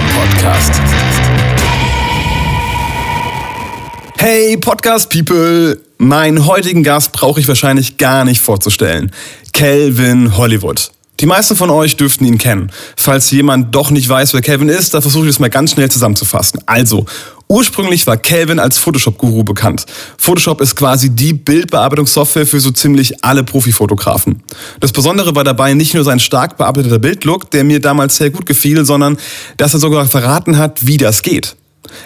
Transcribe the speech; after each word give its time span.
Podcast. 0.00 0.72
Hey 4.18 4.56
Podcast 4.56 5.10
People, 5.10 5.80
meinen 5.98 6.46
heutigen 6.46 6.82
Gast 6.82 7.12
brauche 7.12 7.40
ich 7.40 7.48
wahrscheinlich 7.48 7.98
gar 7.98 8.24
nicht 8.24 8.40
vorzustellen. 8.40 9.12
Calvin 9.52 10.36
Hollywood. 10.36 10.90
Die 11.20 11.26
meisten 11.26 11.56
von 11.56 11.70
euch 11.70 11.96
dürften 11.96 12.24
ihn 12.24 12.38
kennen. 12.38 12.72
Falls 12.96 13.30
jemand 13.30 13.74
doch 13.74 13.90
nicht 13.90 14.08
weiß, 14.08 14.32
wer 14.32 14.40
Calvin 14.40 14.68
ist, 14.68 14.94
dann 14.94 15.02
versuche 15.02 15.24
ich 15.24 15.30
es 15.30 15.38
mal 15.38 15.50
ganz 15.50 15.72
schnell 15.72 15.90
zusammenzufassen. 15.90 16.60
Also, 16.66 17.04
ursprünglich 17.52 18.06
war 18.06 18.16
Calvin 18.16 18.58
als 18.58 18.78
Photoshop-Guru 18.78 19.44
bekannt. 19.44 19.84
Photoshop 20.16 20.62
ist 20.62 20.74
quasi 20.74 21.10
die 21.10 21.34
Bildbearbeitungssoftware 21.34 22.46
für 22.46 22.60
so 22.60 22.70
ziemlich 22.70 23.22
alle 23.24 23.44
Profifotografen. 23.44 24.42
Das 24.80 24.90
Besondere 24.90 25.34
war 25.34 25.44
dabei 25.44 25.74
nicht 25.74 25.92
nur 25.92 26.02
sein 26.02 26.18
stark 26.18 26.56
bearbeiteter 26.56 26.98
Bildlook, 26.98 27.50
der 27.50 27.64
mir 27.64 27.80
damals 27.80 28.16
sehr 28.16 28.30
gut 28.30 28.46
gefiel, 28.46 28.84
sondern 28.86 29.18
dass 29.58 29.74
er 29.74 29.80
sogar 29.80 30.06
verraten 30.06 30.56
hat, 30.56 30.86
wie 30.86 30.96
das 30.96 31.22
geht. 31.22 31.54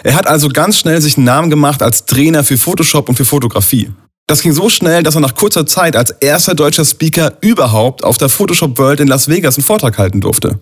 Er 0.03 0.15
hat 0.15 0.27
also 0.27 0.49
ganz 0.49 0.77
schnell 0.77 1.01
sich 1.01 1.15
einen 1.15 1.25
Namen 1.25 1.49
gemacht 1.49 1.81
als 1.81 2.05
Trainer 2.05 2.43
für 2.43 2.57
Photoshop 2.57 3.07
und 3.07 3.15
für 3.15 3.25
Fotografie. 3.25 3.89
Das 4.27 4.41
ging 4.41 4.51
so 4.51 4.69
schnell, 4.69 5.03
dass 5.03 5.15
er 5.15 5.21
nach 5.21 5.35
kurzer 5.35 5.65
Zeit 5.65 5.95
als 5.95 6.11
erster 6.11 6.53
deutscher 6.53 6.83
Speaker 6.83 7.33
überhaupt 7.39 8.03
auf 8.03 8.17
der 8.17 8.27
Photoshop 8.27 8.77
World 8.77 8.99
in 8.99 9.07
Las 9.07 9.29
Vegas 9.29 9.55
einen 9.55 9.63
Vortrag 9.63 9.97
halten 9.97 10.19
durfte. 10.19 10.59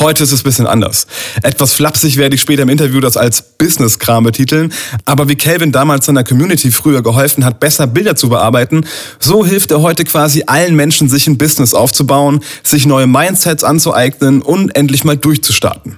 Heute 0.00 0.24
ist 0.24 0.32
es 0.32 0.40
ein 0.40 0.44
bisschen 0.44 0.66
anders. 0.66 1.06
Etwas 1.42 1.72
flapsig 1.72 2.16
werde 2.16 2.34
ich 2.34 2.40
später 2.40 2.62
im 2.62 2.68
Interview 2.68 3.00
das 3.00 3.16
als 3.16 3.42
Business-Kram 3.42 4.24
betiteln, 4.24 4.72
aber 5.04 5.28
wie 5.28 5.36
Calvin 5.36 5.72
damals 5.72 6.06
seiner 6.06 6.24
Community 6.24 6.70
früher 6.70 7.02
geholfen 7.02 7.44
hat, 7.44 7.60
besser 7.60 7.86
Bilder 7.86 8.16
zu 8.16 8.28
bearbeiten, 8.28 8.86
so 9.18 9.44
hilft 9.44 9.70
er 9.70 9.82
heute 9.82 10.04
quasi 10.04 10.44
allen 10.46 10.76
Menschen, 10.76 11.08
sich 11.08 11.26
ein 11.26 11.38
Business 11.38 11.74
aufzubauen, 11.74 12.40
sich 12.62 12.86
neue 12.86 13.06
Mindsets 13.06 13.64
anzueignen 13.64 14.42
und 14.42 14.74
endlich 14.76 15.04
mal 15.04 15.16
durchzustarten. 15.16 15.96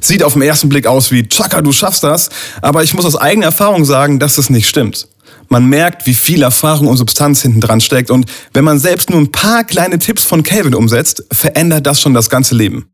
Sieht 0.00 0.22
auf 0.22 0.34
den 0.34 0.42
ersten 0.42 0.68
Blick 0.68 0.86
aus 0.86 1.10
wie, 1.10 1.26
Chaka, 1.26 1.62
du 1.62 1.72
schaffst 1.72 2.04
das, 2.04 2.28
aber 2.60 2.82
ich 2.82 2.94
muss 2.94 3.06
aus 3.06 3.16
eigener 3.16 3.46
Erfahrung 3.46 3.84
sagen, 3.84 4.18
dass 4.18 4.36
das 4.36 4.50
nicht 4.50 4.68
stimmt. 4.68 5.08
Man 5.48 5.66
merkt, 5.68 6.06
wie 6.06 6.14
viel 6.14 6.42
Erfahrung 6.42 6.88
und 6.88 6.96
Substanz 6.96 7.42
hinten 7.42 7.60
dran 7.60 7.80
steckt 7.80 8.10
und 8.10 8.26
wenn 8.54 8.64
man 8.64 8.78
selbst 8.78 9.10
nur 9.10 9.20
ein 9.20 9.30
paar 9.30 9.64
kleine 9.64 9.98
Tipps 9.98 10.24
von 10.24 10.42
Calvin 10.42 10.74
umsetzt, 10.74 11.24
verändert 11.32 11.86
das 11.86 12.00
schon 12.00 12.14
das 12.14 12.30
ganze 12.30 12.54
Leben. 12.54 12.91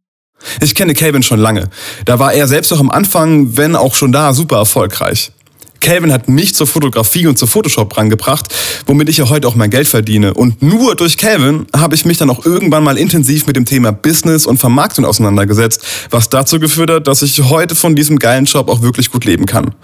Ich 0.61 0.75
kenne 0.75 0.95
Calvin 0.95 1.23
schon 1.23 1.41
lange. 1.41 1.69
Da 2.05 2.19
war 2.19 2.33
er 2.33 2.47
selbst 2.47 2.73
auch 2.73 2.81
am 2.81 2.91
Anfang, 2.91 3.57
wenn 3.57 3.77
auch 3.77 3.95
schon 3.95 4.13
da, 4.13 4.33
super 4.33 4.57
erfolgreich. 4.57 5.33
Calvin 5.81 6.13
hat 6.13 6.29
mich 6.29 6.55
zur 6.55 6.67
Fotografie 6.67 7.27
und 7.27 7.39
zu 7.39 7.47
Photoshop 7.47 7.97
rangebracht, 7.97 8.55
womit 8.87 9.09
ich 9.09 9.19
ja 9.19 9.29
heute 9.29 9.49
auch 9.49 9.55
mein 9.55 9.71
Geld 9.71 9.89
verdiene. 9.89 10.35
Und 10.35 10.63
nur 10.63 10.95
durch 10.97 11.17
Calvin 11.17 11.67
habe 11.75 11.95
ich 11.95 12.05
mich 12.05 12.17
dann 12.17 12.31
auch 12.31 12.45
irgendwann 12.45 12.85
mal 12.85 12.99
intensiv 12.99 13.47
mit 13.47 13.57
dem 13.57 13.65
Thema 13.65 13.93
Business 13.93 14.47
und 14.47 14.59
Vermarktung 14.59 15.05
auseinandergesetzt, 15.05 15.83
was 16.11 16.29
dazu 16.29 16.61
geführt 16.61 16.91
hat, 16.91 17.07
dass 17.07 17.23
ich 17.23 17.39
heute 17.43 17.75
von 17.75 17.95
diesem 17.95 18.19
geilen 18.19 18.45
Job 18.45 18.69
auch 18.69 18.83
wirklich 18.83 19.11
gut 19.11 19.25
leben 19.25 19.47
kann. 19.47 19.75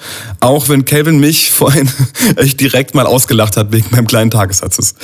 Auch 0.40 0.68
wenn 0.68 0.84
Calvin 0.84 1.20
mich 1.20 1.50
vorhin 1.52 1.90
echt 2.36 2.60
direkt 2.60 2.94
mal 2.94 3.06
ausgelacht 3.06 3.56
hat 3.56 3.72
wegen 3.72 3.86
meinem 3.90 4.06
kleinen 4.06 4.30
Tagessatzes. 4.30 4.94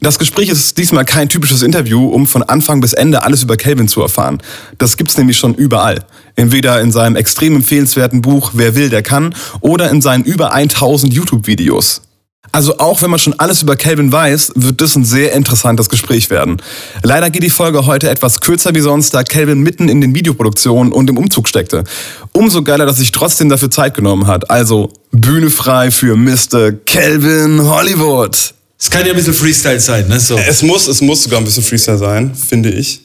Das 0.00 0.18
Gespräch 0.18 0.48
ist 0.48 0.78
diesmal 0.78 1.04
kein 1.04 1.28
typisches 1.28 1.62
Interview, 1.62 2.08
um 2.08 2.26
von 2.26 2.42
Anfang 2.42 2.80
bis 2.80 2.92
Ende 2.92 3.22
alles 3.22 3.42
über 3.42 3.56
Calvin 3.56 3.88
zu 3.88 4.02
erfahren. 4.02 4.42
Das 4.78 4.96
gibt's 4.96 5.16
nämlich 5.16 5.38
schon 5.38 5.54
überall. 5.54 6.04
Entweder 6.36 6.80
in 6.80 6.92
seinem 6.92 7.16
extrem 7.16 7.56
empfehlenswerten 7.56 8.22
Buch 8.22 8.52
Wer 8.54 8.74
will, 8.74 8.88
der 8.88 9.02
kann 9.02 9.34
oder 9.60 9.90
in 9.90 10.00
seinen 10.00 10.24
über 10.24 10.52
1000 10.52 11.12
YouTube-Videos. 11.12 12.02
Also 12.50 12.78
auch 12.78 13.00
wenn 13.02 13.10
man 13.10 13.18
schon 13.18 13.38
alles 13.38 13.62
über 13.62 13.76
Calvin 13.76 14.12
weiß, 14.12 14.52
wird 14.56 14.80
das 14.82 14.94
ein 14.94 15.04
sehr 15.04 15.32
interessantes 15.32 15.88
Gespräch 15.88 16.28
werden. 16.28 16.60
Leider 17.02 17.30
geht 17.30 17.42
die 17.42 17.50
Folge 17.50 17.86
heute 17.86 18.10
etwas 18.10 18.40
kürzer 18.40 18.74
wie 18.74 18.80
sonst, 18.80 19.14
da 19.14 19.22
Calvin 19.22 19.60
mitten 19.60 19.88
in 19.88 20.02
den 20.02 20.14
Videoproduktionen 20.14 20.92
und 20.92 21.08
im 21.08 21.16
Umzug 21.16 21.48
steckte. 21.48 21.84
Umso 22.32 22.62
geiler, 22.62 22.84
dass 22.84 22.98
sich 22.98 23.10
trotzdem 23.10 23.48
dafür 23.48 23.70
Zeit 23.70 23.94
genommen 23.94 24.26
hat. 24.26 24.50
Also 24.50 24.92
Bühne 25.12 25.50
frei 25.50 25.90
für 25.90 26.14
Mr. 26.14 26.72
Calvin 26.86 27.62
Hollywood. 27.62 28.54
Es 28.78 28.90
kann 28.90 29.06
ja 29.06 29.12
ein 29.12 29.16
bisschen 29.16 29.34
Freestyle 29.34 29.80
sein, 29.80 30.08
ne? 30.08 30.18
So. 30.18 30.36
Es 30.36 30.62
muss, 30.62 30.88
es 30.88 31.00
muss 31.00 31.22
sogar 31.22 31.38
ein 31.38 31.44
bisschen 31.44 31.62
Freestyle 31.62 31.98
sein, 31.98 32.34
finde 32.34 32.70
ich. 32.70 33.02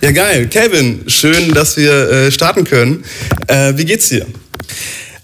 Ja, 0.00 0.12
geil. 0.12 0.48
Kevin, 0.48 1.02
schön, 1.06 1.52
dass 1.52 1.76
wir 1.76 2.10
äh, 2.10 2.32
starten 2.32 2.64
können. 2.64 3.04
Äh, 3.46 3.74
wie 3.76 3.84
geht's 3.84 4.08
dir? 4.08 4.26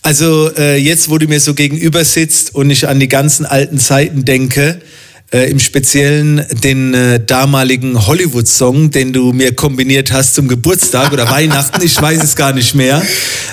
Also 0.03 0.51
äh, 0.57 0.77
jetzt, 0.77 1.09
wo 1.09 1.19
du 1.19 1.27
mir 1.27 1.41
so 1.41 1.55
gegenüber 1.55 2.05
sitzt 2.05 2.55
und 2.55 2.71
ich 2.71 2.87
an 2.87 3.01
die 3.01 3.09
ganzen 3.09 3.45
alten 3.45 3.79
Zeiten 3.79 4.25
denke, 4.25 4.81
äh, 5.33 5.51
im 5.51 5.59
Speziellen 5.59 6.47
den 6.62 6.95
äh, 6.95 7.19
damaligen 7.25 8.06
Hollywood-Song, 8.06 8.91
den 8.91 9.12
du 9.12 9.33
mir 9.33 9.56
kombiniert 9.56 10.12
hast 10.12 10.35
zum 10.35 10.47
Geburtstag 10.47 11.12
oder 11.12 11.29
Weihnachten, 11.29 11.83
ich 11.83 12.01
weiß 12.01 12.23
es 12.23 12.37
gar 12.37 12.53
nicht 12.53 12.75
mehr. 12.75 13.03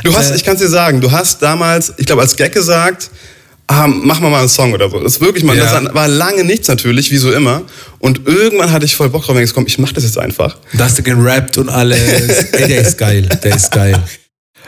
Du 0.03 0.13
hast, 0.13 0.35
ich 0.35 0.43
kann 0.43 0.55
es 0.55 0.61
dir 0.61 0.69
sagen, 0.69 1.01
du 1.01 1.11
hast 1.11 1.41
damals, 1.41 1.93
ich 1.97 2.05
glaube 2.05 2.21
als 2.21 2.35
Gag 2.35 2.53
gesagt, 2.53 3.09
ah, 3.73 3.87
mach 3.87 4.19
mal 4.19 4.29
mal 4.29 4.39
einen 4.39 4.49
Song 4.49 4.73
oder 4.73 4.89
so. 4.89 4.99
Das 4.99 5.13
ist 5.13 5.21
wirklich 5.21 5.43
mal, 5.43 5.55
Ja. 5.57 5.79
das 5.81 5.93
war 5.93 6.07
lange 6.07 6.43
nichts 6.43 6.67
natürlich, 6.67 7.11
wie 7.11 7.17
so 7.17 7.31
immer. 7.31 7.61
Und 7.99 8.27
irgendwann 8.27 8.71
hatte 8.71 8.85
ich 8.85 8.95
voll 8.95 9.09
Bock 9.09 9.25
drauf, 9.25 9.37
ich 9.37 9.53
komm, 9.53 9.65
ich 9.67 9.79
mach 9.79 9.91
das 9.91 10.03
jetzt 10.03 10.17
einfach. 10.17 10.57
Da 10.73 10.85
hast 10.85 10.97
du 10.99 11.03
gerappt 11.03 11.57
und 11.57 11.69
alles. 11.69 11.99
Ey, 12.51 12.67
der 12.67 12.81
ist 12.81 12.97
geil, 12.97 13.27
der 13.43 13.55
ist 13.55 13.71
geil. 13.71 14.01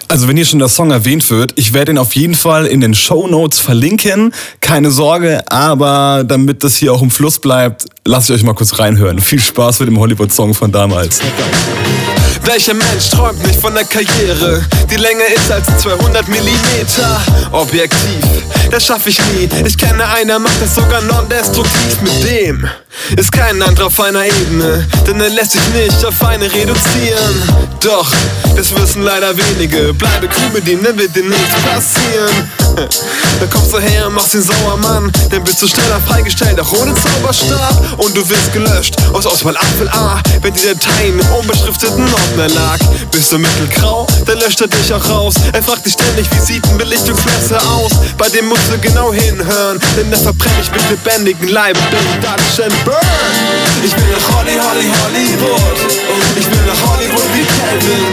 Also 0.07 0.27
wenn 0.27 0.37
hier 0.37 0.45
schon 0.45 0.59
der 0.59 0.67
Song 0.69 0.91
erwähnt 0.91 1.27
wird, 1.29 1.53
ich 1.55 1.73
werde 1.73 1.91
ihn 1.91 1.97
auf 1.97 2.15
jeden 2.15 2.35
Fall 2.35 2.67
in 2.67 2.79
den 2.79 2.93
Show 2.93 3.27
Notes 3.27 3.59
verlinken. 3.59 4.33
Keine 4.61 4.91
Sorge, 4.91 5.41
aber 5.51 6.23
damit 6.27 6.63
das 6.63 6.75
hier 6.75 6.93
auch 6.93 7.01
im 7.01 7.09
Fluss 7.09 7.39
bleibt, 7.39 7.85
lasst 8.05 8.29
euch 8.29 8.43
mal 8.43 8.53
kurz 8.53 8.77
reinhören. 8.77 9.19
Viel 9.19 9.39
Spaß 9.41 9.79
mit 9.79 9.87
dem 9.89 9.99
Hollywood-Song 9.99 10.53
von 10.53 10.71
damals. 10.71 11.21
Welcher 12.43 12.73
Mensch 12.73 13.09
träumt 13.11 13.41
nicht 13.45 13.59
von 13.59 13.73
der 13.73 13.85
Karriere, 13.85 14.63
die 14.89 14.95
länger 14.95 15.25
ist 15.35 15.51
als 15.51 15.65
200 15.77 16.27
Millimeter? 16.27 17.21
Objektiv, 17.51 18.43
das 18.69 18.85
schaff 18.85 19.05
ich 19.07 19.19
nie. 19.33 19.49
Ich 19.65 19.77
kenne 19.77 20.07
einen, 20.07 20.27
der 20.27 20.39
macht 20.39 20.61
das 20.61 20.75
sogar 20.75 21.01
non-destruktiv. 21.01 22.01
Mit 22.01 22.23
dem 22.29 22.69
ist 23.17 23.31
kein 23.31 23.61
anderer 23.61 23.87
auf 23.87 23.99
einer 23.99 24.25
Ebene, 24.25 24.87
denn 25.07 25.19
er 25.19 25.29
lässt 25.29 25.51
sich 25.51 25.67
nicht 25.69 26.05
auf 26.05 26.21
eine 26.25 26.51
reduzieren. 26.51 27.65
Doch, 27.81 28.09
das 28.55 28.75
wissen 28.75 29.03
leider 29.03 29.35
wenige. 29.37 29.93
Bleibe 29.93 30.27
cool 30.27 30.49
mit 30.53 30.67
ihm, 30.67 30.83
dann 30.83 30.97
wird 30.97 31.15
dir 31.15 31.23
nichts 31.23 31.53
passieren. 31.63 32.49
Dann 33.39 33.49
kommst 33.49 33.73
du 33.73 33.79
her 33.79 34.09
machst 34.09 34.33
den 34.33 34.41
Sauermann, 34.41 35.11
dann 35.29 35.43
bist 35.43 35.61
du 35.61 35.67
schneller 35.67 35.99
freigestellt, 36.07 36.59
auch 36.59 36.71
ohne 36.73 36.93
Zauberstab. 36.93 37.99
Und 37.99 38.15
du 38.15 38.27
wirst 38.29 38.53
gelöscht 38.53 38.95
aus 39.13 39.25
Auswahl 39.25 39.55
Apfel 39.57 39.87
A, 39.89 40.21
wenn 40.41 40.53
die 40.53 40.61
Dateien 40.61 41.19
im 41.19 41.27
unbeschrifteten 41.39 42.05
Ordner 42.13 42.47
lag. 42.49 42.77
Bist 43.11 43.31
du 43.31 43.37
mittelgrau, 43.37 44.07
dann 44.25 44.39
löscht 44.39 44.61
er 44.61 44.67
dich 44.67 44.93
auch 44.93 45.09
raus. 45.09 45.35
Er 45.53 45.63
fragt 45.63 45.85
dich 45.85 45.93
ständig, 45.93 46.27
wie 46.33 46.39
sieht 46.39 46.65
ein 46.65 46.77
Belichtungsmesser 46.77 47.61
aus? 47.71 47.91
Bei 48.17 48.29
dem 48.29 48.47
musst 48.47 48.71
du 48.71 48.77
genau 48.79 49.13
hinhören, 49.13 49.79
denn 49.97 50.11
da 50.11 50.17
verbrenne 50.17 50.55
ich 50.61 50.71
mit 50.71 50.89
lebendigen 50.89 51.47
Leib. 51.49 51.77
Bin 51.91 52.21
Dutch 52.21 52.65
and 52.65 52.84
Ich 53.83 53.93
will 53.97 54.09
nach 54.13 54.37
Holly, 54.37 54.57
Holly, 54.57 54.89
Hollywood. 55.01 55.77
Ich 56.35 56.45
will 56.51 56.65
nach 56.65 56.81
Hollywood 56.89 57.29
wie 57.33 57.45
Kevin. 57.45 58.05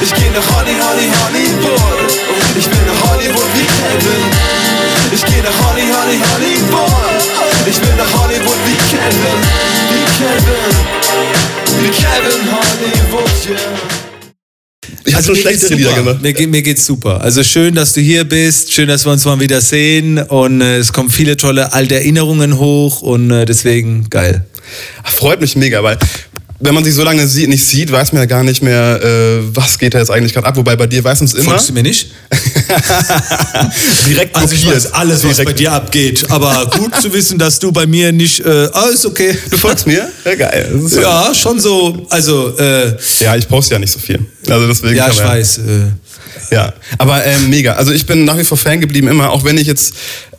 Ich 0.00 0.12
geh 0.14 0.30
nach 0.30 0.46
Holly, 0.56 0.74
Holly, 0.78 1.08
Hollywood. 1.22 2.12
Ich 2.56 2.66
will 2.66 2.84
nach 2.86 3.10
Hollywood 3.10 3.50
wie 3.54 3.66
Kevin. 3.66 4.24
Ich 5.12 5.24
geh 5.24 5.42
nach 5.42 5.58
Holly, 5.66 5.86
Holly, 5.94 6.20
Hollywood. 6.32 7.66
Ich 7.66 7.80
will 7.80 7.94
nach 7.96 8.12
Hollywood 8.20 8.60
wie 8.66 8.76
Kevin. 8.90 9.38
Wie 9.90 10.04
Kevin. 10.18 10.74
Wie 11.80 11.90
Kevin 11.90 12.42
Hollywood, 12.50 13.48
yeah. 13.48 14.03
Ich 15.04 15.14
habe 15.14 15.24
schon 15.24 15.36
schlechtere 15.36 15.74
Lieder 15.74 15.92
gemacht. 15.94 16.22
Mir, 16.22 16.32
geht- 16.32 16.50
mir 16.50 16.62
geht's 16.62 16.84
super. 16.86 17.20
Also 17.20 17.42
schön, 17.42 17.74
dass 17.74 17.92
du 17.92 18.00
hier 18.00 18.24
bist. 18.24 18.72
Schön, 18.72 18.88
dass 18.88 19.04
wir 19.04 19.12
uns 19.12 19.24
mal 19.24 19.38
wieder 19.40 19.60
sehen. 19.60 20.18
Und 20.18 20.60
äh, 20.60 20.78
es 20.78 20.92
kommen 20.92 21.10
viele 21.10 21.36
tolle 21.36 21.72
alte 21.72 21.94
Erinnerungen 21.96 22.58
hoch. 22.58 23.02
Und 23.02 23.30
äh, 23.30 23.44
deswegen 23.44 24.08
geil. 24.10 24.44
Freut 25.04 25.40
mich 25.40 25.56
mega, 25.56 25.82
weil 25.82 25.98
wenn 26.60 26.74
man 26.74 26.84
sich 26.84 26.94
so 26.94 27.02
lange 27.02 27.26
sie 27.26 27.46
nicht 27.46 27.66
sieht, 27.66 27.90
weiß 27.92 28.12
man 28.12 28.22
ja 28.22 28.26
gar 28.26 28.42
nicht 28.42 28.62
mehr, 28.62 29.00
äh, 29.02 29.40
was 29.54 29.78
geht 29.78 29.92
da 29.94 29.98
jetzt 29.98 30.10
eigentlich 30.10 30.32
gerade 30.32 30.46
ab. 30.46 30.56
Wobei 30.56 30.76
bei 30.76 30.86
dir 30.86 31.02
weiß 31.04 31.20
man 31.20 31.26
es 31.26 31.34
immer. 31.34 31.44
Folgst 31.52 31.68
du 31.68 31.72
mir 31.72 31.82
nicht? 31.82 32.10
Direkt 34.08 34.34
Also 34.36 34.54
ich 34.54 34.62
blockiert. 34.62 34.84
weiß 34.84 34.92
alles, 34.92 35.24
was 35.24 35.36
Direkt. 35.36 35.44
bei 35.46 35.52
dir 35.52 35.72
abgeht. 35.72 36.30
Aber 36.30 36.66
gut 36.76 36.94
zu 37.00 37.12
wissen, 37.12 37.38
dass 37.38 37.58
du 37.58 37.72
bei 37.72 37.86
mir 37.86 38.12
nicht... 38.12 38.40
Äh, 38.40 38.68
alles 38.72 39.04
okay. 39.06 39.36
Du 39.50 39.56
folgst 39.58 39.86
mir? 39.86 40.08
Ja, 40.24 40.34
geil. 40.34 40.80
Ist 40.84 40.96
Ja, 40.96 41.32
schon 41.34 41.60
so. 41.60 42.06
Also, 42.10 42.56
äh, 42.58 42.96
ja, 43.20 43.36
ich 43.36 43.48
poste 43.48 43.74
ja 43.74 43.78
nicht 43.78 43.92
so 43.92 43.98
viel. 43.98 44.20
Also 44.48 44.66
deswegen 44.66 44.96
ja, 44.96 45.08
ich 45.10 45.18
man- 45.18 45.28
weiß. 45.28 45.58
Äh, 45.58 45.62
Ja, 46.54 46.72
aber 46.98 47.24
ähm, 47.24 47.50
mega. 47.50 47.72
Also 47.74 47.92
ich 47.92 48.06
bin 48.06 48.24
nach 48.24 48.36
wie 48.38 48.44
vor 48.44 48.58
Fan 48.58 48.80
geblieben 48.80 49.08
immer, 49.08 49.30
auch 49.30 49.44
wenn 49.44 49.58
ich 49.58 49.66
jetzt 49.66 49.94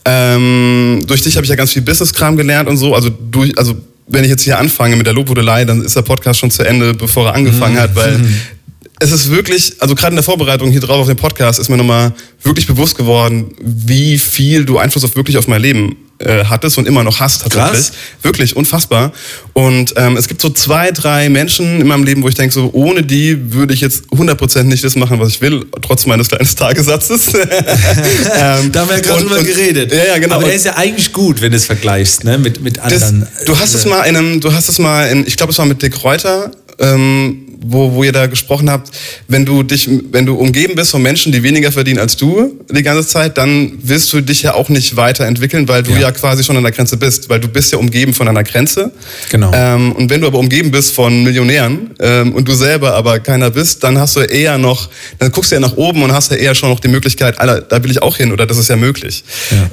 ähm, 0.06 1.04
durch 1.08 1.24
dich 1.24 1.36
habe 1.36 1.46
ich 1.46 1.50
ja 1.50 1.56
ganz 1.56 1.72
viel 1.74 1.82
Business-Kram 1.82 2.38
gelernt 2.38 2.70
und 2.70 2.78
so. 2.78 2.94
Also 2.96 3.10
durch, 3.10 3.58
also 3.58 3.76
wenn 4.08 4.24
ich 4.24 4.30
jetzt 4.30 4.44
hier 4.44 4.60
anfange 4.60 4.96
mit 4.96 5.06
der 5.06 5.14
Lobhudelei, 5.14 5.66
dann 5.66 5.82
ist 5.82 5.96
der 5.96 6.02
Podcast 6.02 6.40
schon 6.40 6.52
zu 6.52 6.64
Ende, 6.64 6.94
bevor 6.94 7.28
er 7.28 7.34
angefangen 7.34 7.80
hat, 7.80 7.96
weil 7.96 8.20
es 9.00 9.12
ist 9.12 9.30
wirklich, 9.30 9.82
also 9.82 9.96
gerade 9.96 10.12
in 10.12 10.18
der 10.18 10.24
Vorbereitung 10.24 10.72
hier 10.72 10.82
drauf 10.82 11.02
auf 11.02 11.08
den 11.08 11.18
Podcast 11.18 11.60
ist 11.60 11.70
mir 11.70 11.78
nochmal 11.78 12.14
wirklich 12.44 12.68
bewusst 12.68 12.96
geworden, 12.98 13.54
wie 13.60 14.18
viel 14.18 14.66
du 14.66 14.78
Einfluss 14.78 15.04
auf 15.04 15.16
wirklich 15.16 15.38
auf 15.38 15.48
mein 15.48 15.62
Leben 15.62 15.98
äh, 16.20 16.46
hattest 16.46 16.78
und 16.78 16.88
immer 16.88 17.04
noch 17.04 17.20
hast 17.20 17.42
tatsächlich. 17.42 17.88
Krass. 17.88 17.92
Wirklich 18.22 18.56
unfassbar. 18.56 19.12
Und 19.54 19.94
ähm, 19.98 20.16
es 20.16 20.28
gibt 20.28 20.42
so 20.42 20.50
zwei, 20.50 20.92
drei 20.92 21.30
Menschen 21.30 21.82
in 21.82 21.88
meinem 21.88 22.04
Leben, 22.04 22.24
wo 22.24 22.30
ich 22.30 22.36
denke, 22.36 22.54
so 22.54 22.70
ohne 22.74 23.04
die 23.04 23.54
würde 23.54 23.74
ich 23.74 23.82
jetzt 23.82 24.06
100% 24.12 24.64
nicht 24.64 24.84
das 24.84 24.96
machen, 24.96 25.20
was 25.20 25.30
ich 25.30 25.42
will, 25.42 25.66
trotz 25.82 26.06
meines 26.06 26.30
kleinen 26.30 26.48
Tagessatzes. 26.56 27.34
ähm, 27.34 28.72
Da 28.72 28.82
haben 28.82 28.90
wir 28.90 28.96
ja 28.96 29.00
gerade 29.02 29.24
drüber 29.24 29.44
geredet. 29.44 29.92
Ja, 29.92 30.06
ja, 30.06 30.18
genau. 30.18 30.36
Aber 30.36 30.46
der 30.46 30.54
ist 30.54 30.66
ja 30.66 30.76
eigentlich 30.76 31.12
gut, 31.12 31.42
wenn 31.42 31.52
du 31.52 31.58
es 31.58 31.66
vergleichst, 31.66 32.24
ne? 32.24 32.38
Mit, 32.38 32.62
mit 32.62 32.78
das, 32.78 33.04
anderen. 33.04 33.28
du 33.46 33.58
hast 33.58 33.74
es 33.74 33.86
mal 33.86 34.04
in 34.04 34.16
einem, 34.16 34.40
du 34.40 34.54
hast 34.54 34.70
es 34.70 34.80
mal 34.80 35.10
in, 35.10 35.28
ich 35.28 35.36
glaube, 35.36 35.52
es 35.52 35.58
war 35.58 35.66
mit 35.66 35.82
Dick 35.82 36.04
Reuter, 36.04 36.52
ähm, 36.80 37.46
wo, 37.68 37.94
wo 37.94 38.04
ihr 38.04 38.12
da 38.12 38.28
gesprochen 38.28 38.70
habt, 38.70 38.92
wenn 39.28 39.46
du 39.46 39.64
dich, 39.64 39.90
wenn 40.12 40.26
du 40.26 40.36
umgeben 40.36 40.76
bist 40.76 40.92
von 40.92 41.02
Menschen, 41.02 41.32
die 41.32 41.42
weniger 41.42 41.72
verdienen 41.72 42.00
als 42.00 42.16
du 42.16 42.54
die 42.70 42.84
ganze 42.84 43.08
Zeit, 43.08 43.38
dann 43.38 43.72
willst 43.82 44.14
du 44.14 44.22
dich 44.22 44.44
ja 44.44 44.54
auch 44.54 44.70
nicht 44.70 44.96
weiterentwickeln, 44.96 45.68
weil 45.68 45.82
du 45.84 45.92
Ja. 45.92 46.00
ja, 46.00 46.12
quasi 46.12 46.44
schon 46.44 46.58
an 46.58 46.64
der 46.64 46.72
Grenze 46.72 46.98
bist, 46.98 47.30
weil 47.30 47.40
du 47.40 47.48
bist 47.48 47.72
ja 47.72 47.78
umgeben 47.80 48.14
von 48.14 48.28
einer 48.28 48.44
Grenze. 48.44 48.92
Genau. 49.30 49.52
Ähm, 49.54 49.94
und 49.94 50.10
wenn 50.10 50.22
du 50.22 50.28
aber 50.28 50.38
umgeben 50.38 50.70
bist 50.72 50.92
von 50.92 51.24
Millionären 51.24 51.92
ähm, 52.00 52.34
und 52.34 52.48
du 52.48 52.54
selber 52.54 52.94
aber 52.94 53.20
keiner 53.20 53.50
bist, 53.50 53.84
dann 53.84 53.98
hast 53.98 54.16
du 54.16 54.20
eher 54.20 54.58
noch, 54.58 54.90
dann 55.20 55.32
guckst 55.32 55.52
du 55.52 55.56
ja 55.56 55.62
nach 55.62 55.76
oben 55.78 56.04
und 56.04 56.12
hast 56.12 56.32
ja 56.32 56.38
eher 56.38 56.54
schon 56.54 56.70
noch 56.70 56.80
die 56.80 56.88
Möglichkeit, 56.88 57.40
Alter, 57.40 57.62
da 57.62 57.84
will 57.84 57.90
ich 57.92 58.02
auch 58.02 58.18
hin 58.18 58.32
oder 58.32 58.46
das 58.46 58.58
ist 58.58 58.70
ja 58.70 58.76
möglich. 58.76 59.24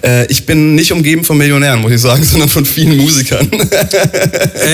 Äh, 0.02 0.26
ich 0.30 0.46
bin 0.46 0.74
nicht 0.74 0.92
umgeben 0.92 1.24
von 1.24 1.36
Millionären, 1.36 1.80
muss 1.82 1.92
ich 1.92 2.00
sagen, 2.00 2.24
sondern 2.30 2.48
von 2.48 2.64
vielen 2.64 2.96
Musikern. 2.96 3.48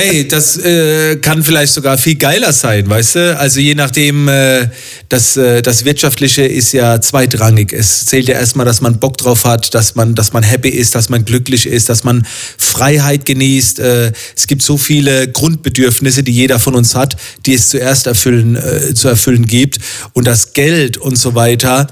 Ey, 0.03 0.29
das 0.29 0.57
äh, 0.59 1.17
kann 1.17 1.43
vielleicht 1.43 1.73
sogar 1.73 1.99
viel 1.99 2.15
geiler 2.19 2.53
sein, 2.53 2.89
weißt 2.89 3.15
du? 3.15 3.39
Also 3.39 3.61
je 3.61 3.75
nachdem, 3.75 4.29
äh, 4.29 4.69
das, 5.09 5.37
äh, 5.37 5.63
das 5.63 5.85
Wirtschaftliche 5.85 6.43
ist 6.43 6.73
ja 6.73 7.01
zweitrangig. 7.01 7.73
Es 7.73 8.07
zählt 8.07 8.29
ja 8.29 8.35
erstmal, 8.35 8.67
dass 8.67 8.81
man 8.81 8.99
Bock 8.99 9.17
drauf 9.17 9.45
hat, 9.45 9.75
dass 9.75 9.95
man, 9.95 10.15
dass 10.15 10.33
man 10.33 10.43
happy 10.43 10.69
ist, 10.69 10.95
dass 10.95 11.09
man 11.09 11.25
glücklich 11.25 11.67
ist, 11.67 11.89
dass 11.89 12.05
man 12.05 12.27
Freiheit 12.59 13.25
genießt. 13.25 13.81
Äh, 13.81 14.13
es 14.37 14.47
gibt 14.47 14.63
so 14.63 14.77
viele 14.77 15.29
Grundbedürfnisse, 15.29 16.23
die 16.23 16.33
jeder 16.33 16.59
von 16.59 16.75
uns 16.75 16.95
hat, 16.95 17.17
die 17.47 17.55
es 17.55 17.69
zuerst 17.69 18.07
erfüllen, 18.07 18.57
äh, 18.57 18.95
zu 18.95 19.09
erfüllen 19.09 19.47
gibt. 19.47 19.79
Und 20.13 20.27
das 20.27 20.53
Geld 20.53 20.97
und 20.99 21.17
so 21.17 21.35
weiter, 21.35 21.89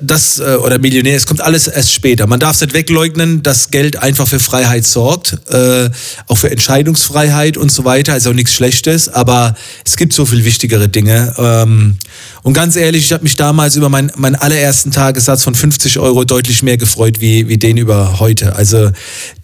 das 0.00 0.38
äh, 0.38 0.56
oder 0.56 0.78
Millionär, 0.78 1.16
es 1.16 1.26
kommt 1.26 1.40
alles 1.40 1.66
erst 1.66 1.92
später. 1.92 2.26
Man 2.26 2.40
darf 2.40 2.60
nicht 2.60 2.72
wegleugnen, 2.72 3.42
dass 3.42 3.70
Geld 3.70 3.96
einfach 4.02 4.28
für 4.28 4.40
Freiheit 4.40 4.84
sorgt, 4.84 5.36
äh, 5.50 5.90
auch 6.28 6.38
für 6.38 6.50
Entscheidungsfreiheit 6.50 7.56
und 7.56 7.70
so 7.70 7.84
weiter, 7.84 8.12
also 8.12 8.32
nichts 8.32 8.52
Schlechtes, 8.52 9.08
aber 9.08 9.54
es 9.84 9.96
gibt 9.96 10.12
so 10.12 10.26
viel 10.26 10.44
wichtigere 10.44 10.88
Dinge. 10.88 11.34
Ähm, 11.38 11.96
und 12.42 12.54
ganz 12.54 12.76
ehrlich, 12.76 13.06
ich 13.06 13.12
habe 13.12 13.22
mich 13.22 13.36
damals 13.36 13.76
über 13.76 13.88
meinen 13.88 14.12
meinen 14.16 14.36
allerersten 14.36 14.90
Tagessatz 14.90 15.42
von 15.42 15.54
50 15.54 15.98
Euro 15.98 16.24
deutlich 16.24 16.62
mehr 16.62 16.76
gefreut 16.76 17.20
wie, 17.20 17.48
wie 17.48 17.58
den 17.58 17.76
über 17.76 18.20
heute. 18.20 18.56
Also 18.56 18.90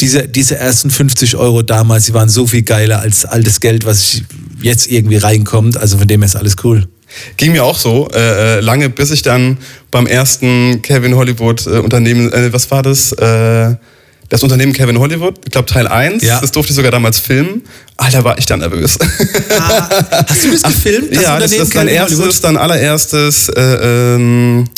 diese, 0.01 0.29
diese 0.29 0.57
ersten 0.57 0.91
50 0.91 1.37
Euro 1.37 1.63
damals, 1.63 2.07
die 2.07 2.15
waren 2.15 2.29
so 2.29 2.47
viel 2.47 2.63
geiler 2.63 3.01
als 3.01 3.25
all 3.25 3.43
das 3.43 3.61
Geld, 3.61 3.85
was 3.85 4.01
ich 4.01 4.25
jetzt 4.63 4.91
irgendwie 4.91 5.17
reinkommt. 5.17 5.77
Also 5.77 5.99
von 5.99 6.09
dem 6.09 6.23
her 6.23 6.27
ist 6.27 6.37
alles 6.37 6.57
cool. 6.65 6.89
Ging 7.37 7.53
mir 7.53 7.65
auch 7.65 7.79
so, 7.79 8.09
äh, 8.13 8.59
äh, 8.59 8.61
lange, 8.61 8.89
bis 8.91 9.11
ich 9.11 9.23
dann 9.23 9.59
beim 9.91 10.07
ersten 10.07 10.83
Kevin 10.83 11.15
Hollywood 11.17 11.67
äh, 11.67 11.71
Unternehmen, 11.79 12.33
äh, 12.33 12.53
was 12.53 12.71
war 12.71 12.83
das? 12.83 13.13
Äh, 13.13 13.75
das 14.31 14.43
Unternehmen 14.43 14.75
Kevin 14.75 14.99
Hollywood, 14.99 15.37
ich 15.47 15.53
glaube 15.53 15.67
Teil 15.67 15.87
1, 15.87 16.23
Ja. 16.23 16.39
das 16.41 16.53
durfte 16.53 16.73
ich 16.73 16.77
sogar 16.77 16.91
damals 16.91 17.19
filmen. 17.19 17.63
Alter, 17.97 18.25
war 18.25 18.37
ich 18.37 18.45
dann 18.45 18.59
nervös. 18.61 18.99
Hast 20.29 20.45
du 20.45 20.51
das 20.53 20.63
gefilmt? 20.65 21.15
ja, 21.15 21.39
das, 21.39 21.51
das 21.53 21.61
ist 21.69 21.75
dein 21.75 21.87
Kevin 21.87 22.03
Hollywood? 22.03 22.25
erstes, 22.27 22.41
dein 22.43 22.57
allererstes, 22.59 23.49
äh, 23.49 24.15
ähm, 24.17 24.69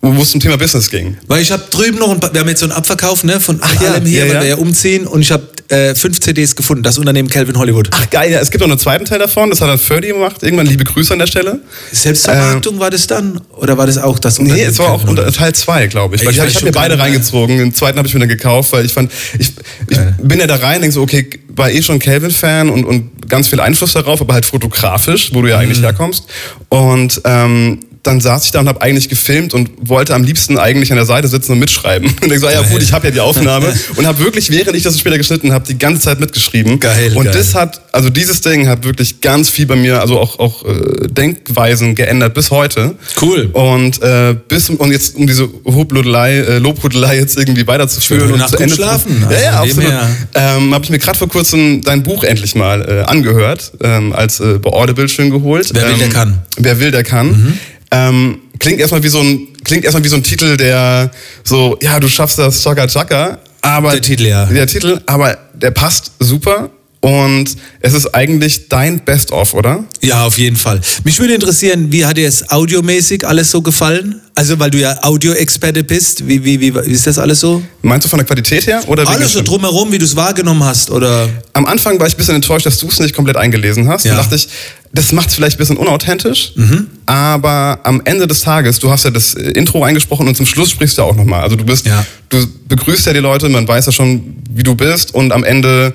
wo 0.00 0.20
es 0.22 0.32
zum 0.32 0.40
Thema 0.40 0.56
Business 0.58 0.90
ging. 0.90 1.16
Weil 1.28 1.40
ich 1.42 1.52
habe 1.52 1.62
drüben 1.70 1.98
noch, 1.98 2.10
ein 2.10 2.18
paar, 2.20 2.32
wir 2.34 2.40
haben 2.40 2.48
jetzt 2.48 2.60
so 2.60 2.66
einen 2.66 2.72
Abverkauf 2.72 3.22
ne, 3.22 3.40
von 3.40 3.58
Ach 3.62 3.80
ja, 3.80 3.92
allem 3.92 4.04
hier, 4.06 4.20
ja, 4.20 4.26
weil 4.26 4.34
ja. 4.34 4.40
wir 4.42 4.48
ja 4.48 4.56
umziehen 4.56 5.06
und 5.06 5.20
ich 5.22 5.30
habe 5.30 5.46
äh, 5.68 5.94
fünf 5.94 6.20
CDs 6.20 6.54
gefunden, 6.56 6.82
das 6.82 6.98
Unternehmen 6.98 7.28
Calvin 7.28 7.56
Hollywood. 7.58 7.88
Ach 7.92 8.08
geil, 8.10 8.30
ja, 8.32 8.40
es 8.40 8.50
gibt 8.50 8.60
noch 8.62 8.68
einen 8.68 8.78
zweiten 8.78 9.04
Teil 9.04 9.18
davon, 9.18 9.50
das 9.50 9.60
hat 9.60 9.68
dann 9.68 9.78
Ferdy 9.78 10.08
gemacht. 10.08 10.42
Irgendwann 10.42 10.66
liebe 10.66 10.84
Grüße 10.84 11.12
an 11.12 11.18
der 11.18 11.26
Stelle. 11.26 11.60
Selbstvermarktung 11.92 12.78
war 12.78 12.90
das 12.90 13.06
dann? 13.06 13.40
Oder 13.56 13.78
war 13.78 13.86
das 13.86 13.98
auch 13.98 14.18
das 14.18 14.38
äh, 14.38 14.42
Nee, 14.42 14.48
Unternehmen 14.50 14.70
es 14.70 14.78
war 14.78 14.90
auch 14.90 15.04
unter? 15.04 15.32
Teil 15.32 15.54
2, 15.54 15.86
glaube 15.86 16.16
ich. 16.16 16.22
Ich 16.22 16.28
ich 16.30 16.38
habe 16.40 16.64
mir 16.66 16.72
beide 16.72 16.98
reingezogen. 16.98 17.58
Den 17.58 17.74
zweiten 17.74 17.98
habe 17.98 18.06
ich 18.08 18.14
mir 18.14 18.20
dann 18.20 18.28
gekauft, 18.28 18.72
weil 18.72 18.84
ich 18.84 18.92
fand, 18.92 19.10
ich, 19.38 19.52
ich 19.88 19.98
bin 20.22 20.38
ja 20.40 20.46
da 20.46 20.56
rein, 20.56 20.80
denke 20.80 20.94
so, 20.94 21.02
okay, 21.02 21.28
war 21.48 21.70
eh 21.70 21.82
schon 21.82 21.98
Calvin-Fan 21.98 22.68
und, 22.68 22.84
und 22.84 23.28
ganz 23.28 23.48
viel 23.48 23.60
Einfluss 23.60 23.92
darauf, 23.94 24.20
aber 24.20 24.34
halt 24.34 24.44
fotografisch, 24.44 25.30
wo 25.32 25.40
du 25.42 25.48
ja 25.48 25.56
Mhm. 25.56 25.62
eigentlich 25.62 25.82
herkommst. 25.82 26.24
Und 26.68 27.20
ähm, 27.24 27.80
dann 28.04 28.20
saß 28.20 28.44
ich 28.44 28.52
da 28.52 28.60
und 28.60 28.68
habe 28.68 28.80
eigentlich 28.82 29.08
gefilmt 29.08 29.54
und 29.54 29.70
wollte 29.80 30.14
am 30.14 30.22
liebsten 30.22 30.58
eigentlich 30.58 30.92
an 30.92 30.96
der 30.96 31.06
Seite 31.06 31.26
sitzen 31.26 31.52
und 31.52 31.58
mitschreiben. 31.58 32.08
Und 32.24 32.30
denke 32.30 32.38
so, 32.38 32.48
ja 32.48 32.62
gut, 32.62 32.82
ich 32.82 32.92
habe 32.92 33.06
ja 33.08 33.10
die 33.10 33.20
Aufnahme. 33.20 33.72
und 33.96 34.06
habe 34.06 34.18
wirklich, 34.18 34.50
während 34.50 34.76
ich 34.76 34.82
das 34.82 34.98
später 34.98 35.18
geschnitten 35.18 35.52
habe, 35.52 35.66
die 35.66 35.78
ganze 35.78 36.02
Zeit 36.02 36.20
mitgeschrieben. 36.20 36.80
Geil, 36.80 37.12
Und 37.14 37.24
geil. 37.24 37.34
das 37.34 37.54
hat, 37.54 37.80
also 37.92 38.10
dieses 38.10 38.40
Ding 38.40 38.68
hat 38.68 38.84
wirklich 38.84 39.20
ganz 39.20 39.50
viel 39.50 39.66
bei 39.66 39.76
mir, 39.76 40.00
also 40.00 40.18
auch, 40.18 40.38
auch 40.38 40.64
äh, 40.64 41.08
Denkweisen 41.08 41.94
geändert 41.94 42.34
bis 42.34 42.50
heute. 42.50 42.94
Cool. 43.20 43.50
Und 43.52 44.02
äh, 44.02 44.34
bis 44.48 44.70
und 44.70 44.90
jetzt 44.90 45.16
um 45.16 45.26
diese 45.26 45.48
Hobludelei, 45.64 46.38
äh, 46.38 46.58
Lobhudelei 46.58 47.16
jetzt 47.16 47.36
irgendwie 47.38 47.66
weiterzuführen 47.66 48.32
und 48.32 48.38
Nacht 48.38 48.50
zu 48.50 48.58
Ende 48.58 48.74
schlafen. 48.74 49.24
zu, 49.26 49.34
ja, 49.34 49.40
ja, 49.40 49.60
Also 49.60 49.80
absolut. 49.80 49.92
Ähm, 50.34 50.74
habe 50.74 50.84
ich 50.84 50.90
mir 50.90 50.98
gerade 50.98 51.18
vor 51.18 51.28
kurzem 51.28 51.82
dein 51.82 52.02
Buch 52.02 52.24
endlich 52.24 52.54
mal 52.54 52.82
äh, 52.82 53.10
angehört, 53.10 53.72
ähm, 53.82 54.12
als 54.12 54.40
äh, 54.40 54.58
bei 54.58 54.70
Audible 54.70 55.08
schön 55.08 55.30
geholt. 55.30 55.70
Wer 55.72 55.82
will, 55.82 55.92
ähm, 55.92 55.98
der 55.98 56.08
kann. 56.08 56.28
Mhm. 56.28 56.34
Wer 56.58 56.80
will, 56.80 56.90
der 56.90 57.04
kann. 57.04 57.58
Ähm, 57.94 58.40
klingt 58.58 58.80
erstmal 58.80 59.02
wie 59.02 59.08
so 59.08 59.20
ein 59.20 59.48
klingt 59.64 59.84
erstmal 59.84 60.04
wie 60.04 60.08
so 60.08 60.16
ein 60.16 60.22
Titel, 60.22 60.56
der 60.56 61.10
so 61.42 61.76
ja 61.80 62.00
du 62.00 62.08
schaffst 62.08 62.38
das 62.38 62.62
Chaka 62.62 62.86
Chaka, 62.86 63.38
aber 63.62 63.92
Der 63.92 64.02
Titel, 64.02 64.26
ja. 64.26 64.46
Der 64.46 64.66
Titel, 64.66 65.00
aber 65.06 65.38
der 65.54 65.70
passt 65.70 66.12
super. 66.18 66.70
Und 67.04 67.56
es 67.80 67.92
ist 67.92 68.14
eigentlich 68.14 68.68
dein 68.70 68.98
Best-of, 69.00 69.52
oder? 69.52 69.84
Ja, 70.00 70.24
auf 70.24 70.38
jeden 70.38 70.56
Fall. 70.56 70.80
Mich 71.04 71.18
würde 71.18 71.34
interessieren, 71.34 71.92
wie 71.92 72.06
hat 72.06 72.16
dir 72.16 72.26
es 72.26 72.48
audiomäßig 72.48 73.26
alles 73.26 73.50
so 73.50 73.60
gefallen? 73.60 74.22
Also, 74.34 74.58
weil 74.58 74.70
du 74.70 74.78
ja 74.78 74.96
Audio-Experte 75.02 75.84
bist, 75.84 76.26
wie, 76.26 76.42
wie, 76.46 76.58
wie, 76.60 76.74
wie 76.74 76.90
ist 76.90 77.06
das 77.06 77.18
alles 77.18 77.40
so? 77.40 77.62
Meinst 77.82 78.06
du 78.06 78.08
von 78.08 78.18
der 78.20 78.26
Qualität 78.26 78.66
her? 78.66 78.82
Oder 78.86 79.06
Alles 79.06 79.34
so 79.34 79.42
drumherum, 79.42 79.92
wie 79.92 79.98
du 79.98 80.06
es 80.06 80.16
wahrgenommen 80.16 80.64
hast, 80.64 80.90
oder? 80.90 81.28
Am 81.52 81.66
Anfang 81.66 82.00
war 82.00 82.06
ich 82.06 82.14
ein 82.14 82.16
bisschen 82.16 82.36
enttäuscht, 82.36 82.64
dass 82.64 82.78
du 82.78 82.88
es 82.88 82.98
nicht 82.98 83.14
komplett 83.14 83.36
eingelesen 83.36 83.86
hast. 83.86 84.06
Ja. 84.06 84.14
Da 84.16 84.22
dachte 84.22 84.36
ich, 84.36 84.48
das 84.94 85.12
macht 85.12 85.28
es 85.28 85.34
vielleicht 85.34 85.56
ein 85.56 85.58
bisschen 85.58 85.76
unauthentisch. 85.76 86.52
Mhm. 86.56 86.86
Aber 87.04 87.80
am 87.84 88.00
Ende 88.06 88.26
des 88.26 88.40
Tages, 88.40 88.78
du 88.78 88.90
hast 88.90 89.04
ja 89.04 89.10
das 89.10 89.34
äh, 89.34 89.50
Intro 89.50 89.84
eingesprochen 89.84 90.26
und 90.26 90.36
zum 90.36 90.46
Schluss 90.46 90.70
sprichst 90.70 90.96
du 90.96 91.02
auch 91.02 91.14
nochmal. 91.14 91.42
Also 91.42 91.56
du 91.56 91.64
bist, 91.64 91.86
Ja. 91.86 92.06
du 92.30 92.46
begrüßt 92.68 93.04
ja 93.06 93.12
die 93.12 93.18
Leute, 93.20 93.50
man 93.50 93.68
weiß 93.68 93.86
ja 93.86 93.92
schon, 93.92 94.36
wie 94.50 94.62
du 94.62 94.74
bist 94.74 95.12
und 95.14 95.32
am 95.32 95.44
Ende 95.44 95.92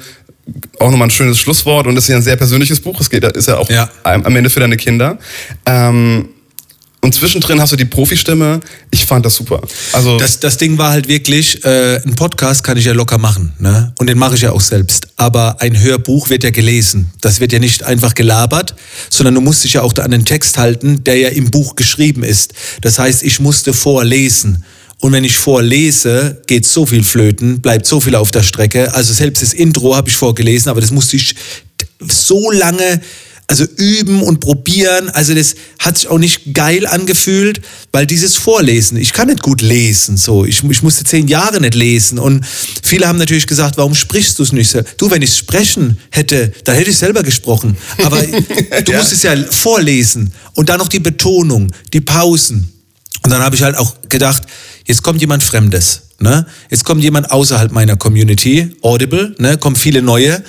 auch 0.80 0.90
nochmal 0.92 1.08
ein 1.08 1.12
schönes 1.12 1.38
Schlusswort 1.38 1.88
und 1.88 1.98
es 1.98 2.06
ist 2.06 2.10
ja 2.10 2.16
ein 2.18 2.22
sehr 2.24 2.36
persönliches 2.36 2.80
Buch. 2.80 3.00
Es 3.02 3.10
geht, 3.10 3.24
ist 3.24 3.48
ja 3.48 3.58
auch 3.58 3.70
Ja. 3.70 3.90
am 4.04 4.36
Ende 4.36 4.50
für 4.50 4.60
deine 4.60 4.78
Kinder. 4.78 5.18
Ähm, 5.66 6.30
und 7.02 7.16
zwischendrin 7.16 7.62
hast 7.62 7.72
du 7.72 7.78
die 7.78 7.86
Profi-Stimme. 7.86 8.60
Ich 8.92 9.06
fand 9.06 9.26
das 9.26 9.36
super. 9.36 9.62
Also 9.94 10.18
Das, 10.20 10.42
das 10.42 10.58
Ding 10.58 10.78
war 10.78 10.90
halt 10.92 11.08
wirklich, 11.08 11.64
äh, 11.64 11.96
ein 12.06 12.16
Podcast 12.18 12.62
kann 12.62 12.78
ich 12.78 12.84
ja 12.84 12.92
locker 12.92 13.18
machen, 13.18 13.54
ne? 13.58 13.94
Und 14.00 14.08
den 14.08 14.18
mache 14.18 14.36
ich 14.36 14.42
ja 14.42 14.52
auch 14.52 14.60
selbst. 14.60 15.08
Aber 15.16 15.62
ein 15.62 15.80
Hörbuch 15.80 16.28
wird 16.30 16.44
ja 16.44 16.50
gelesen. 16.50 17.10
Das 17.22 17.40
wird 17.40 17.54
ja 17.54 17.60
nicht 17.60 17.84
einfach 17.84 18.16
gelabert, 18.16 18.76
sondern 19.10 19.36
du 19.36 19.40
musst 19.42 19.64
dich 19.64 19.74
ja 19.74 19.82
auch 19.82 19.96
an 19.98 20.12
den 20.12 20.26
Text 20.26 20.58
halten, 20.58 21.02
der 21.06 21.16
ja 21.18 21.30
im 21.30 21.50
Buch 21.52 21.76
geschrieben 21.76 22.22
ist. 22.24 22.54
Das 22.82 23.00
heißt, 23.00 23.24
ich 23.24 23.40
musste 23.40 23.72
vorlesen. 23.74 24.66
Und 25.02 25.14
wenn 25.14 25.24
ich 25.24 25.38
vorlese, 25.38 26.42
geht 26.48 26.66
so 26.66 26.86
viel 26.86 27.04
flöten, 27.04 27.62
bleibt 27.62 27.86
so 27.86 28.02
viel 28.02 28.16
auf 28.16 28.32
der 28.32 28.44
Strecke. 28.44 28.94
Also 28.94 29.14
selbst 29.14 29.42
das 29.42 29.54
Intro 29.54 29.96
habe 29.96 30.10
ich 30.10 30.16
vorgelesen, 30.16 30.70
aber 30.70 30.82
das 30.82 30.92
musste 30.92 31.16
ich 31.16 31.36
so 32.02 32.52
lange 32.52 33.02
also 33.50 33.66
üben 33.78 34.22
und 34.22 34.42
probieren. 34.42 35.10
Also 35.10 35.34
das 35.34 35.56
hat 35.80 35.98
sich 35.98 36.08
auch 36.08 36.20
nicht 36.20 36.54
geil 36.54 36.86
angefühlt, 36.86 37.62
weil 37.92 38.06
dieses 38.06 38.36
Vorlesen, 38.36 38.98
ich 38.98 39.12
kann 39.12 39.28
nicht 39.28 39.42
gut 39.42 39.62
lesen, 39.62 40.18
so. 40.18 40.46
Ich, 40.46 40.64
ich 40.64 40.84
musste 40.84 41.04
zehn 41.04 41.28
Jahre 41.28 41.60
nicht 41.60 41.74
lesen 41.74 42.20
und 42.20 42.46
viele 42.84 43.08
haben 43.08 43.18
natürlich 43.18 43.48
gesagt, 43.48 43.78
warum 43.78 43.96
sprichst 43.96 44.38
du 44.38 44.44
es 44.44 44.52
nicht 44.52 44.70
so? 44.70 44.82
Du, 44.98 45.10
wenn 45.10 45.24
ich 45.24 45.36
sprechen 45.36 45.98
hätte, 46.12 46.54
dann 46.64 46.76
hätte 46.76 46.92
ich 46.92 46.98
selber 46.98 47.24
gesprochen. 47.24 47.76
Aber 48.04 48.22
du 48.86 48.94
musst 48.94 49.14
es 49.14 49.24
ja 49.24 49.36
vorlesen 49.50 50.32
und 50.54 50.70
dann 50.70 50.78
noch 50.78 50.88
die 50.90 51.00
Betonung, 51.00 51.72
die 51.92 52.02
Pausen. 52.02 52.72
Und 53.24 53.32
dann 53.32 53.42
habe 53.42 53.56
ich 53.56 53.64
halt 53.64 53.78
auch 53.78 53.96
gedacht, 54.10 54.44
jetzt 54.90 55.04
kommt 55.04 55.22
jemand 55.22 55.44
Fremdes, 55.44 56.02
ne? 56.20 56.46
Jetzt 56.70 56.84
kommt 56.84 57.04
jemand 57.04 57.32
außerhalb 57.32 57.72
meiner 57.72 57.96
Community, 57.96 58.76
Audible, 58.82 59.36
ne? 59.38 59.58
Kommen 59.58 59.76
viele 59.76 60.02
neue. 60.02 60.44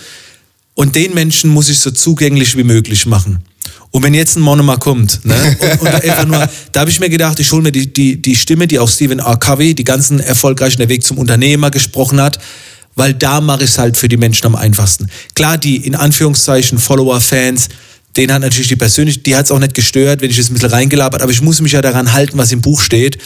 Und 0.75 0.97
den 0.97 1.13
Menschen 1.13 1.51
muss 1.51 1.69
ich 1.69 1.79
so 1.79 1.91
zugänglich 1.91 2.57
wie 2.57 2.65
möglich 2.65 3.05
machen. 3.05 3.45
Und 3.91 4.03
wenn 4.03 4.15
jetzt 4.15 4.37
ein 4.37 4.41
Monoma 4.41 4.77
kommt, 4.77 5.25
ne, 5.27 5.35
und, 5.61 5.81
und 5.83 5.89
einfach 5.89 6.25
nur, 6.25 6.49
da 6.73 6.81
habe 6.81 6.91
ich 6.91 6.99
mir 7.01 7.11
gedacht, 7.11 7.39
ich 7.39 7.53
hole 7.53 7.63
mir 7.63 7.73
die, 7.73 7.93
die, 7.93 8.21
die 8.21 8.35
Stimme, 8.35 8.67
die 8.67 8.79
auch 8.79 8.89
Stephen 8.89 9.19
R. 9.19 9.37
Covey, 9.37 9.75
die 9.75 9.85
ganzen 9.85 10.21
erfolgreichen 10.21 10.79
Der 10.79 10.89
Weg 10.89 11.05
zum 11.05 11.19
Unternehmer 11.19 11.71
gesprochen 11.71 12.21
hat, 12.21 12.39
weil 12.95 13.13
da 13.13 13.43
mache 13.43 13.65
ich 13.65 13.71
es 13.71 13.79
halt 13.79 13.99
für 13.99 14.09
die 14.09 14.17
Menschen 14.17 14.47
am 14.47 14.57
einfachsten. 14.57 15.09
Klar, 15.35 15.59
die 15.59 15.77
in 15.77 15.95
Anführungszeichen 15.95 16.79
Follower, 16.79 17.21
Fans, 17.21 17.69
den 18.17 18.33
hat 18.33 18.41
natürlich 18.41 18.69
die 18.69 18.77
persönlich, 18.77 19.23
die 19.23 19.37
hat 19.37 19.47
es 19.47 19.53
auch 19.53 19.59
nicht 19.59 19.75
gestört, 19.75 20.23
wenn 20.23 20.31
ich 20.31 20.37
das 20.37 20.49
ein 20.49 20.55
bisschen 20.55 20.71
reingelabert, 20.71 21.21
aber 21.21 21.31
ich 21.31 21.43
muss 21.43 21.61
mich 21.61 21.73
ja 21.73 21.83
daran 21.83 22.13
halten, 22.15 22.39
was 22.39 22.53
im 22.53 22.63
Buch 22.63 22.81
steht. 22.81 23.19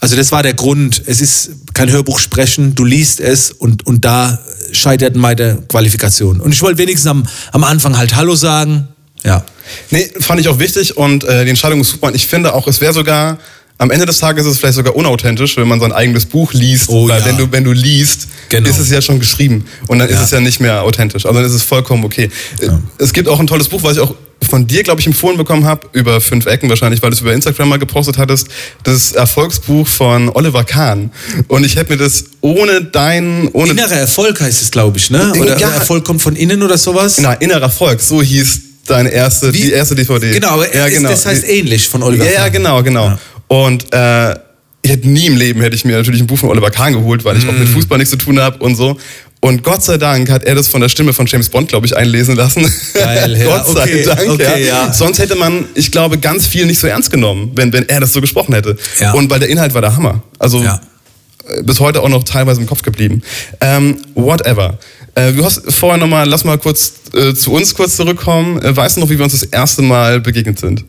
Also 0.00 0.16
das 0.16 0.32
war 0.32 0.42
der 0.42 0.54
Grund. 0.54 1.02
Es 1.06 1.20
ist 1.20 1.50
kein 1.74 1.90
Hörbuch 1.90 2.18
sprechen, 2.18 2.74
du 2.74 2.84
liest 2.84 3.20
es 3.20 3.52
und, 3.52 3.86
und 3.86 4.04
da 4.04 4.38
scheitert 4.72 5.14
meine 5.14 5.62
Qualifikation. 5.68 6.40
Und 6.40 6.52
ich 6.52 6.62
wollte 6.62 6.78
wenigstens 6.78 7.10
am, 7.10 7.26
am 7.52 7.64
Anfang 7.64 7.96
halt 7.96 8.16
Hallo 8.16 8.34
sagen. 8.34 8.88
Ja. 9.22 9.44
Nee, 9.90 10.10
fand 10.20 10.40
ich 10.40 10.48
auch 10.48 10.58
wichtig 10.58 10.96
und 10.96 11.24
äh, 11.24 11.44
die 11.44 11.50
Entscheidung 11.50 11.80
ist 11.82 11.90
super. 11.90 12.08
Und 12.08 12.16
ich 12.16 12.26
finde 12.26 12.54
auch, 12.54 12.66
es 12.66 12.80
wäre 12.80 12.92
sogar, 12.94 13.38
am 13.80 13.90
Ende 13.90 14.04
des 14.06 14.18
Tages 14.18 14.44
ist 14.46 14.52
es 14.52 14.58
vielleicht 14.58 14.74
sogar 14.74 14.94
unauthentisch, 14.94 15.56
wenn 15.56 15.66
man 15.66 15.80
sein 15.80 15.90
eigenes 15.92 16.26
Buch 16.26 16.52
liest. 16.52 16.88
Oh, 16.88 17.08
weil 17.08 17.18
ja. 17.20 17.24
wenn, 17.26 17.38
du, 17.38 17.50
wenn 17.50 17.64
du 17.64 17.72
liest, 17.72 18.28
Genau. 18.50 18.68
ist 18.68 18.78
es 18.78 18.90
ja 18.90 19.00
schon 19.00 19.18
geschrieben. 19.18 19.64
Und 19.86 19.98
dann 20.00 20.08
ist 20.08 20.16
Ja. 20.16 20.22
es 20.24 20.30
ja 20.32 20.40
nicht 20.40 20.60
mehr 20.60 20.82
authentisch. 20.82 21.24
Also 21.24 21.38
dann 21.38 21.48
ist 21.48 21.54
es 21.54 21.62
vollkommen 21.62 22.04
okay. 22.04 22.30
Äh, 22.60 22.68
Es 22.98 23.12
gibt 23.12 23.26
auch 23.28 23.40
ein 23.40 23.46
tolles 23.46 23.68
Buch, 23.68 23.82
was 23.82 23.94
ich 23.96 24.00
auch 24.00 24.14
von 24.42 24.66
dir, 24.66 24.82
glaube 24.82 25.00
ich, 25.00 25.06
empfohlen 25.06 25.36
bekommen 25.38 25.64
habe, 25.64 25.86
über 25.92 26.20
fünf 26.20 26.46
Ecken 26.46 26.68
wahrscheinlich, 26.68 27.02
weil 27.02 27.10
du 27.10 27.14
es 27.16 27.20
über 27.20 27.32
Instagram 27.32 27.68
mal 27.70 27.78
gepostet 27.78 28.18
hattest, 28.18 28.48
das 28.84 29.12
Erfolgsbuch 29.12 29.86
von 29.88 30.28
Oliver 30.30 30.64
Kahn. 30.64 31.10
Und 31.48 31.64
ich 31.64 31.76
hätte 31.76 31.92
mir 31.92 31.98
das 31.98 32.24
ohne 32.40 32.82
dein, 32.84 33.48
ohne 33.52 33.70
Innerer 33.72 33.96
Erfolg 33.96 34.40
heißt 34.40 34.60
es, 34.62 34.70
glaube 34.70 34.98
ich, 34.98 35.10
ne? 35.10 35.32
Oder, 35.38 35.58
Ja. 35.58 35.68
oder 35.68 35.74
Erfolg 35.76 36.04
kommt 36.04 36.20
von 36.22 36.36
innen 36.36 36.62
oder 36.62 36.76
sowas? 36.78 37.18
na, 37.20 37.32
innerer 37.34 37.62
Erfolg, 37.62 38.00
so 38.00 38.22
hieß 38.22 38.60
deine 38.86 39.10
erste, 39.10 39.52
Wie- 39.52 39.58
die 39.58 39.72
erste 39.72 39.94
DVD. 39.94 40.32
Genau, 40.32 40.48
aber 40.54 40.74
ja, 40.74 40.86
ist- 40.86 40.94
genau. 40.96 41.10
das 41.10 41.24
heißt 41.26 41.44
ähnlich 41.48 41.88
von 41.88 42.02
Oliver 42.02 42.24
Ja, 42.24 42.32
ja, 42.32 42.40
Kahn. 42.44 42.52
genau, 42.52 42.82
genau. 42.82 43.18
Und 43.50 43.92
äh, 43.92 44.30
ich 44.82 44.90
hätte 44.92 45.08
nie 45.08 45.26
im 45.26 45.36
Leben 45.36 45.60
hätte 45.60 45.74
ich 45.74 45.84
mir 45.84 45.96
natürlich 45.96 46.20
ein 46.20 46.26
Buch 46.28 46.38
von 46.38 46.48
Oliver 46.50 46.70
Kahn 46.70 46.92
geholt, 46.92 47.24
weil 47.24 47.36
ich 47.36 47.46
auch 47.48 47.52
mit 47.52 47.68
Mm. 47.68 47.72
Fußball 47.74 47.98
nichts 47.98 48.12
zu 48.12 48.16
tun 48.16 48.38
habe 48.40 48.58
und 48.64 48.76
so. 48.76 48.96
Und 49.40 49.64
Gott 49.64 49.82
sei 49.82 49.98
Dank 49.98 50.30
hat 50.30 50.44
er 50.44 50.54
das 50.54 50.68
von 50.68 50.80
der 50.80 50.88
Stimme 50.88 51.12
von 51.12 51.26
James 51.26 51.48
Bond, 51.48 51.68
glaube 51.68 51.84
ich, 51.86 51.96
einlesen 51.96 52.36
lassen. 52.36 52.64
Geil, 52.94 53.36
ja, 53.36 53.44
Gott 53.56 53.66
sei 53.66 53.82
okay, 53.82 54.02
Dank. 54.04 54.28
okay, 54.30 54.62
ja. 54.66 54.86
ja. 54.86 54.92
Sonst 54.92 55.18
hätte 55.18 55.34
man, 55.34 55.64
ich 55.74 55.90
glaube, 55.90 56.18
ganz 56.18 56.46
viel 56.46 56.64
nicht 56.66 56.78
so 56.78 56.86
ernst 56.86 57.10
genommen, 57.10 57.50
wenn, 57.56 57.72
wenn 57.72 57.88
er 57.88 58.00
das 58.00 58.12
so 58.12 58.20
gesprochen 58.20 58.54
hätte. 58.54 58.76
Ja. 59.00 59.12
Und 59.12 59.28
weil 59.30 59.40
der 59.40 59.48
Inhalt 59.48 59.74
war 59.74 59.80
der 59.80 59.96
Hammer. 59.96 60.22
Also 60.38 60.62
Ja. 60.62 60.80
äh, 61.48 61.62
bis 61.62 61.80
heute 61.80 62.02
auch 62.02 62.08
noch 62.08 62.22
teilweise 62.22 62.60
im 62.60 62.66
Kopf 62.68 62.82
geblieben. 62.82 63.22
Ähm, 63.60 63.96
whatever. 64.14 64.78
Äh, 65.16 65.32
du 65.32 65.44
hast 65.44 65.62
vorher 65.72 65.98
nochmal, 65.98 66.28
lass 66.28 66.44
mal 66.44 66.56
kurz 66.58 66.92
äh, 67.14 67.34
zu 67.34 67.52
uns 67.52 67.74
kurz 67.74 67.96
zurückkommen. 67.96 68.62
Äh, 68.62 68.76
weißt 68.76 68.96
du 68.96 69.00
noch, 69.00 69.10
wie 69.10 69.18
wir 69.18 69.24
uns 69.24 69.32
das 69.32 69.42
erste 69.44 69.82
Mal 69.82 70.20
begegnet 70.20 70.58
sind? 70.60 70.84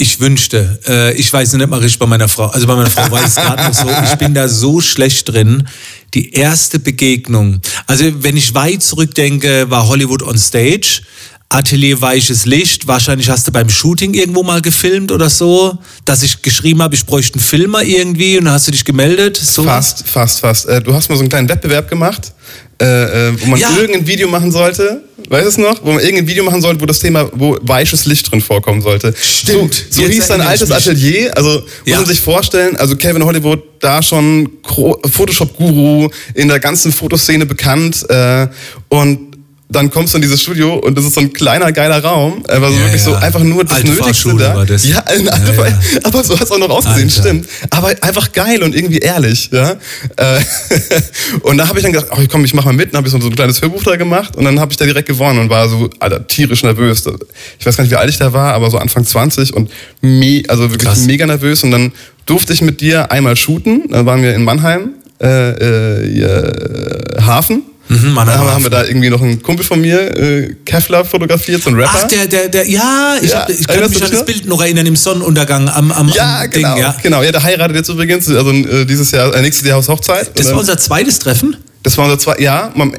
Ich 0.00 0.20
wünschte, 0.20 0.78
äh, 0.86 1.14
ich 1.14 1.32
weiß 1.32 1.54
nicht 1.54 1.68
mal 1.68 1.80
richtig 1.80 1.98
bei 1.98 2.06
meiner 2.06 2.28
Frau, 2.28 2.46
also 2.46 2.66
bei 2.68 2.76
meiner 2.76 2.88
Frau 2.88 3.10
weiß 3.10 3.36
ich 3.36 3.42
gerade 3.42 3.64
noch 3.64 3.74
so, 3.74 3.86
ich 4.04 4.14
bin 4.16 4.32
da 4.32 4.48
so 4.48 4.80
schlecht 4.80 5.28
drin. 5.28 5.66
Die 6.14 6.32
erste 6.32 6.78
Begegnung, 6.78 7.60
also 7.86 8.04
wenn 8.22 8.36
ich 8.36 8.54
weit 8.54 8.82
zurückdenke, 8.82 9.68
war 9.70 9.88
Hollywood 9.88 10.22
on 10.22 10.38
Stage, 10.38 11.02
Atelier 11.48 12.00
Weiches 12.00 12.44
Licht, 12.44 12.86
wahrscheinlich 12.86 13.28
hast 13.28 13.48
du 13.48 13.52
beim 13.52 13.68
Shooting 13.68 14.14
irgendwo 14.14 14.42
mal 14.42 14.62
gefilmt 14.62 15.10
oder 15.10 15.28
so, 15.28 15.76
dass 16.04 16.22
ich 16.22 16.42
geschrieben 16.42 16.80
habe, 16.80 16.94
ich 16.94 17.04
bräuchte 17.04 17.34
einen 17.34 17.40
Filmer 17.40 17.82
irgendwie 17.82 18.38
und 18.38 18.44
dann 18.44 18.54
hast 18.54 18.68
du 18.68 18.72
dich 18.72 18.84
gemeldet. 18.84 19.36
So. 19.36 19.64
Fast, 19.64 20.06
fast, 20.06 20.40
fast. 20.40 20.66
Äh, 20.66 20.80
du 20.80 20.94
hast 20.94 21.08
mal 21.08 21.16
so 21.16 21.22
einen 21.22 21.28
kleinen 21.28 21.48
Wettbewerb 21.48 21.88
gemacht, 21.88 22.32
äh, 22.80 23.28
äh, 23.30 23.32
wo 23.40 23.46
man 23.46 23.58
Ja. 23.60 23.76
irgendein 23.76 24.06
Video 24.06 24.28
machen 24.28 24.52
sollte. 24.52 25.02
Weißt 25.28 25.44
du 25.44 25.48
es 25.48 25.58
noch? 25.58 25.84
Wo 25.84 25.92
man 25.92 26.00
irgendein 26.00 26.28
Video 26.28 26.44
machen 26.44 26.62
sollte, 26.62 26.80
wo 26.80 26.86
das 26.86 27.00
Thema, 27.00 27.28
wo 27.34 27.58
weiches 27.62 28.06
Licht 28.06 28.30
drin 28.30 28.40
vorkommen 28.40 28.80
sollte. 28.82 29.12
Stimmt. 29.20 29.74
So, 29.90 30.00
so 30.02 30.06
hieß 30.08 30.24
ich 30.24 30.30
altes 30.30 30.68
mich. 30.68 30.78
Atelier. 30.78 31.36
Also 31.36 31.50
muss 31.60 31.62
Ja. 31.86 31.96
man 31.96 32.06
sich 32.06 32.20
vorstellen, 32.20 32.76
also 32.76 32.96
Kevin 32.96 33.24
Hollywood 33.24 33.60
da 33.80 34.00
schon 34.02 34.48
Photoshop-Guru 34.64 36.08
in 36.34 36.48
der 36.48 36.60
ganzen 36.60 36.92
Fotoszene 36.92 37.46
bekannt. 37.46 38.08
Äh, 38.08 38.46
und 38.88 39.27
dann 39.70 39.90
kommst 39.90 40.14
du 40.14 40.18
in 40.18 40.22
dieses 40.22 40.40
Studio 40.40 40.76
und 40.76 40.96
das 40.96 41.04
ist 41.04 41.14
so 41.14 41.20
ein 41.20 41.32
kleiner, 41.32 41.72
geiler 41.72 42.02
Raum. 42.02 42.42
Aber 42.48 42.70
so 42.70 42.74
Ja, 42.76 42.84
wirklich 42.84 43.02
so 43.02 43.10
ja. 43.10 43.18
einfach 43.18 43.40
nur 43.42 43.64
das 43.64 43.74
Alte 43.76 43.88
Nötigste 43.88 44.04
Fahrschule 44.30 44.44
da. 44.44 44.54
war 44.56 44.64
das. 44.66 44.88
Ja, 44.88 45.00
eine 45.04 45.24
Ja, 45.24 45.66
ja. 45.66 45.78
Aber 46.04 46.24
so 46.24 46.34
hat 46.38 46.46
es 46.46 46.50
auch 46.50 46.58
noch 46.58 46.70
ausgesehen, 46.70 47.08
Alter. 47.10 47.22
stimmt. 47.22 47.48
Aber 47.70 47.90
einfach 48.00 48.32
geil 48.32 48.62
und 48.62 48.74
irgendwie 48.74 48.98
ehrlich, 48.98 49.50
ja. 49.52 49.72
Äh, 50.16 50.40
und 51.42 51.58
da 51.58 51.68
habe 51.68 51.78
ich 51.78 51.82
dann 51.84 51.92
gedacht, 51.92 52.08
ach 52.10 52.18
komm, 52.30 52.44
ich 52.46 52.54
mach 52.54 52.64
mal 52.64 52.72
mit. 52.72 52.94
Dann 52.94 52.98
habe 52.98 53.08
ich 53.08 53.12
so 53.12 53.18
ein 53.18 53.34
kleines 53.34 53.60
Hörbuch 53.60 53.82
da 53.82 53.96
gemacht 53.96 54.36
und 54.36 54.44
dann 54.44 54.58
habe 54.58 54.72
ich 54.72 54.78
da 54.78 54.86
direkt 54.86 55.06
gewonnen 55.08 55.38
und 55.40 55.50
war 55.50 55.68
so, 55.68 55.90
Alter, 56.00 56.26
tierisch 56.26 56.62
nervös. 56.62 57.04
Ich 57.58 57.66
weiß 57.66 57.76
gar 57.76 57.84
nicht, 57.84 57.90
wie 57.90 57.96
alt 57.96 58.08
ich 58.08 58.16
da 58.18 58.32
war, 58.32 58.54
aber 58.54 58.70
so 58.70 58.78
Anfang 58.78 59.04
20 59.04 59.52
und 59.54 59.70
me 60.00 60.42
also 60.48 60.62
wirklich 60.70 60.88
Krass. 60.88 61.00
mega 61.04 61.26
nervös. 61.26 61.62
Und 61.62 61.72
dann 61.72 61.92
durfte 62.24 62.52
ich 62.54 62.62
mit 62.62 62.80
dir 62.80 63.10
einmal 63.12 63.36
shooten. 63.36 63.88
Dann 63.90 64.06
waren 64.06 64.22
wir 64.22 64.34
in 64.34 64.44
Mannheim, 64.44 64.92
äh, 65.20 65.50
äh, 65.50 66.20
äh, 66.22 67.20
Hafen. 67.22 67.62
Mhm, 67.88 68.14
da 68.14 68.38
haben, 68.38 68.62
wir 68.62 68.70
da 68.70 68.84
irgendwie 68.84 69.08
noch 69.10 69.22
einen 69.22 69.42
Kumpel 69.42 69.64
von 69.64 69.80
mir, 69.80 70.16
äh, 70.16 70.54
Kevlar, 70.64 71.04
fotografiert, 71.04 71.62
so 71.62 71.70
ein 71.70 71.76
Rapper. 71.76 71.90
Ach, 72.04 72.08
der, 72.08 72.26
der, 72.26 72.48
der, 72.48 72.68
ja, 72.68 73.16
ich, 73.20 73.30
Ja, 73.30 73.40
hab, 73.40 73.50
ich 73.50 73.66
kann 73.66 73.88
mich 73.90 74.02
an 74.04 74.10
das? 74.10 74.24
Bild 74.24 74.46
noch 74.46 74.60
erinnern 74.60 74.86
im 74.86 74.96
Sonnenuntergang 74.96 75.68
am, 75.68 75.90
am, 75.92 76.08
ja, 76.10 76.40
am 76.42 76.50
genau, 76.50 76.74
Ding, 76.74 76.82
ja. 76.82 76.96
genau. 77.02 77.22
Ja, 77.22 77.32
der 77.32 77.42
heiratet 77.42 77.76
jetzt 77.76 77.88
übrigens, 77.88 78.28
also 78.28 78.50
äh, 78.50 78.84
dieses 78.84 79.10
Jahr, 79.10 79.34
äh, 79.34 79.40
nächstes 79.42 79.66
Jahr 79.66 79.78
aus 79.78 79.88
Hochzeit. 79.88 80.30
Das 80.38 80.50
war 80.50 80.58
unser 80.58 80.76
zweites 80.78 81.18
Treffen. 81.18 81.56
Das 81.82 81.96
war 81.96 82.04
unser 82.04 82.18
zwei, 82.18 82.36
ja, 82.40 82.70
man, 82.74 82.92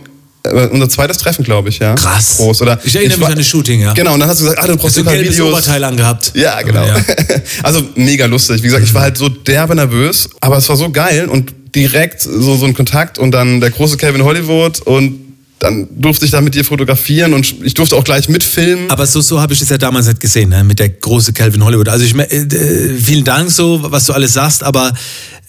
äh, 0.43 0.67
unser 0.67 0.89
zweites 0.89 1.17
Treffen, 1.17 1.43
glaube 1.43 1.69
ich, 1.69 1.79
ja. 1.79 1.95
Krass. 1.95 2.37
Groß, 2.37 2.61
oder? 2.63 2.79
Ich 2.83 2.95
erinnere 2.95 3.17
mich 3.17 3.21
war- 3.25 3.31
an 3.31 3.37
das 3.37 3.47
Shooting, 3.47 3.81
ja. 3.81 3.93
Genau, 3.93 4.13
und 4.13 4.19
dann 4.21 4.29
hast 4.29 4.39
du 4.39 4.45
gesagt, 4.45 4.63
ah, 4.63 4.67
du 4.67 4.77
brauchst 4.77 4.97
ein 4.97 5.05
gelbes 5.05 5.33
Videos. 5.33 5.51
Oberteil 5.53 5.83
angehabt. 5.83 6.31
Ja, 6.33 6.61
genau. 6.61 6.85
Ja. 6.85 6.95
Also 7.63 7.81
mega 7.95 8.25
lustig. 8.25 8.59
Wie 8.63 8.67
gesagt, 8.67 8.83
ich 8.85 8.93
war 8.93 9.01
halt 9.03 9.17
so 9.17 9.27
derbe 9.29 9.75
nervös, 9.75 10.29
aber 10.39 10.57
es 10.57 10.67
war 10.69 10.77
so 10.77 10.89
geil 10.89 11.27
und 11.27 11.53
direkt 11.75 12.21
so, 12.21 12.55
so 12.55 12.65
ein 12.65 12.73
Kontakt 12.73 13.17
und 13.17 13.31
dann 13.31 13.61
der 13.61 13.71
große 13.71 13.97
Kevin 13.97 14.23
Hollywood 14.23 14.81
und 14.81 15.29
dann 15.59 15.87
durfte 15.91 16.25
ich 16.25 16.31
da 16.31 16.39
mit 16.39 16.55
dir 16.55 16.63
fotografieren 16.63 17.33
und 17.33 17.53
ich 17.63 17.73
durfte 17.73 17.95
auch 17.95 18.03
gleich 18.03 18.29
mitfilmen. 18.29 18.89
Aber 18.89 19.05
so, 19.05 19.19
so 19.19 19.41
habe 19.41 19.53
ich 19.53 19.61
es 19.61 19.69
ja 19.69 19.77
damals 19.77 20.07
nicht 20.07 20.21
gesehen, 20.21 20.49
ne? 20.49 20.63
mit 20.63 20.79
der 20.79 20.89
große 20.89 21.33
Calvin 21.33 21.63
Hollywood. 21.63 21.89
Also 21.89 22.05
ich 22.05 22.15
äh, 22.15 22.97
vielen 22.97 23.25
Dank 23.25 23.51
so, 23.51 23.79
was 23.83 24.05
du 24.05 24.13
alles 24.13 24.33
sagst, 24.33 24.63
aber 24.63 24.93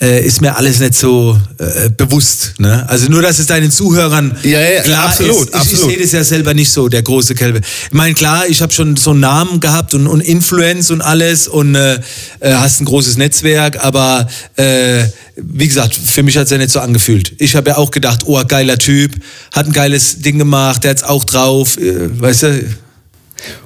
äh, 0.00 0.25
ist 0.25 0.40
mir 0.40 0.57
alles 0.57 0.80
nicht 0.80 0.95
so 0.95 1.38
äh, 1.59 1.90
bewusst. 1.90 2.54
Ne? 2.59 2.88
Also 2.88 3.09
nur, 3.09 3.21
dass 3.21 3.38
es 3.38 3.47
deinen 3.47 3.71
Zuhörern 3.71 4.37
Ja, 4.42 4.61
ja, 4.61 4.83
klar 4.83 5.07
absolut, 5.07 5.33
ist. 5.33 5.42
Ich, 5.42 5.49
ich 5.49 5.54
absolut. 5.54 5.90
sehe 5.90 6.02
das 6.02 6.12
ja 6.12 6.25
selber 6.25 6.54
nicht 6.54 6.71
so, 6.71 6.88
der 6.88 7.02
große 7.02 7.35
Calvin. 7.35 7.62
Ich 7.62 7.92
meine, 7.92 8.14
klar, 8.14 8.49
ich 8.49 8.62
habe 8.62 8.73
schon 8.73 8.97
so 8.97 9.11
einen 9.11 9.21
Namen 9.21 9.61
gehabt 9.61 9.92
und, 9.92 10.07
und 10.07 10.21
Influence 10.23 10.90
und 10.90 11.02
alles 11.02 11.49
und 11.49 11.75
äh, 11.75 12.00
äh, 12.40 12.52
hast 12.52 12.80
ein 12.80 12.87
großes 12.87 13.19
Netzwerk, 13.19 13.85
aber 13.85 14.26
äh, 14.57 15.04
wie 15.37 15.69
gesagt, 15.69 15.95
für 15.95 16.23
mich 16.23 16.37
hat 16.37 16.45
es 16.45 16.50
ja 16.50 16.59
nicht 16.59 16.71
so 16.71 16.80
angefühlt. 16.80 17.35
Ich 17.38 17.54
habe 17.54 17.71
ja 17.71 17.76
auch 17.76 17.90
gedacht, 17.90 18.23
oh, 18.25 18.42
geiler 18.47 18.78
Typ, 18.78 19.12
hat 19.54 19.66
ein 19.66 19.73
geiles 19.73 20.21
Ding 20.21 20.38
gemacht, 20.38 20.85
der 20.85 20.92
hat's 20.92 21.02
auch 21.02 21.25
drauf, 21.25 21.76
äh, 21.76 22.21
weißt 22.21 22.42
du, 22.45 22.64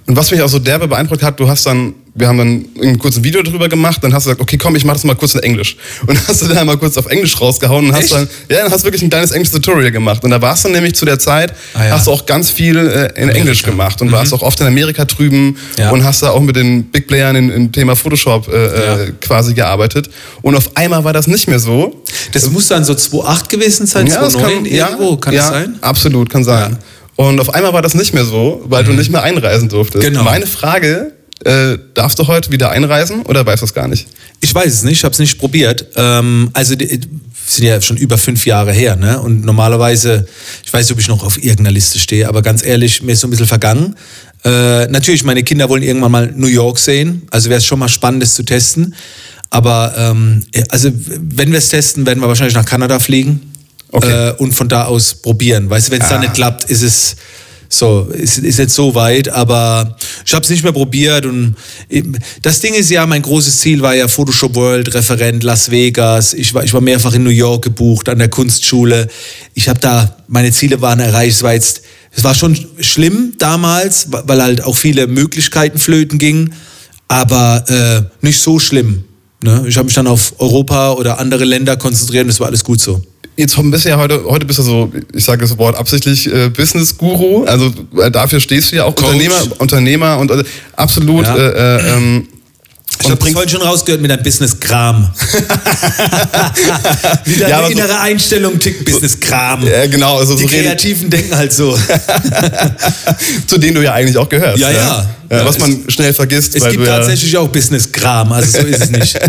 Und 0.07 0.17
was 0.17 0.31
mich 0.31 0.41
auch 0.43 0.49
so 0.49 0.59
derbe 0.59 0.87
beeindruckt 0.89 1.23
hat, 1.23 1.41
du 1.41 1.49
hast 1.49 1.67
dann, 1.67 1.95
wir 2.15 2.29
haben 2.29 2.39
dann 2.39 2.65
ein 2.81 2.99
kurzes 2.99 3.23
Video 3.25 3.43
darüber 3.43 3.69
gemacht, 3.69 3.99
dann 4.03 4.13
hast 4.15 4.25
du 4.27 4.29
gesagt, 4.31 4.43
okay, 4.43 4.57
komm, 4.59 4.77
ich 4.77 4.85
mach 4.85 4.93
das 4.95 5.03
mal 5.05 5.15
kurz 5.17 5.35
in 5.35 5.43
Englisch. 5.43 5.77
Und 6.07 6.29
hast 6.29 6.43
du 6.43 6.47
dann 6.47 6.67
mal 6.67 6.77
kurz 6.77 6.97
auf 6.97 7.07
Englisch 7.07 7.41
rausgehauen 7.41 7.87
und 7.89 7.93
hast 7.95 8.05
Echt? 8.05 8.13
dann, 8.15 8.29
ja, 8.51 8.63
dann 8.63 8.71
hast 8.71 8.83
du 8.83 8.85
wirklich 8.87 9.03
ein 9.03 9.11
kleines 9.11 9.31
englisches 9.33 9.55
Tutorial 9.61 9.91
gemacht. 9.91 10.23
Und 10.23 10.31
da 10.31 10.41
warst 10.41 10.65
du 10.65 10.69
nämlich 10.69 10.95
zu 10.95 11.05
der 11.07 11.19
Zeit, 11.19 11.53
Ah, 11.75 11.85
ja. 11.87 11.91
hast 11.93 12.07
du 12.07 12.13
auch 12.13 12.25
ganz 12.27 12.51
viel 12.51 12.77
äh, 12.77 13.21
in 13.21 13.31
Englisch 13.31 13.63
gemacht 13.63 14.01
und 14.03 14.13
warst 14.13 14.33
auch 14.35 14.43
oft 14.43 14.61
in 14.61 14.67
Amerika 14.67 15.05
drüben 15.07 15.35
Mhm. 15.47 15.57
Ja. 15.79 15.91
und 15.91 16.05
hast 16.05 16.23
da 16.23 16.31
auch 16.31 16.41
mit 16.41 16.55
den 16.57 16.85
Big 16.85 17.07
Playern 17.09 17.35
im, 17.37 17.73
Thema 17.73 17.97
Photoshop 17.97 18.47
äh, 18.49 18.53
Ja. 18.67 18.97
äh, 19.01 19.13
quasi 19.21 19.55
gearbeitet. 19.55 20.09
Und 20.43 20.55
auf 20.55 20.77
einmal 20.77 21.03
war 21.05 21.13
das 21.15 21.27
nicht 21.27 21.49
mehr 21.49 21.59
so. 21.59 22.03
Das 22.33 22.49
muss 22.51 22.69
dann 22.69 22.85
so 22.85 22.93
2,8 22.93 23.49
gewesen 23.49 23.87
sein, 23.87 24.07
Ja, 24.07 24.21
das 24.21 24.35
2,9 24.37 24.41
kann, 24.43 24.65
irgendwo, 24.67 25.11
ja, 25.13 25.17
kann 25.17 25.33
ja, 25.35 25.41
das 25.41 25.51
sein? 25.51 25.79
Absolut, 25.81 26.31
kann 26.31 26.45
sein. 26.45 26.77
Und 27.17 27.41
auf 27.41 27.55
einmal 27.55 27.73
war 27.73 27.83
das 27.83 27.95
nicht 27.95 28.13
mehr 28.15 28.25
so, 28.25 28.63
weil 28.65 28.85
du 28.85 28.93
nicht 28.93 29.11
mehr 29.11 29.23
einreisen 29.23 29.69
durftest. 29.69 30.05
Genau. 30.05 30.25
Meine 30.25 30.47
Frage, 30.47 31.13
äh, 31.45 31.79
darfst 31.95 32.19
du 32.19 32.27
heute 32.27 32.51
wieder 32.51 32.71
einreisen 32.71 33.23
oder 33.23 33.45
weißt 33.45 33.63
du 33.63 33.67
es 33.67 33.75
gar 33.75 33.89
nicht? 33.89 34.07
Ich 34.41 34.55
weiß 34.55 34.73
es 34.73 34.83
nicht, 34.83 34.99
ich 34.99 35.05
habe 35.05 35.13
es 35.13 35.19
nicht 35.19 35.39
probiert. 35.39 35.87
Ähm, 35.97 36.51
also 36.53 36.75
sind 36.77 37.65
ja 37.65 37.81
schon 37.81 37.97
über 37.97 38.19
fünf 38.19 38.47
Jahre 38.47 38.73
her, 38.73 38.97
ne? 38.97 39.21
Und 39.21 39.45
normalerweise, 39.45 40.27
ich 40.65 40.73
weiß 40.73 40.87
nicht, 40.87 40.93
ob 40.93 41.01
ich 41.01 41.09
noch 41.09 41.23
auf 41.23 41.37
irgendeiner 41.37 41.71
Liste 41.71 41.99
stehe, 41.99 42.29
aber 42.29 42.43
ganz 42.43 42.65
ehrlich, 42.65 43.03
mir 43.03 43.13
ist 43.13 43.21
so 43.21 43.27
ein 43.27 43.31
bisschen 43.31 43.47
vergangen. 43.47 43.97
Äh, 44.45 44.87
natürlich, 44.87 45.25
meine 45.25 45.43
Kinder 45.43 45.69
wollen 45.69 45.83
irgendwann 45.83 46.13
mal 46.13 46.33
New 46.35 46.47
York 46.47 46.79
sehen, 46.79 47.23
also 47.31 47.49
wäre 47.49 47.59
es 47.59 47.65
schon 47.65 47.79
mal 47.79 47.89
spannend, 47.89 48.23
das 48.23 48.35
zu 48.35 48.43
testen. 48.43 48.95
Aber 49.51 49.95
ähm, 49.97 50.43
also 50.71 50.91
wenn 50.93 51.53
wir 51.53 51.59
es 51.59 51.69
testen, 51.69 52.07
werden 52.07 52.21
wir 52.21 52.29
wahrscheinlich 52.29 52.57
nach 52.57 52.67
Kanada 52.67 52.99
fliegen 52.99 53.54
Okay. 53.95 54.29
äh, 54.31 54.33
und 54.39 54.53
von 54.53 54.69
da 54.69 54.85
aus 54.87 55.15
probieren. 55.15 55.71
Weißt 55.71 55.89
du, 55.89 55.93
wenn 55.93 56.03
es 56.03 56.09
dann 56.09 56.19
Ah. 56.19 56.23
nicht 56.23 56.35
klappt, 56.35 56.65
ist 56.71 56.83
es 56.83 57.17
so, 57.69 58.09
ist, 58.13 58.39
ist 58.39 58.59
jetzt 58.59 58.75
so 58.75 58.95
weit, 58.95 59.29
aber 59.29 59.97
ich 60.25 60.33
habe 60.35 60.45
es 60.45 60.51
nicht 60.51 60.63
mehr 60.63 60.73
probiert 60.73 61.27
und 61.27 61.57
das 62.43 62.61
Ding 62.61 62.75
ist 62.75 62.91
ja, 62.91 63.05
mein 63.07 63.23
großes 63.23 63.59
Ziel 63.59 63.81
war 63.83 63.95
ja 63.95 64.07
Photoshop 64.07 64.55
World, 64.55 64.95
Referent 64.95 65.43
Las 65.43 65.71
Vegas. 65.71 66.35
Ich 66.35 66.55
war, 66.55 66.63
ich 66.63 66.73
war 66.73 66.81
mehrfach 66.81 67.15
in 67.15 67.25
New 67.25 67.31
York 67.31 67.63
gebucht, 67.65 68.09
an 68.09 68.19
der 68.19 68.29
Kunstschule. 68.29 69.09
Ich 69.55 69.69
habe 69.69 69.81
da, 69.81 70.17
meine 70.29 70.53
Ziele 70.53 70.81
waren 70.83 71.01
erreicht. 71.01 71.37
Es 71.37 71.43
war 71.43 71.53
jetzt, 71.55 71.83
es 72.13 72.23
war 72.23 72.35
schon 72.35 72.57
schlimm 72.81 73.35
damals, 73.39 74.07
weil 74.11 74.41
halt 74.43 74.63
auch 74.63 74.77
viele 74.77 75.07
Möglichkeiten 75.09 75.79
flöten 75.79 76.19
gingen, 76.19 76.55
aber 77.09 77.65
äh, 77.69 78.25
nicht 78.25 78.41
so 78.41 78.59
schlimm. 78.61 79.05
Ne? 79.43 79.65
Ich 79.67 79.77
habe 79.77 79.87
mich 79.87 79.95
dann 79.95 80.07
auf 80.07 80.35
Europa 80.39 80.93
oder 80.93 81.19
andere 81.19 81.45
Länder 81.45 81.77
konzentriert 81.77 82.23
und 82.23 82.29
das 82.29 82.41
war 82.41 82.47
alles 82.49 82.63
gut 82.63 82.81
so. 82.81 83.03
Jetzt 83.37 83.57
bist 83.71 83.85
du 83.85 83.89
ja 83.89 83.97
heute, 83.97 84.23
heute 84.27 84.47
bist 84.47 84.61
du 84.61 84.63
so, 84.63 84.93
ich 85.13 85.25
sage 85.25 85.41
das 85.41 85.59
Wort 85.59 85.77
absichtlich, 85.77 86.33
äh, 86.33 86.51
Business-Guru. 86.51 87.45
Also 87.47 87.73
äh, 88.01 88.11
dafür 88.11 88.39
stehst 88.39 88.71
du 88.71 88.77
ja 88.77 88.85
auch 88.85 88.95
Coach. 88.95 89.09
Unternehmer, 89.13 89.61
Unternehmer 89.61 90.19
und 90.19 90.31
äh, 90.31 90.45
absolut 90.77 91.27
Ja. 91.27 91.37
äh, 91.37 91.77
äh, 91.79 91.97
ähm, 91.97 92.29
Ich 93.03 93.11
habe 93.11 93.27
vorhin 93.33 93.49
schon 93.51 93.63
rausgehört 93.63 94.01
mit 94.01 94.09
deinem 94.13 94.23
Business-Kram. 94.23 95.11
Wie 97.25 97.37
deine 97.41 97.51
Ja, 97.51 97.65
so- 97.67 97.73
innere 97.73 97.99
Einstellung 98.01 98.57
tickt, 98.61 98.85
Business-Kram. 98.85 99.67
Ja, 99.67 99.87
genau. 99.89 100.19
Also 100.19 100.37
Die 100.37 100.43
so 100.45 100.49
Kreativen 100.49 101.11
denken 101.11 101.37
halt 101.37 101.53
so. 101.53 101.77
zu 103.49 103.59
denen 103.59 103.75
du 103.75 103.83
ja 103.83 103.95
eigentlich 103.95 104.17
auch 104.17 104.29
gehörst. 104.29 104.59
Ja, 104.59 104.71
ja. 104.71 105.07
Ja, 105.31 105.45
was 105.45 105.57
es- 105.57 105.61
man 105.61 105.85
schnell 105.89 106.15
vergisst. 106.15 106.55
Es 106.55 106.69
gibt 106.71 106.85
tatsächlich 106.87 107.37
auch 107.37 107.49
Business-Kram, 107.49 108.31
also 108.31 108.61
so 108.61 108.67
ist 108.67 108.81
es 108.85 108.91
nicht. 108.91 109.19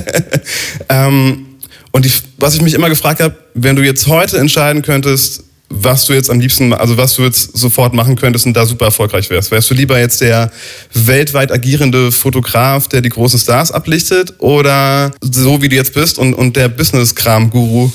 Ähm, 0.89 1.47
und 1.95 2.03
die, 2.03 2.11
was 2.37 2.53
ich 2.55 2.61
mich 2.61 2.73
immer 2.73 2.89
gefragt 2.89 3.21
habe, 3.21 3.37
wenn 3.53 3.77
du 3.77 3.81
jetzt 3.81 4.07
heute 4.07 4.37
entscheiden 4.37 4.81
könntest, 4.81 5.43
was 5.69 6.03
du 6.03 6.11
jetzt 6.11 6.29
am 6.29 6.41
liebsten, 6.41 6.73
also 6.73 6.97
was 6.97 7.15
du 7.15 7.23
jetzt 7.23 7.57
sofort 7.57 7.93
machen 7.93 8.17
könntest 8.17 8.45
und 8.45 8.53
da 8.53 8.65
super 8.65 8.83
erfolgreich 8.83 9.29
wärst. 9.29 9.49
Wärst 9.49 9.69
du 9.69 9.75
lieber 9.75 9.97
jetzt 9.97 10.19
der 10.19 10.51
weltweit 10.93 11.53
agierende 11.53 12.11
Fotograf, 12.11 12.89
der 12.89 12.99
die 12.99 13.07
großen 13.07 13.39
Stars 13.39 13.71
ablichtet 13.71 14.33
oder 14.39 15.13
so 15.21 15.61
wie 15.61 15.69
du 15.69 15.77
jetzt 15.77 15.93
bist 15.93 16.19
und, 16.19 16.33
und 16.33 16.57
der 16.57 16.67
Business-Kram-Guru? 16.67 17.89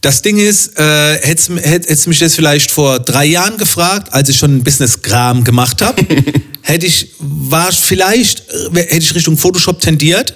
Das 0.00 0.22
Ding 0.22 0.38
ist, 0.38 0.76
äh, 0.76 1.18
hättest 1.22 1.50
hätt, 1.50 1.88
hättest 1.88 2.08
mich 2.08 2.18
das 2.18 2.34
vielleicht 2.34 2.72
vor 2.72 2.98
drei 2.98 3.26
Jahren 3.26 3.58
gefragt, 3.58 4.12
als 4.12 4.28
ich 4.28 4.36
schon 4.36 4.56
ein 4.56 4.64
Business-Kram 4.64 5.44
gemacht 5.44 5.82
habe, 5.82 6.04
hätte 6.62 6.86
ich, 6.86 7.12
war 7.20 7.68
ich 7.68 7.76
vielleicht, 7.76 8.40
äh, 8.74 8.80
hätte 8.80 8.98
ich 8.98 9.14
Richtung 9.14 9.36
Photoshop 9.36 9.80
tendiert, 9.80 10.34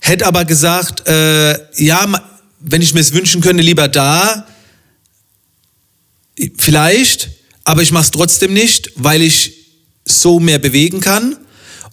hätte 0.00 0.26
aber 0.26 0.44
gesagt, 0.44 1.06
äh, 1.08 1.58
ja, 1.82 2.06
wenn 2.60 2.82
ich 2.82 2.94
mir 2.94 3.00
es 3.00 3.12
wünschen 3.12 3.40
könnte, 3.40 3.62
lieber 3.62 3.88
da, 3.88 4.46
vielleicht, 6.56 7.30
aber 7.64 7.82
ich 7.82 7.92
mache 7.92 8.04
es 8.04 8.10
trotzdem 8.10 8.52
nicht, 8.52 8.92
weil 8.96 9.22
ich 9.22 9.54
so 10.04 10.40
mehr 10.40 10.58
bewegen 10.58 11.00
kann. 11.00 11.36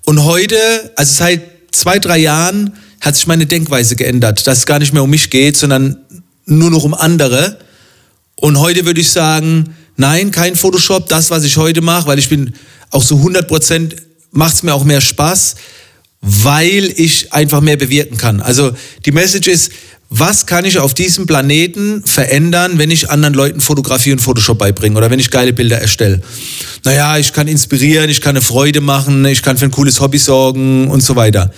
Und 0.05 0.23
heute, 0.23 0.57
also 0.95 1.13
seit 1.13 1.41
zwei, 1.71 1.99
drei 1.99 2.17
Jahren, 2.17 2.73
hat 3.01 3.15
sich 3.15 3.27
meine 3.27 3.45
Denkweise 3.45 3.95
geändert, 3.95 4.47
dass 4.47 4.59
es 4.59 4.65
gar 4.65 4.79
nicht 4.79 4.93
mehr 4.93 5.03
um 5.03 5.09
mich 5.09 5.29
geht, 5.29 5.57
sondern 5.57 5.97
nur 6.45 6.71
noch 6.71 6.83
um 6.83 6.93
andere. 6.93 7.59
Und 8.35 8.59
heute 8.59 8.85
würde 8.85 9.01
ich 9.01 9.09
sagen, 9.09 9.75
nein, 9.95 10.31
kein 10.31 10.55
Photoshop, 10.55 11.07
das, 11.07 11.29
was 11.29 11.43
ich 11.43 11.57
heute 11.57 11.81
mache, 11.81 12.07
weil 12.07 12.19
ich 12.19 12.29
bin 12.29 12.53
auch 12.89 13.03
so 13.03 13.17
100 13.17 13.47
Prozent, 13.47 13.95
macht 14.31 14.55
es 14.55 14.63
mir 14.63 14.73
auch 14.73 14.83
mehr 14.83 15.01
Spaß, 15.01 15.55
weil 16.21 16.91
ich 16.95 17.33
einfach 17.33 17.61
mehr 17.61 17.77
bewirken 17.77 18.17
kann. 18.17 18.41
Also 18.41 18.71
die 19.05 19.11
Message 19.11 19.47
ist, 19.47 19.71
was 20.09 20.45
kann 20.45 20.63
ich 20.63 20.79
auf 20.79 20.93
diesem 20.93 21.27
Planeten 21.27 22.01
verändern, 22.05 22.77
wenn 22.77 22.91
ich 22.91 23.09
anderen 23.09 23.33
Leuten 23.33 23.59
Fotografie 23.59 24.13
und 24.13 24.19
Photoshop 24.19 24.57
beibringe 24.57 24.97
oder 24.97 25.11
wenn 25.11 25.19
ich 25.19 25.31
geile 25.31 25.51
Bilder 25.51 25.79
erstelle? 25.79 26.21
Naja, 26.85 27.17
ich 27.17 27.33
kann 27.33 27.47
inspirieren, 27.47 28.09
ich 28.09 28.21
kann 28.21 28.31
eine 28.31 28.41
Freude 28.41 28.79
machen, 28.79 29.25
ich 29.25 29.43
kann 29.43 29.57
für 29.57 29.65
ein 29.65 29.71
cooles 29.71 29.99
Hobby 29.99 30.17
sorgen 30.17 30.89
und 30.89 31.03
so 31.03 31.15
weiter. 31.17 31.51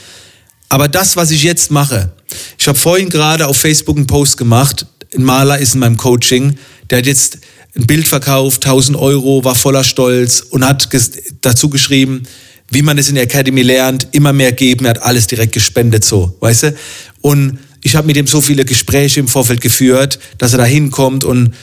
Aber 0.70 0.88
das, 0.88 1.16
was 1.16 1.30
ich 1.32 1.44
jetzt 1.44 1.70
mache, 1.70 2.12
ich 2.58 2.68
habe 2.68 2.78
vorhin 2.78 3.10
gerade 3.10 3.48
auf 3.48 3.58
Facebook 3.58 3.98
einen 3.98 4.08
Post 4.08 4.38
gemacht, 4.38 4.86
ein 5.16 5.24
Maler 5.24 5.60
ist 5.60 5.76
in 5.76 5.80
meinem 5.80 5.98
Coaching, 5.98 6.58
der 6.90 7.00
hat 7.00 7.06
jetzt 7.06 7.40
ein 7.76 7.86
Bild 7.86 8.08
verkauft, 8.08 8.66
1000 8.66 8.98
Euro, 8.98 9.44
war 9.44 9.56
voller 9.56 9.84
Stolz 9.84 10.42
und 10.42 10.66
hat 10.66 10.90
dazu 11.42 11.70
geschrieben, 11.70 12.24
wie 12.72 12.82
man 12.82 12.98
es 12.98 13.10
in 13.10 13.16
der 13.16 13.24
Academy 13.24 13.62
lernt, 13.62 14.08
immer 14.12 14.34
mehr 14.34 14.52
geben, 14.52 14.86
er 14.86 14.92
hat 14.92 15.04
alles 15.04 15.28
direkt 15.28 15.54
gespendet, 15.54 16.06
so, 16.06 16.36
weißt 16.40 16.64
du? 16.64 16.76
Und 17.22 17.60
ich 17.82 17.96
habe 17.96 18.08
mit 18.08 18.18
ihm 18.18 18.28
so 18.28 18.42
viele 18.42 18.66
Gespräche 18.66 19.20
im 19.20 19.28
Vorfeld 19.28 19.62
geführt, 19.62 20.20
dass 20.38 20.54
er 20.54 20.60
da 20.60 20.66
hinkommt 20.66 21.24
und 21.24 21.54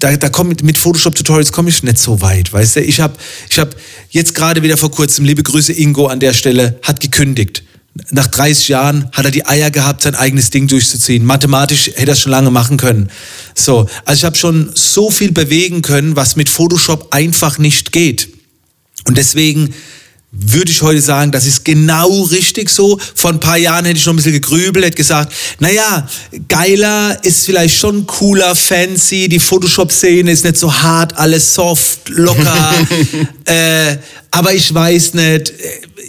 da, 0.00 0.16
da 0.16 0.28
komm, 0.28 0.48
mit, 0.48 0.62
mit 0.62 0.78
Photoshop-Tutorials 0.78 1.52
komme 1.52 1.68
ich 1.68 1.82
nicht 1.82 1.98
so 1.98 2.20
weit, 2.20 2.52
weißt 2.52 2.76
du? 2.76 2.80
Ich 2.80 3.00
habe 3.00 3.14
ich 3.50 3.58
hab 3.58 3.76
jetzt 4.10 4.34
gerade 4.34 4.62
wieder 4.62 4.76
vor 4.76 4.90
kurzem, 4.90 5.24
liebe 5.24 5.42
Grüße 5.42 5.72
Ingo 5.72 6.06
an 6.06 6.20
der 6.20 6.32
Stelle, 6.32 6.78
hat 6.82 7.00
gekündigt. 7.00 7.64
Nach 8.10 8.26
30 8.28 8.68
Jahren 8.68 9.10
hat 9.12 9.24
er 9.24 9.30
die 9.30 9.46
Eier 9.46 9.70
gehabt, 9.70 10.02
sein 10.02 10.14
eigenes 10.14 10.50
Ding 10.50 10.68
durchzuziehen. 10.68 11.24
Mathematisch 11.24 11.88
hätte 11.88 12.06
er 12.06 12.12
es 12.12 12.20
schon 12.20 12.30
lange 12.30 12.50
machen 12.50 12.76
können. 12.76 13.10
So, 13.54 13.88
also 14.04 14.20
ich 14.20 14.24
habe 14.24 14.38
schon 14.38 14.70
so 14.74 15.10
viel 15.10 15.32
bewegen 15.32 15.82
können, 15.82 16.14
was 16.14 16.36
mit 16.36 16.48
Photoshop 16.48 17.12
einfach 17.12 17.58
nicht 17.58 17.92
geht. 17.92 18.28
Und 19.08 19.16
deswegen 19.16 19.74
würde 20.30 20.70
ich 20.70 20.82
heute 20.82 21.00
sagen, 21.00 21.32
das 21.32 21.46
ist 21.46 21.64
genau 21.64 22.22
richtig 22.24 22.68
so. 22.68 23.00
Vor 23.14 23.30
ein 23.30 23.40
paar 23.40 23.56
Jahren 23.56 23.86
hätte 23.86 23.98
ich 23.98 24.04
noch 24.04 24.12
ein 24.12 24.16
bisschen 24.16 24.34
gegrübelt, 24.34 24.84
hätte 24.84 24.96
gesagt, 24.96 25.32
naja, 25.58 26.06
geiler 26.48 27.18
ist 27.24 27.46
vielleicht 27.46 27.74
schon 27.74 28.06
cooler, 28.06 28.54
fancy, 28.54 29.28
die 29.28 29.38
Photoshop-Szene 29.38 30.30
ist 30.30 30.44
nicht 30.44 30.58
so 30.58 30.72
hart, 30.72 31.16
alles 31.16 31.54
soft, 31.54 32.10
locker. 32.10 32.74
äh, 33.46 33.96
aber 34.30 34.52
ich 34.52 34.72
weiß 34.72 35.14
nicht, 35.14 35.54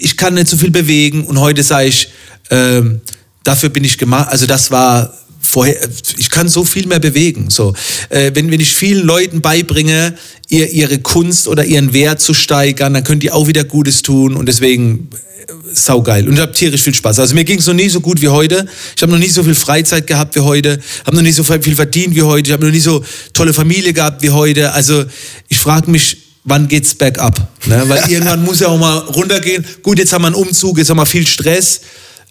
ich 0.01 0.17
kann 0.17 0.33
nicht 0.33 0.49
so 0.49 0.57
viel 0.57 0.71
bewegen. 0.71 1.23
Und 1.23 1.39
heute 1.39 1.63
sage 1.63 1.87
ich, 1.87 2.09
ähm, 2.49 2.99
dafür 3.45 3.69
bin 3.69 3.85
ich 3.85 3.97
gemacht, 3.97 4.27
also 4.29 4.45
das 4.45 4.69
war 4.69 5.13
vorher, 5.49 5.77
ich 6.17 6.29
kann 6.29 6.47
so 6.47 6.63
viel 6.63 6.87
mehr 6.87 6.99
bewegen. 6.99 7.49
So, 7.49 7.73
äh, 8.09 8.31
wenn, 8.33 8.51
wenn 8.51 8.59
ich 8.59 8.73
vielen 8.73 9.05
Leuten 9.05 9.41
beibringe, 9.41 10.15
ihr, 10.47 10.69
ihre 10.69 10.99
Kunst 10.99 11.47
oder 11.47 11.65
ihren 11.65 11.93
Wert 11.93 12.21
zu 12.21 12.33
steigern, 12.33 12.93
dann 12.93 13.03
können 13.03 13.19
die 13.19 13.31
auch 13.31 13.47
wieder 13.47 13.63
Gutes 13.63 14.01
tun 14.01 14.35
und 14.35 14.45
deswegen 14.45 15.09
äh, 15.11 15.53
saugeil. 15.73 16.27
Und 16.27 16.35
ich 16.35 16.39
habe 16.39 16.51
tierisch 16.51 16.83
viel 16.83 16.93
Spaß. 16.93 17.19
Also 17.19 17.35
mir 17.35 17.43
ging 17.43 17.59
es 17.59 17.67
noch 17.67 17.73
nie 17.73 17.89
so 17.89 17.99
gut 17.99 18.21
wie 18.21 18.29
heute. 18.29 18.65
Ich 18.95 19.01
habe 19.01 19.11
noch 19.11 19.19
nie 19.19 19.27
so 19.27 19.43
viel 19.43 19.55
Freizeit 19.55 20.07
gehabt 20.07 20.35
wie 20.35 20.41
heute. 20.41 20.79
Habe 21.05 21.15
noch 21.17 21.23
nie 21.23 21.31
so 21.31 21.43
viel 21.43 21.75
verdient 21.75 22.15
wie 22.15 22.23
heute. 22.23 22.49
Ich 22.49 22.53
habe 22.53 22.65
noch 22.65 22.71
nie 22.71 22.79
so 22.79 23.03
tolle 23.33 23.53
Familie 23.53 23.93
gehabt 23.93 24.21
wie 24.21 24.29
heute. 24.29 24.73
Also 24.73 25.03
ich 25.47 25.59
frage 25.59 25.89
mich, 25.89 26.17
wann 26.43 26.67
geht's 26.67 26.95
bergab? 26.95 27.47
Ne? 27.65 27.83
Weil 27.87 28.03
irgendwann 28.09 28.43
muss 28.43 28.59
ja 28.59 28.67
auch 28.67 28.79
mal 28.79 28.97
runtergehen. 28.97 29.65
Gut, 29.81 29.99
jetzt 29.99 30.13
haben 30.13 30.23
wir 30.23 30.27
einen 30.27 30.35
Umzug, 30.35 30.77
jetzt 30.77 30.89
haben 30.89 30.97
wir 30.97 31.05
viel 31.05 31.27
Stress. 31.27 31.81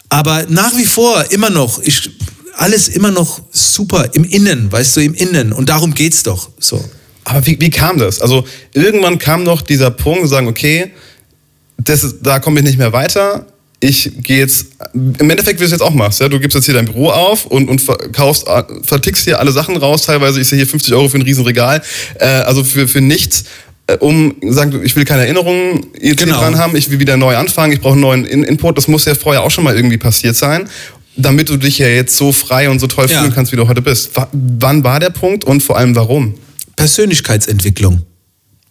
Aber 0.09 0.46
nach 0.48 0.74
wie 0.76 0.85
vor 0.85 1.24
immer 1.31 1.50
noch, 1.50 1.83
ich, 1.83 2.11
alles 2.59 2.88
immer 2.88 3.11
noch 3.11 3.40
super 3.51 4.11
im 4.14 4.25
Innen, 4.25 4.71
weißt 4.71 4.97
du, 4.97 5.01
im 5.01 5.14
Innen. 5.14 5.53
Und 5.53 5.68
darum 5.68 5.94
geht's 5.94 6.23
doch. 6.25 6.51
So. 6.59 6.85
Aber 7.25 7.47
wie, 7.47 7.61
wie 7.61 7.71
kam 7.71 7.99
das? 7.99 8.21
Also 8.21 8.44
irgendwann 8.75 9.18
kam 9.18 9.44
noch 9.44 9.62
dieser 9.62 9.90
Punkt, 9.90 10.23
zu 10.23 10.27
sagen, 10.27 10.49
okay, 10.49 10.90
das 11.79 12.03
ist, 12.03 12.16
da 12.23 12.40
komme 12.40 12.61
ich 12.61 12.66
nicht 12.66 12.79
mehr 12.79 12.92
weiter. 12.92 13.47
Ich 13.81 14.11
gehe 14.23 14.38
jetzt, 14.38 14.66
im 14.92 15.31
Endeffekt, 15.31 15.61
wie 15.61 15.62
du 15.62 15.66
es 15.66 15.71
jetzt 15.71 15.83
auch 15.83 15.94
machst, 15.94 16.21
ja, 16.21 16.29
du 16.29 16.40
gibst 16.40 16.57
jetzt 16.57 16.64
hier 16.64 16.75
dein 16.75 16.87
Büro 16.87 17.11
auf 17.11 17.47
und, 17.47 17.68
und 17.68 17.81
verkaufst, 17.81 18.49
äh, 18.49 18.64
vertickst 18.83 19.23
hier 19.23 19.38
alle 19.38 19.53
Sachen 19.53 19.77
raus, 19.77 20.03
teilweise, 20.03 20.40
ich 20.40 20.49
sehe 20.49 20.57
hier 20.57 20.66
50 20.66 20.92
Euro 20.94 21.09
für 21.09 21.18
ein 21.18 21.23
Riesenregal, 21.23 21.81
äh, 22.18 22.25
also 22.27 22.64
für, 22.64 22.88
für 22.88 23.01
nichts, 23.01 23.44
äh, 23.87 23.94
um 23.99 24.35
sagen, 24.49 24.81
ich 24.83 24.97
will 24.97 25.05
keine 25.05 25.23
Erinnerungen 25.23 25.87
jetzt 26.01 26.18
Genau. 26.25 26.40
dran 26.40 26.59
haben, 26.59 26.75
ich 26.75 26.90
will 26.90 26.99
wieder 26.99 27.16
neu 27.16 27.37
anfangen, 27.37 27.73
ich 27.73 27.81
brauche 27.81 27.92
einen 27.92 28.01
neuen 28.01 28.25
In 28.25 28.42
Input, 28.42 28.77
das 28.77 28.88
muss 28.88 29.05
ja 29.05 29.14
vorher 29.14 29.44
auch 29.44 29.51
schon 29.53 29.62
mal 29.62 29.77
irgendwie 29.77 29.99
passiert 29.99 30.35
sein, 30.35 30.68
damit 31.18 31.48
du 31.48 31.57
dich 31.57 31.78
ja 31.78 31.88
jetzt 31.88 32.16
so 32.16 32.33
frei 32.33 32.70
und 32.70 32.78
so 32.78 32.87
toll 32.87 33.07
Ja. 33.11 33.20
fühlen 33.20 33.35
kannst, 33.35 33.52
wie 33.52 33.57
du 33.57 33.68
heute 33.68 33.83
bist. 33.83 34.16
W 34.16 34.22
wann 34.33 34.83
war 34.85 35.00
der 35.00 35.11
Punkt 35.11 35.44
und 35.44 35.62
vor 35.62 35.76
allem 35.76 35.94
warum? 35.94 36.35
Persönlichkeitsentwicklung. 36.76 38.02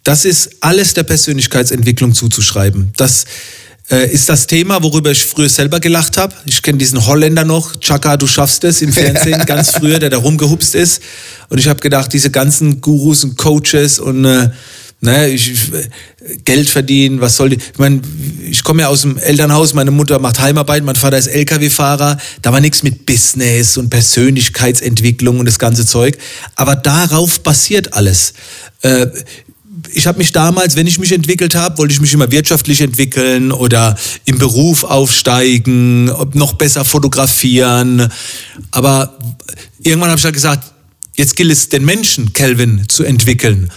Das 0.04 0.26
ist 0.26 0.50
alles 0.62 0.94
der 0.94 1.04
Persönlichkeitsentwicklung 1.04 2.14
zuzuschreiben. 2.14 2.92
Das 2.96 3.26
äh, 3.92 4.10
ist 4.10 4.30
das 4.30 4.48
Thema, 4.48 4.82
worüber 4.84 5.12
ich 5.12 5.26
früher 5.26 5.50
selber 5.50 5.80
gelacht 5.80 6.18
habe. 6.18 6.34
Ich 6.46 6.62
kenne 6.62 6.78
diesen 6.78 7.06
Holländer 7.06 7.44
noch, 7.46 7.78
Chaka, 7.80 8.16
du 8.18 8.28
schaffst 8.28 8.64
es 8.64 8.82
im 8.82 8.94
Fernsehen, 8.94 9.46
ganz 9.46 9.72
früher, 9.72 10.00
der 10.00 10.10
da 10.10 10.18
rumgehupst 10.18 10.76
ist. 10.76 11.02
Und 11.50 11.58
ich 11.58 11.68
habe 11.68 11.80
gedacht, 11.80 12.12
diese 12.14 12.32
ganzen 12.32 12.80
Gurus 12.82 13.24
und 13.24 13.38
Coaches 13.38 14.00
und 14.00 14.26
äh, 14.26 14.50
ne, 15.02 15.30
ich, 15.30 15.52
ich, 15.52 16.44
Geld 16.44 16.70
verdienen, 16.70 17.22
was 17.22 17.38
soll 17.38 17.50
die? 17.50 17.58
Ich 17.58 17.78
meine, 17.78 18.02
ich 18.50 18.64
komme 18.64 18.82
ja 18.82 18.88
aus 18.88 19.02
dem 19.02 19.18
Elternhaus, 19.18 19.74
meine 19.74 19.92
Mutter 19.92 20.20
macht 20.20 20.40
Heimarbeit, 20.40 20.84
mein 20.84 20.96
Vater 20.96 21.18
ist 21.18 21.28
LKW-Fahrer, 21.28 22.18
da 22.42 22.52
war 22.52 22.60
nichts 22.60 22.84
mit 22.84 23.06
Business 23.06 23.78
und 23.78 23.90
Persönlichkeitsentwicklung 23.90 25.40
und 25.40 25.46
das 25.46 25.60
ganze 25.60 25.86
Zeug. 25.86 26.18
Aber 26.56 26.76
darauf 26.76 27.42
basiert 27.42 27.94
alles. 27.94 28.34
Äh, 28.82 29.08
ich 29.94 30.08
habe 30.08 30.18
mich 30.18 30.32
damals, 30.32 30.76
wenn 30.76 30.88
ich 30.88 31.00
mich 31.00 31.12
entwickelt 31.12 31.56
habe, 31.56 31.78
wollte 31.78 31.94
ich 31.94 32.02
mich 32.02 32.14
immer 32.14 32.32
wirtschaftlich 32.32 32.82
entwickeln 32.82 33.52
oder 33.52 33.98
im 34.26 34.38
Beruf 34.38 34.84
aufsteigen, 34.84 36.06
noch 36.34 36.54
besser 36.54 36.84
fotografieren. 36.84 38.12
Aber 38.72 39.18
irgendwann 39.82 40.10
habe 40.10 40.20
ich 40.20 40.26
halt 40.26 40.34
gesagt, 40.34 40.74
jetzt 41.16 41.36
gilt 41.36 41.52
es, 41.52 41.70
den 41.70 41.86
Menschen, 41.86 42.34
Kelvin, 42.34 42.88
zu 42.88 43.04
entwickeln. 43.04 43.72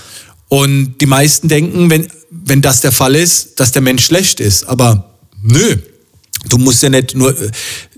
Und 0.51 0.97
die 1.01 1.07
meisten 1.07 1.49
denken, 1.49 1.89
wenn, 1.91 2.09
wenn 2.31 2.61
das 2.61 2.81
der 2.81 2.91
Fall 2.93 3.15
ist, 3.15 3.59
dass 3.61 3.71
der 3.73 3.83
Mensch 3.83 4.05
schlecht 4.05 4.41
ist. 4.41 4.65
Aber 4.69 5.15
nö, 5.43 5.77
du 6.49 6.59
musst 6.59 6.83
ja 6.83 6.89
nicht 6.89 7.15
nur 7.15 7.31
äh, 7.41 7.51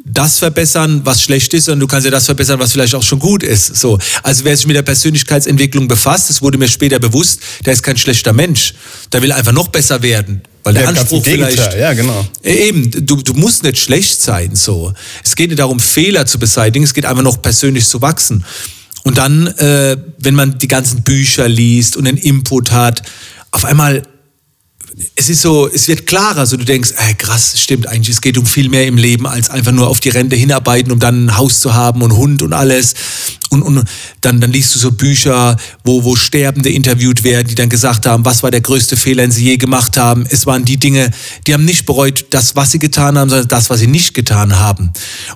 das 0.04 0.38
verbessern, 0.38 1.00
was 1.04 1.22
schlecht 1.22 1.54
ist, 1.54 1.64
sondern 1.64 1.80
du 1.80 1.86
kannst 1.86 2.04
ja 2.04 2.10
das 2.10 2.26
verbessern, 2.26 2.58
was 2.60 2.72
vielleicht 2.72 2.94
auch 2.94 3.02
schon 3.02 3.20
gut 3.20 3.42
ist. 3.42 3.74
So. 3.76 3.98
Also 4.22 4.44
wer 4.44 4.54
sich 4.54 4.66
mit 4.66 4.76
der 4.76 4.82
Persönlichkeitsentwicklung 4.82 5.88
befasst, 5.88 6.28
das 6.28 6.42
wurde 6.42 6.58
mir 6.58 6.68
später 6.68 6.98
bewusst, 6.98 7.40
der 7.64 7.72
ist 7.72 7.82
kein 7.82 7.96
schlechter 7.96 8.34
Mensch. 8.34 8.74
Der 9.12 9.22
will 9.22 9.32
einfach 9.32 9.52
noch 9.52 9.68
besser 9.68 10.02
werden. 10.02 10.42
Weil 10.64 10.74
der 10.74 10.82
Ja, 10.82 10.88
Anspruch 10.90 11.24
vielleicht. 11.24 11.56
ja, 11.78 11.94
genau. 11.94 12.26
Äh, 12.42 12.68
Eben, 12.68 12.90
du, 13.06 13.16
du 13.16 13.32
musst 13.32 13.62
nicht 13.62 13.78
schlecht 13.78 14.20
sein, 14.20 14.54
so. 14.54 14.92
Es 15.24 15.34
geht 15.36 15.48
nicht 15.48 15.58
darum, 15.58 15.80
Fehler 15.80 16.26
zu 16.26 16.38
beseitigen, 16.38 16.84
es 16.84 16.92
geht 16.92 17.06
einfach 17.06 17.24
noch 17.24 17.40
persönlich 17.40 17.86
zu 17.88 18.02
wachsen. 18.02 18.44
Und 19.04 19.18
dann, 19.18 19.46
äh, 19.46 19.96
wenn 20.18 20.34
man 20.34 20.58
die 20.58 20.68
ganzen 20.68 21.02
Bücher 21.02 21.48
liest 21.48 21.96
und 21.96 22.06
einen 22.06 22.18
Input 22.18 22.70
hat, 22.72 23.02
auf 23.50 23.64
einmal, 23.64 24.02
es 25.14 25.28
ist 25.28 25.42
so, 25.42 25.68
es 25.68 25.88
wird 25.88 26.06
klarer, 26.06 26.46
so 26.46 26.56
du 26.56 26.64
denkst, 26.64 26.90
ey, 26.96 27.14
krass, 27.14 27.54
stimmt 27.56 27.86
eigentlich, 27.86 28.10
es 28.10 28.20
geht 28.20 28.36
um 28.36 28.46
viel 28.46 28.68
mehr 28.68 28.86
im 28.86 28.96
Leben, 28.96 29.26
als 29.26 29.50
einfach 29.50 29.72
nur 29.72 29.88
auf 29.88 30.00
die 30.00 30.10
Rente 30.10 30.36
hinarbeiten, 30.36 30.92
um 30.92 30.98
dann 30.98 31.26
ein 31.26 31.36
Haus 31.36 31.60
zu 31.60 31.74
haben 31.74 32.02
und 32.02 32.12
Hund 32.12 32.42
und 32.42 32.52
alles. 32.52 32.94
Und, 33.50 33.62
und 33.62 33.84
dann, 34.22 34.40
dann 34.40 34.50
liest 34.50 34.74
du 34.74 34.78
so 34.78 34.92
Bücher, 34.92 35.56
wo, 35.84 36.04
wo 36.04 36.16
Sterbende 36.16 36.70
interviewt 36.70 37.22
werden, 37.22 37.48
die 37.48 37.54
dann 37.54 37.68
gesagt 37.68 38.06
haben, 38.06 38.24
was 38.24 38.42
war 38.42 38.50
der 38.50 38.62
größte 38.62 38.96
Fehler, 38.96 39.24
den 39.24 39.30
sie 39.30 39.44
je 39.44 39.56
gemacht 39.58 39.98
haben. 39.98 40.24
Es 40.30 40.46
waren 40.46 40.64
die 40.64 40.78
Dinge, 40.78 41.10
die 41.46 41.52
haben 41.52 41.66
nicht 41.66 41.84
bereut, 41.84 42.26
das, 42.30 42.56
was 42.56 42.70
sie 42.70 42.78
getan 42.78 43.18
haben, 43.18 43.28
sondern 43.28 43.48
das, 43.48 43.68
was 43.68 43.80
sie 43.80 43.86
nicht 43.86 44.14
getan 44.14 44.58
haben. 44.58 44.90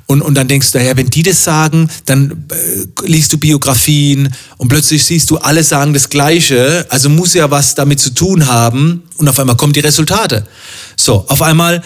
Und, 0.07 0.23
und 0.23 0.35
dann 0.35 0.49
denkst 0.49 0.73
du, 0.73 0.79
naja, 0.79 0.97
wenn 0.97 1.11
die 1.11 1.23
das 1.23 1.45
sagen, 1.45 1.91
dann 2.07 2.47
äh, 2.51 3.07
liest 3.07 3.35
du 3.35 3.39
Biografien 3.39 4.33
und 4.57 4.69
plötzlich 4.69 5.05
siehst 5.05 5.29
du, 5.31 5.37
alle 5.37 5.63
sagen 5.63 5.93
das 5.93 6.09
Gleiche, 6.09 6.87
also 6.89 7.11
muss 7.11 7.35
ja 7.35 7.51
was 7.51 7.75
damit 7.75 8.01
zu 8.01 8.11
tun 8.11 8.47
haben 8.47 9.03
und 9.19 9.29
auf 9.29 9.39
einmal 9.39 9.46
kommen 9.55 9.73
die 9.73 9.81
Resultate. 9.81 10.47
So, 10.97 11.25
auf 11.29 11.43
einmal 11.43 11.83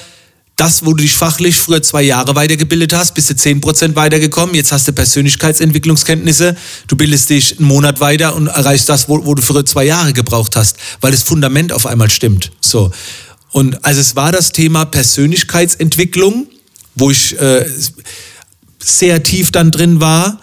das, 0.60 0.84
wo 0.84 0.92
du 0.92 1.02
dich 1.02 1.14
fachlich 1.14 1.56
früher 1.56 1.82
zwei 1.82 2.02
Jahre 2.02 2.34
weitergebildet 2.34 2.92
hast, 2.92 3.14
bist 3.14 3.30
du 3.30 3.34
zehn 3.34 3.62
Prozent 3.62 3.96
weitergekommen. 3.96 4.54
Jetzt 4.54 4.72
hast 4.72 4.86
du 4.86 4.92
Persönlichkeitsentwicklungskenntnisse. 4.92 6.54
Du 6.86 6.96
bildest 6.96 7.30
dich 7.30 7.58
einen 7.58 7.66
Monat 7.66 8.00
weiter 8.00 8.34
und 8.36 8.48
erreichst 8.48 8.90
das, 8.90 9.08
wo, 9.08 9.24
wo 9.24 9.34
du 9.34 9.40
früher 9.40 9.64
zwei 9.64 9.84
Jahre 9.84 10.12
gebraucht 10.12 10.56
hast, 10.56 10.76
weil 11.00 11.12
das 11.12 11.22
Fundament 11.22 11.72
auf 11.72 11.86
einmal 11.86 12.10
stimmt. 12.10 12.52
So. 12.60 12.92
Und 13.52 13.82
also 13.86 14.02
es 14.02 14.16
war 14.16 14.32
das 14.32 14.52
Thema 14.52 14.84
Persönlichkeitsentwicklung, 14.84 16.46
wo 16.94 17.10
ich 17.10 17.40
äh, 17.40 17.64
sehr 18.78 19.22
tief 19.22 19.52
dann 19.52 19.70
drin 19.70 20.00
war. 20.00 20.40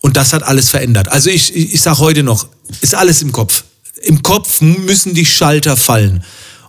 Und 0.00 0.16
das 0.16 0.32
hat 0.32 0.44
alles 0.44 0.70
verändert. 0.70 1.08
Also 1.12 1.28
ich, 1.28 1.54
ich, 1.54 1.74
ich 1.74 1.82
sage 1.82 1.98
heute 1.98 2.22
noch, 2.22 2.48
ist 2.80 2.94
alles 2.94 3.20
im 3.20 3.32
Kopf. 3.32 3.64
Im 4.02 4.22
Kopf 4.22 4.62
müssen 4.62 5.12
die 5.12 5.26
Schalter 5.26 5.76
fallen. 5.76 6.24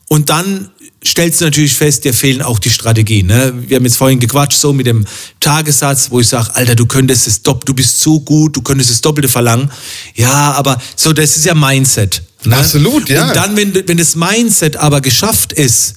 Und 0.10 0.30
dann 0.30 0.70
stellst 1.06 1.40
du 1.40 1.46
natürlich 1.46 1.74
fest, 1.74 2.04
dir 2.04 2.14
fehlen 2.14 2.42
auch 2.42 2.60
die 2.60 2.70
Strategien. 2.70 3.28
Ne? 3.28 3.54
Wir 3.68 3.78
haben 3.78 3.86
jetzt 3.86 3.96
vorhin 3.96 4.20
gequatscht, 4.20 4.60
so 4.60 4.74
mit 4.74 4.86
dem 4.86 5.06
Tagessatz, 5.40 6.12
wo 6.12 6.20
ich 6.20 6.28
sage, 6.28 6.54
Alter, 6.56 6.76
du 6.76 6.86
könntest 6.86 7.28
es 7.28 7.42
dopp, 7.42 7.66
du 7.66 7.74
bist 7.74 8.02
so 8.02 8.20
gut, 8.20 8.56
du 8.56 8.62
könntest 8.62 8.90
das 8.90 9.02
Doppelte 9.02 9.30
verlangen. 9.30 9.72
Ja, 10.16 10.54
aber 10.54 10.82
so, 10.96 11.14
das 11.14 11.38
ist 11.38 11.46
ja 11.46 11.54
Mindset. 11.54 12.22
Ne? 12.44 12.58
Absolut, 12.58 13.08
ja. 13.10 13.28
Und 13.28 13.36
dann, 13.36 13.56
wenn, 13.56 13.74
wenn 13.88 13.98
das 13.98 14.16
Mindset 14.16 14.78
aber 14.78 15.00
geschafft 15.00 15.54
ist, 15.54 15.96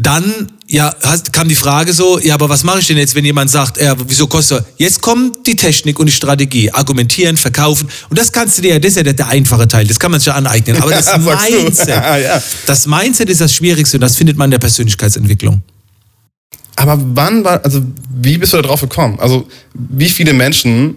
dann 0.00 0.52
ja, 0.68 0.94
kam 1.32 1.48
die 1.48 1.56
Frage 1.56 1.92
so, 1.92 2.20
ja, 2.20 2.34
aber 2.34 2.48
was 2.48 2.62
mache 2.62 2.78
ich 2.78 2.86
denn 2.86 2.98
jetzt, 2.98 3.16
wenn 3.16 3.24
jemand 3.24 3.50
sagt, 3.50 3.80
ja, 3.80 3.96
wieso 4.06 4.28
kostet 4.28 4.60
er? 4.60 4.66
Jetzt 4.76 5.02
kommt 5.02 5.44
die 5.44 5.56
Technik 5.56 5.98
und 5.98 6.06
die 6.06 6.12
Strategie, 6.12 6.70
argumentieren, 6.70 7.36
verkaufen 7.36 7.88
und 8.08 8.16
das 8.16 8.30
kannst 8.30 8.58
du 8.58 8.62
dir, 8.62 8.78
das 8.78 8.92
ist 8.92 8.96
ja 8.98 9.02
der, 9.02 9.14
der 9.14 9.26
einfache 9.26 9.66
Teil, 9.66 9.88
das 9.88 9.98
kann 9.98 10.12
man 10.12 10.20
sich 10.20 10.28
ja 10.28 10.34
aneignen, 10.34 10.80
aber 10.80 10.92
das 10.92 11.06
Mindset, 11.50 11.88
ja. 11.88 12.40
das 12.66 12.86
Mindset 12.86 13.28
ist 13.28 13.40
das 13.40 13.52
Schwierigste 13.52 13.96
und 13.96 14.02
das 14.02 14.14
findet 14.14 14.36
man 14.36 14.46
in 14.46 14.52
der 14.52 14.58
Persönlichkeitsentwicklung. 14.60 15.62
Aber 16.76 16.96
wann 17.16 17.42
war, 17.42 17.64
also 17.64 17.82
wie 18.14 18.38
bist 18.38 18.52
du 18.52 18.58
da 18.58 18.62
drauf 18.62 18.82
gekommen? 18.82 19.18
Also 19.18 19.48
wie 19.74 20.08
viele 20.08 20.32
Menschen 20.32 20.96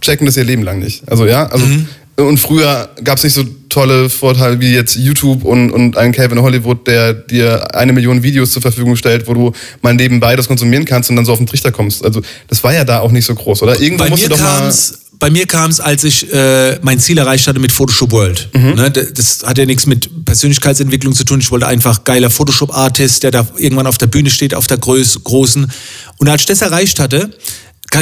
checken 0.00 0.24
das 0.24 0.38
ihr 0.38 0.44
Leben 0.44 0.62
lang 0.62 0.78
nicht? 0.78 1.06
Also 1.06 1.26
ja, 1.26 1.46
also 1.48 1.66
mhm. 1.66 1.86
Und 2.18 2.38
früher 2.38 2.88
gab 3.04 3.18
es 3.18 3.24
nicht 3.24 3.34
so 3.34 3.44
tolle 3.68 4.08
Vorteile 4.08 4.58
wie 4.58 4.72
jetzt 4.72 4.96
YouTube 4.96 5.44
und, 5.44 5.70
und 5.70 5.98
einen 5.98 6.12
Calvin 6.12 6.40
Hollywood, 6.40 6.86
der 6.86 7.12
dir 7.12 7.74
eine 7.74 7.92
Million 7.92 8.22
Videos 8.22 8.52
zur 8.52 8.62
Verfügung 8.62 8.96
stellt, 8.96 9.26
wo 9.26 9.34
du 9.34 9.52
mal 9.82 9.92
nebenbei 9.92 10.34
das 10.34 10.48
konsumieren 10.48 10.86
kannst 10.86 11.10
und 11.10 11.16
dann 11.16 11.26
so 11.26 11.32
auf 11.32 11.38
den 11.38 11.46
Trichter 11.46 11.72
kommst. 11.72 12.02
Also 12.02 12.22
das 12.48 12.64
war 12.64 12.72
ja 12.72 12.84
da 12.84 13.00
auch 13.00 13.10
nicht 13.10 13.26
so 13.26 13.34
groß, 13.34 13.62
oder? 13.62 13.78
Irgendwann 13.78 14.08
musst 14.08 14.24
du 14.24 14.30
doch 14.30 14.38
mal 14.38 14.72
bei 15.18 15.30
mir 15.30 15.46
kam 15.46 15.70
es, 15.70 15.80
als 15.80 16.04
ich 16.04 16.32
äh, 16.32 16.78
mein 16.82 16.98
Ziel 16.98 17.18
erreicht 17.18 17.46
hatte 17.46 17.58
mit 17.58 17.72
Photoshop 17.72 18.12
World. 18.12 18.48
Mhm. 18.52 18.74
Ne, 18.74 18.90
das 18.90 19.42
hat 19.44 19.58
ja 19.58 19.64
nichts 19.64 19.86
mit 19.86 20.24
Persönlichkeitsentwicklung 20.24 21.14
zu 21.14 21.24
tun. 21.24 21.40
Ich 21.40 21.50
wollte 21.50 21.66
einfach 21.66 22.04
geiler 22.04 22.30
Photoshop-Artist, 22.30 23.22
der 23.22 23.30
da 23.30 23.46
irgendwann 23.56 23.86
auf 23.86 23.98
der 23.98 24.08
Bühne 24.08 24.30
steht, 24.30 24.54
auf 24.54 24.66
der 24.66 24.78
Groß 24.78 25.24
großen. 25.24 25.70
Und 26.18 26.28
als 26.28 26.42
ich 26.42 26.46
das 26.46 26.62
erreicht 26.62 26.98
hatte, 26.98 27.30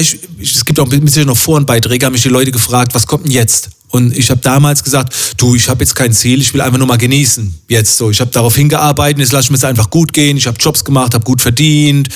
ich, 0.00 0.18
es 0.40 0.64
gibt 0.64 0.81
auch 0.81 0.90
ein 0.90 1.00
bisschen 1.05 1.27
noch 1.27 1.37
Forenbeiträge, 1.37 2.07
haben 2.07 2.14
mich 2.14 2.22
die 2.22 2.29
Leute 2.29 2.50
gefragt, 2.50 2.94
was 2.94 3.07
kommt 3.07 3.27
denn 3.27 3.33
jetzt? 3.33 3.70
Und 3.94 4.18
ich 4.18 4.28
habe 4.28 4.40
damals 4.40 4.83
gesagt, 4.83 5.14
du, 5.37 5.54
ich 5.54 5.68
habe 5.68 5.85
jetzt 5.85 5.94
kein 5.94 6.12
Ziel, 6.12 6.40
ich 6.40 6.52
will 6.52 6.61
einfach 6.61 6.78
nur 6.78 6.87
mal 6.88 6.98
genießen. 6.98 7.61
Jetzt 7.68 7.96
so, 7.96 8.11
ich 8.11 8.20
habe 8.20 8.33
darauf 8.33 8.57
hingearbeitet, 8.57 9.20
jetzt 9.20 9.30
lasse 9.30 9.44
ich 9.44 9.50
mir 9.50 9.57
es 9.57 9.62
einfach 9.62 9.88
gut 9.88 10.12
gehen. 10.12 10.37
Ich 10.37 10.48
habe 10.48 10.57
Jobs 10.59 10.85
gemacht, 10.85 11.14
habe 11.14 11.24
gut 11.24 11.40
verdient, 11.40 12.09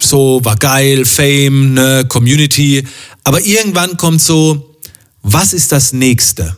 so 0.00 0.38
war 0.44 0.54
geil, 0.54 1.04
Fame, 1.04 1.74
ne, 1.74 2.04
Community. 2.06 2.86
Aber 3.24 3.44
irgendwann 3.44 3.96
kommt 3.96 4.22
so, 4.22 4.76
was 5.22 5.52
ist 5.52 5.72
das 5.72 5.92
Nächste? 5.92 6.56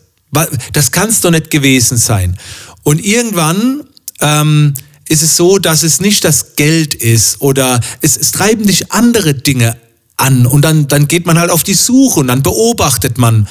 Das 0.74 0.92
kann 0.92 1.08
es 1.08 1.22
doch 1.22 1.30
nicht 1.30 1.50
gewesen 1.50 1.96
sein. 1.96 2.36
Und 2.82 3.02
irgendwann 3.02 3.84
ähm, 4.20 4.74
ist 5.08 5.22
es 5.22 5.34
so, 5.34 5.56
dass 5.60 5.82
es 5.82 5.98
nicht 5.98 6.24
das 6.24 6.56
Geld 6.56 6.94
ist 6.94 7.40
oder 7.40 7.80
es, 8.02 8.18
es 8.18 8.32
treiben 8.32 8.66
dich 8.66 8.92
andere 8.92 9.32
Dinge 9.32 9.78
an 10.18 10.44
und 10.44 10.60
dann, 10.60 10.88
dann 10.88 11.08
geht 11.08 11.24
man 11.24 11.38
halt 11.38 11.50
auf 11.50 11.62
die 11.62 11.72
Suche 11.72 12.20
und 12.20 12.26
dann 12.26 12.42
beobachtet 12.42 13.16
man. 13.16 13.48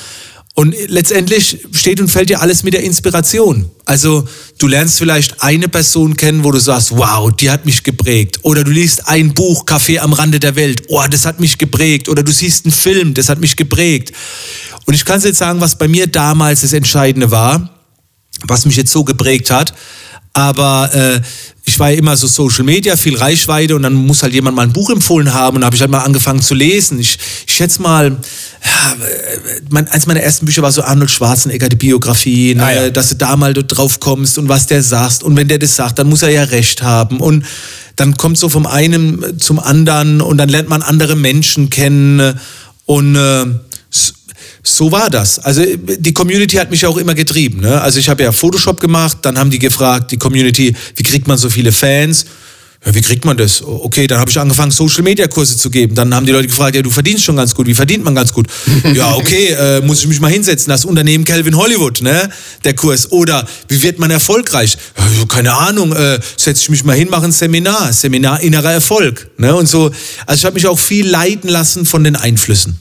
Und 0.54 0.76
letztendlich 0.88 1.60
steht 1.72 2.02
und 2.02 2.10
fällt 2.10 2.30
dir 2.30 2.42
alles 2.42 2.64
mit 2.64 2.74
der 2.74 2.84
Inspiration. 2.84 3.72
Also 3.86 4.28
du 4.60 4.68
lernst 4.68 4.98
vielleicht 4.98 5.42
eine 5.42 5.70
Person 5.70 6.18
kennen, 6.18 6.44
wo 6.44 6.52
du 6.52 6.60
sagst, 6.60 6.92
wow, 6.92 7.32
die 7.32 7.50
hat 7.50 7.66
mich 7.66 7.84
geprägt. 7.84 8.40
Oder 8.42 8.66
du 8.66 8.72
liest 8.72 9.08
ein 9.08 9.34
Buch, 9.34 9.66
Kaffee 9.66 10.00
am 10.00 10.12
Rande 10.12 10.40
der 10.40 10.56
Welt, 10.58 10.84
oh, 10.90 11.02
das 11.10 11.26
hat 11.26 11.40
mich 11.40 11.58
geprägt. 11.58 12.10
Oder 12.10 12.22
du 12.24 12.34
siehst 12.34 12.66
einen 12.66 12.74
Film, 12.74 13.14
das 13.14 13.30
hat 13.30 13.40
mich 13.40 13.56
geprägt. 13.56 14.12
Und 14.86 14.94
ich 14.94 15.06
kann 15.06 15.22
jetzt 15.22 15.38
sagen, 15.38 15.62
was 15.62 15.78
bei 15.78 15.88
mir 15.88 16.08
damals 16.08 16.62
das 16.62 16.74
Entscheidende 16.74 17.32
war, 17.32 17.70
was 18.44 18.66
mich 18.66 18.76
jetzt 18.76 18.92
so 18.92 19.06
geprägt 19.06 19.50
hat. 19.50 19.74
Aber 20.34 20.94
äh, 20.94 21.22
ich 21.72 21.80
war 21.80 21.90
ja 21.90 21.98
immer 21.98 22.18
so 22.18 22.28
Social 22.28 22.64
Media, 22.64 22.96
viel 22.98 23.16
Reichweite 23.16 23.76
und 23.76 23.84
dann 23.84 23.94
muss 23.94 24.24
halt 24.24 24.34
jemand 24.34 24.56
mal 24.58 24.64
ein 24.64 24.74
Buch 24.74 24.90
empfohlen 24.90 25.34
haben 25.34 25.58
und 25.58 25.66
habe 25.66 25.76
ich 25.76 25.82
halt 25.82 25.90
mal 25.90 26.04
angefangen 26.04 26.42
zu 26.42 26.54
lesen. 26.54 27.00
Ich, 27.00 27.18
ich 27.48 27.54
schätze 27.54 27.82
mal, 27.82 28.12
ja, 28.12 28.96
mein, 29.70 29.88
eins 29.88 30.06
meiner 30.06 30.20
ersten 30.20 30.46
Bücher 30.46 30.62
war 30.62 30.72
so 30.72 30.84
Arnold 30.84 31.10
Schwarzenegger, 31.10 31.70
die 31.70 31.78
Biografie, 31.78 32.56
ne, 32.56 32.64
ah, 32.64 32.74
ja. 32.74 32.90
dass 32.90 33.10
du 33.10 33.16
da 33.16 33.38
mal 33.38 33.54
drauf 33.54 34.00
kommst 34.00 34.38
und 34.38 34.50
was 34.50 34.68
der 34.68 34.84
sagt. 34.84 35.24
Und 35.24 35.38
wenn 35.38 35.48
der 35.48 35.60
das 35.60 35.76
sagt, 35.76 35.98
dann 35.98 36.10
muss 36.10 36.22
er 36.24 36.30
ja 36.30 36.44
recht 36.44 36.84
haben. 36.84 37.22
Und 37.22 37.46
dann 37.96 38.18
kommt 38.18 38.38
so 38.38 38.50
vom 38.50 38.68
einen 38.68 39.40
zum 39.40 39.60
anderen 39.60 40.20
und 40.20 40.38
dann 40.38 40.50
lernt 40.50 40.68
man 40.68 40.82
andere 40.82 41.16
Menschen 41.16 41.70
kennen 41.70 42.38
und 42.86 43.16
äh, 43.16 43.46
so 44.64 44.92
war 44.92 45.10
das. 45.10 45.40
Also 45.40 45.64
die 45.66 46.14
Community 46.14 46.58
hat 46.58 46.70
mich 46.70 46.86
auch 46.86 46.98
immer 46.98 47.16
getrieben. 47.16 47.62
Ne? 47.62 47.82
Also 47.82 48.00
ich 48.00 48.10
habe 48.10 48.24
ja 48.24 48.32
Photoshop 48.32 48.80
gemacht, 48.80 49.18
dann 49.22 49.38
haben 49.38 49.50
die 49.50 49.60
gefragt, 49.60 50.12
die 50.12 50.18
Community, 50.18 50.76
wie 50.96 51.04
kriegt 51.04 51.28
man 51.28 51.38
so 51.38 51.50
viele 51.50 51.72
Fans? 51.72 52.26
Ja, 52.84 52.96
wie 52.96 53.02
kriegt 53.02 53.26
man 53.26 53.38
das? 53.38 53.62
Okay, 53.62 54.08
dann 54.08 54.20
habe 54.20 54.32
ich 54.32 54.40
angefangen, 54.40 54.72
Social-Media-Kurse 54.72 55.56
zu 55.56 55.70
geben. 55.70 55.94
Dann 55.94 56.16
haben 56.16 56.26
die 56.26 56.32
Leute 56.32 56.48
gefragt, 56.48 56.76
ja, 56.76 56.82
du 56.82 56.90
verdienst 56.90 57.24
schon 57.24 57.36
ganz 57.36 57.54
gut. 57.54 57.68
Wie 57.68 57.76
verdient 57.76 58.04
man 58.04 58.16
ganz 58.16 58.34
gut? 58.34 58.48
ja, 58.96 59.14
okay, 59.14 59.50
äh, 59.50 59.82
muss 59.82 60.00
ich 60.00 60.08
mich 60.08 60.20
mal 60.20 60.32
hinsetzen. 60.32 60.70
Das 60.70 60.84
Unternehmen 60.84 61.24
Calvin 61.24 61.56
Hollywood, 61.56 62.02
ne? 62.02 62.28
Der 62.64 62.76
Kurs. 62.76 63.12
Oder 63.12 63.48
wie 63.68 63.84
wird 63.84 64.00
man 64.00 64.10
erfolgreich? 64.10 64.78
Ja, 64.98 65.26
keine 65.26 65.54
Ahnung, 65.54 65.94
äh, 65.94 66.20
setze 66.38 66.64
ich 66.64 66.70
mich 66.70 66.84
mal 66.84 66.96
hin, 66.96 67.08
mache 67.12 67.26
ein 67.26 67.32
Seminar. 67.32 67.94
Seminar 67.94 68.42
innerer 68.42 68.72
Erfolg. 68.72 69.30
Ne? 69.38 69.54
Und 69.54 69.70
so, 69.70 69.92
also 70.26 70.40
ich 70.40 70.46
habe 70.46 70.56
mich 70.56 70.66
auch 70.66 70.80
viel 70.80 71.08
leiten 71.08 71.52
lassen 71.52 71.86
von 71.86 72.04
den 72.04 72.16
Einflüssen. 72.16 72.80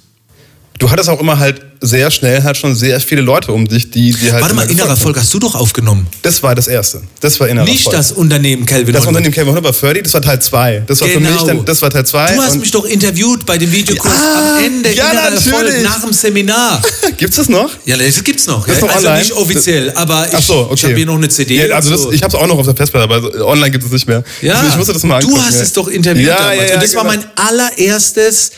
Du 0.80 0.90
hattest 0.90 1.10
auch 1.10 1.20
immer 1.20 1.38
halt 1.38 1.60
sehr 1.82 2.10
schnell 2.10 2.42
halt 2.42 2.56
schon 2.56 2.74
sehr 2.74 3.00
viele 3.00 3.20
Leute 3.20 3.52
um 3.52 3.68
dich, 3.68 3.90
die, 3.90 4.12
die 4.12 4.32
halt. 4.32 4.42
Warte 4.42 4.54
mal, 4.54 4.70
innerer 4.70 4.88
Erfolg 4.88 5.18
hast 5.18 5.32
du 5.32 5.38
doch 5.38 5.54
aufgenommen. 5.54 6.06
Das 6.22 6.42
war 6.42 6.54
das 6.54 6.68
erste. 6.68 7.02
Das 7.20 7.38
war 7.38 7.48
innerer 7.48 7.66
Nicht 7.66 7.86
Erfolg. 7.86 7.96
das 7.96 8.12
Unternehmen 8.12 8.64
Calvin 8.64 8.94
Das 8.94 9.06
Unternehmen 9.06 9.32
Calvin 9.32 9.52
Hunter 9.52 9.64
war 9.64 9.72
Ferdi, 9.74 10.02
das 10.02 10.14
war 10.14 10.22
Teil 10.22 10.40
2. 10.40 10.84
Das 10.86 11.00
war 11.00 11.08
genau. 11.08 11.28
für 11.28 11.34
mich 11.34 11.42
dann, 11.42 11.64
das 11.66 11.82
war 11.82 11.90
Teil 11.90 12.06
2. 12.06 12.34
Du 12.34 12.42
hast 12.42 12.56
mich 12.60 12.70
doch 12.70 12.84
interviewt 12.86 13.44
bei 13.44 13.58
dem 13.58 13.70
Videokurs 13.70 14.14
ja, 14.14 14.56
am 14.56 14.64
Ende 14.64 14.94
ja, 14.94 15.10
innerer 15.10 15.30
natürlich. 15.30 15.46
Erfolg 15.46 15.82
nach 15.82 16.00
dem 16.00 16.12
Seminar. 16.14 16.82
gibt's 17.18 17.36
das 17.36 17.48
noch? 17.50 17.70
Ja, 17.84 17.96
das 17.98 18.24
gibt's 18.24 18.46
noch. 18.46 18.66
Das 18.66 18.76
ja. 18.76 18.86
noch 18.86 18.94
also 18.94 19.08
online? 19.08 19.22
nicht 19.22 19.32
offiziell, 19.32 19.92
aber 19.94 20.26
ich, 20.32 20.46
so, 20.46 20.54
okay. 20.60 20.74
ich 20.74 20.84
habe 20.84 20.96
hier 20.96 21.06
noch 21.06 21.16
eine 21.16 21.28
CD. 21.28 21.66
Ja, 21.66 21.76
also 21.76 21.90
das, 21.90 22.14
ich 22.14 22.22
habe 22.22 22.34
es 22.34 22.42
auch 22.42 22.46
noch 22.46 22.58
auf 22.58 22.66
der 22.66 22.76
Festplatte, 22.76 23.04
aber 23.12 23.46
online 23.46 23.70
gibt 23.70 23.84
es 23.84 23.90
nicht 23.90 24.08
mehr. 24.08 24.24
Ja, 24.40 24.66
ich 24.66 24.76
musste 24.76 24.94
das 24.94 25.02
mal 25.02 25.16
angucken. 25.16 25.34
Du 25.34 25.42
hast 25.42 25.60
es 25.60 25.72
doch 25.74 25.88
interviewt 25.88 26.28
ja, 26.28 26.36
damals. 26.36 26.58
Ja, 26.58 26.66
ja, 26.66 26.74
Und 26.74 26.82
das 26.82 26.90
genau. 26.90 27.04
war 27.04 27.10
mein 27.10 27.24
allererstes 27.36 28.52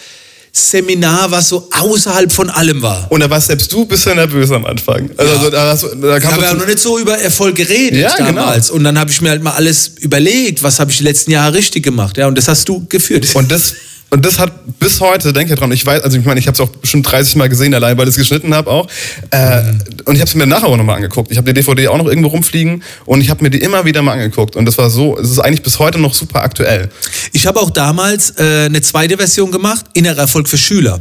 Seminar, 0.55 1.31
was 1.31 1.49
so 1.49 1.67
außerhalb 1.71 2.31
von 2.31 2.51
allem 2.51 2.83
war. 2.83 3.07
Und 3.11 3.21
da 3.21 3.31
warst 3.31 3.47
selbst 3.47 3.73
du 3.73 3.83
ein 3.83 3.89
bisschen 3.89 4.17
nervös 4.17 4.51
am 4.51 4.67
Anfang. 4.67 5.09
Also, 5.17 5.33
ja. 5.33 5.39
also 5.39 5.51
da, 5.51 5.71
hast, 5.71 5.83
da 5.83 6.21
kam 6.21 6.21
ich 6.21 6.27
habe 6.27 6.45
ja 6.45 6.55
noch 6.55 6.67
nicht 6.67 6.79
so 6.79 6.99
über 6.99 7.17
Erfolg 7.19 7.57
geredet 7.57 8.01
ja, 8.01 8.15
damals. 8.19 8.67
Genau. 8.67 8.77
Und 8.77 8.85
dann 8.85 8.99
habe 8.99 9.11
ich 9.11 9.21
mir 9.23 9.31
halt 9.31 9.43
mal 9.43 9.53
alles 9.53 9.93
überlegt, 10.01 10.63
was 10.63 10.79
habe 10.79 10.91
ich 10.91 10.99
die 10.99 11.05
letzten 11.05 11.31
Jahre 11.31 11.55
richtig 11.55 11.83
gemacht. 11.83 12.19
Ja, 12.19 12.27
und 12.27 12.37
das 12.37 12.49
hast 12.49 12.69
du 12.69 12.85
geführt. 12.87 13.27
Und 13.35 13.51
das 13.51 13.75
Und 14.13 14.27
das 14.27 14.39
hat 14.39 14.53
bis 14.79 15.01
heute, 15.01 15.33
denke 15.33 15.55
ich 15.55 15.59
dran, 15.59 15.73
ich 15.73 15.87
weiß, 15.87 16.03
also 16.03 16.19
ich 16.19 16.27
meine, 16.27 16.39
ich 16.39 16.47
habe 16.47 16.55
es 16.55 16.61
auch 16.61 16.71
schon 16.83 17.03
30 17.03 17.37
Mal 17.37 17.49
gesehen, 17.49 17.73
allein 17.73 17.97
weil 17.97 18.05
ich 18.05 18.11
es 18.11 18.19
geschnitten 18.19 18.55
habe 18.55 18.71
auch. 18.71 18.87
Äh, 19.31 19.63
mhm. 19.63 19.79
Und 20.05 20.15
ich 20.17 20.21
habe 20.21 20.29
es 20.29 20.35
mir 20.35 20.47
nachher 20.47 20.67
auch 20.67 20.77
nochmal 20.77 20.97
angeguckt. 20.97 21.31
Ich 21.31 21.39
habe 21.39 21.51
die 21.51 21.55
DVD 21.55 21.89
auch 21.89 21.97
noch 21.97 22.05
irgendwo 22.05 22.29
rumfliegen 22.29 22.83
und 23.07 23.23
ich 23.23 23.31
habe 23.31 23.43
mir 23.43 23.49
die 23.49 23.63
immer 23.63 23.87
wieder 23.87 24.03
mal 24.03 24.13
angeguckt. 24.13 24.55
Und 24.55 24.67
das 24.67 24.77
war 24.77 24.91
so, 24.91 25.17
es 25.17 25.31
ist 25.31 25.39
eigentlich 25.39 25.63
bis 25.63 25.79
heute 25.79 25.99
noch 25.99 26.13
super 26.13 26.43
aktuell. 26.43 26.91
Ich 27.33 27.47
habe 27.47 27.59
auch 27.59 27.71
damals 27.71 28.35
äh, 28.37 28.67
eine 28.67 28.83
zweite 28.83 29.17
Version 29.17 29.51
gemacht, 29.51 29.87
Innerer 29.95 30.19
Erfolg 30.19 30.47
für 30.47 30.59
Schüler. 30.59 31.01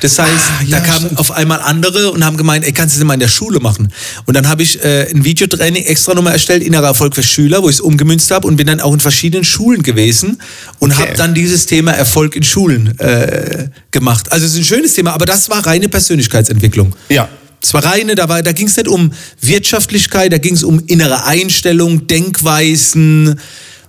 Das 0.00 0.18
heißt, 0.18 0.30
ah, 0.30 0.62
ja, 0.66 0.78
da 0.78 0.84
kamen 0.84 1.06
stimmt. 1.06 1.20
auf 1.20 1.30
einmal 1.30 1.60
andere 1.60 2.10
und 2.10 2.24
haben 2.24 2.36
gemeint, 2.36 2.66
ey, 2.66 2.72
kannst 2.72 2.96
du 2.96 3.00
das 3.00 3.06
mal 3.06 3.14
in 3.14 3.20
der 3.20 3.28
Schule 3.28 3.60
machen? 3.60 3.92
Und 4.26 4.34
dann 4.34 4.48
habe 4.48 4.62
ich 4.62 4.84
äh, 4.84 5.08
ein 5.10 5.24
Videotraining 5.24 5.84
extra 5.84 6.14
nochmal 6.14 6.34
erstellt, 6.34 6.62
Innerer 6.62 6.88
Erfolg 6.88 7.14
für 7.14 7.22
Schüler, 7.22 7.62
wo 7.62 7.70
ich 7.70 7.76
es 7.76 7.80
umgemünzt 7.80 8.30
habe 8.30 8.46
und 8.46 8.56
bin 8.56 8.66
dann 8.66 8.80
auch 8.80 8.92
in 8.92 9.00
verschiedenen 9.00 9.44
Schulen 9.44 9.82
gewesen 9.82 10.42
und 10.80 10.92
okay. 10.92 11.02
habe 11.02 11.14
dann 11.14 11.34
dieses 11.34 11.66
Thema 11.66 11.92
Erfolg 11.92 12.36
in 12.36 12.41
Schulen 12.44 12.98
äh, 12.98 13.68
gemacht. 13.90 14.30
Also 14.32 14.46
es 14.46 14.52
ist 14.52 14.58
ein 14.58 14.64
schönes 14.64 14.94
Thema, 14.94 15.12
aber 15.12 15.26
das 15.26 15.48
war 15.50 15.64
reine 15.64 15.88
Persönlichkeitsentwicklung. 15.88 16.94
Ja. 17.08 17.28
Es 17.62 17.72
war 17.74 17.84
reine, 17.84 18.14
da, 18.14 18.28
war, 18.28 18.42
da 18.42 18.52
ging 18.52 18.66
es 18.66 18.76
nicht 18.76 18.88
um 18.88 19.12
Wirtschaftlichkeit, 19.40 20.32
da 20.32 20.38
ging 20.38 20.54
es 20.54 20.64
um 20.64 20.82
innere 20.86 21.26
Einstellung, 21.26 22.08
Denkweisen. 22.08 23.38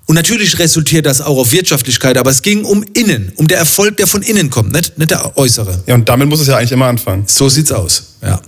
Und 0.05 0.15
natürlich 0.15 0.59
resultiert 0.59 1.05
das 1.05 1.21
auch 1.21 1.37
auf 1.37 1.51
Wirtschaftlichkeit, 1.51 2.17
aber 2.17 2.29
es 2.29 2.41
ging 2.41 2.65
um 2.65 2.83
innen, 2.93 3.31
um 3.37 3.47
der 3.47 3.57
Erfolg, 3.57 3.97
der 3.97 4.05
von 4.05 4.21
innen 4.21 4.49
kommt, 4.49 4.71
nicht, 4.73 4.97
nicht 4.97 5.09
der 5.09 5.35
äußere. 5.37 5.83
Ja, 5.87 5.95
und 5.95 6.07
damit 6.07 6.27
muss 6.27 6.41
es 6.41 6.47
ja 6.47 6.57
eigentlich 6.57 6.73
immer 6.73 6.87
anfangen. 6.87 7.23
So 7.25 7.49
sieht's 7.49 7.71
aus, 7.71 8.17
ja. 8.21 8.39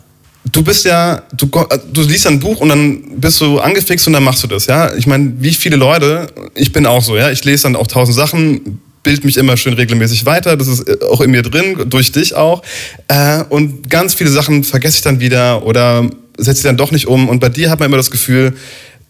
Du 0.51 0.61
bist 0.61 0.85
ja, 0.85 1.23
du, 1.35 1.49
du 1.91 2.01
liest 2.03 2.27
ein 2.27 2.39
Buch 2.39 2.61
und 2.61 2.69
dann 2.69 3.19
bist 3.19 3.41
du 3.41 3.59
angefixt 3.59 4.05
und 4.05 4.13
dann 4.13 4.23
machst 4.23 4.43
du 4.43 4.47
das, 4.47 4.67
ja. 4.67 4.93
Ich 4.93 5.07
meine, 5.07 5.33
wie 5.39 5.51
viele 5.53 5.75
Leute, 5.75 6.27
ich 6.53 6.71
bin 6.71 6.85
auch 6.85 7.01
so, 7.01 7.17
ja, 7.17 7.31
ich 7.31 7.43
lese 7.45 7.63
dann 7.63 7.75
auch 7.75 7.87
tausend 7.87 8.15
Sachen, 8.15 8.79
bild 9.05 9.23
mich 9.23 9.37
immer 9.37 9.55
schön 9.55 9.73
regelmäßig 9.73 10.25
weiter. 10.25 10.57
Das 10.57 10.67
ist 10.67 10.81
äh, 10.89 10.97
auch 11.09 11.21
in 11.21 11.31
mir 11.31 11.43
drin, 11.43 11.85
durch 11.87 12.11
dich 12.11 12.35
auch. 12.35 12.61
Äh, 13.07 13.43
und 13.47 13.89
ganz 13.89 14.13
viele 14.15 14.29
Sachen 14.29 14.65
vergesse 14.65 14.97
ich 14.97 15.03
dann 15.03 15.21
wieder 15.21 15.63
oder 15.65 16.09
setze 16.37 16.63
sie 16.63 16.67
dann 16.67 16.75
doch 16.75 16.91
nicht 16.91 17.07
um. 17.07 17.29
Und 17.29 17.39
bei 17.39 17.47
dir 17.47 17.69
hat 17.69 17.79
man 17.79 17.87
immer 17.87 17.97
das 17.97 18.11
Gefühl, 18.11 18.53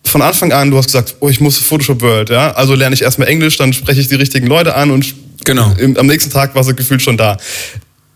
von 0.03 0.21
Anfang 0.21 0.51
an, 0.51 0.69
du 0.69 0.77
hast 0.77 0.85
gesagt, 0.85 1.15
oh, 1.21 1.29
ich 1.29 1.39
muss 1.39 1.57
Photoshop 1.57 2.01
World, 2.01 2.29
ja. 2.29 2.51
Also 2.51 2.75
lerne 2.75 2.93
ich 2.93 3.01
erstmal 3.01 3.27
Englisch, 3.27 3.57
dann 3.57 3.73
spreche 3.73 4.01
ich 4.01 4.07
die 4.07 4.15
richtigen 4.15 4.45
Leute 4.45 4.75
an 4.75 4.91
und 4.91 5.15
genau. 5.45 5.73
im, 5.79 5.97
am 5.97 6.05
nächsten 6.05 6.29
Tag 6.29 6.53
war 6.53 6.63
sie 6.63 6.75
gefühlt 6.75 7.01
schon 7.01 7.17
da. 7.17 7.37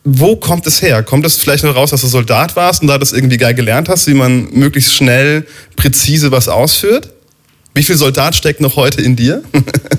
Wo 0.04 0.36
kommt 0.36 0.68
es 0.68 0.82
her? 0.82 1.02
Kommt 1.02 1.26
es 1.26 1.36
vielleicht 1.36 1.64
noch 1.64 1.76
raus, 1.76 1.90
dass 1.90 2.02
du 2.02 2.08
Soldat 2.08 2.56
warst 2.56 2.82
und 2.82 2.88
da 2.90 2.98
das 2.98 3.12
irgendwie 3.12 3.38
geil 3.38 3.56
gelernt 3.56 3.90
hast, 3.90 4.06
wie 4.08 4.14
man 4.14 4.50
möglichst 4.52 4.94
schnell, 4.94 5.48
präzise 5.76 6.32
was 6.32 6.48
ausführt? 6.48 7.10
Wie 7.74 7.84
viel 7.84 7.98
Soldat 7.98 8.36
steckt 8.36 8.62
noch 8.62 8.76
heute 8.76 9.02
in 9.02 9.16
dir? 9.16 9.42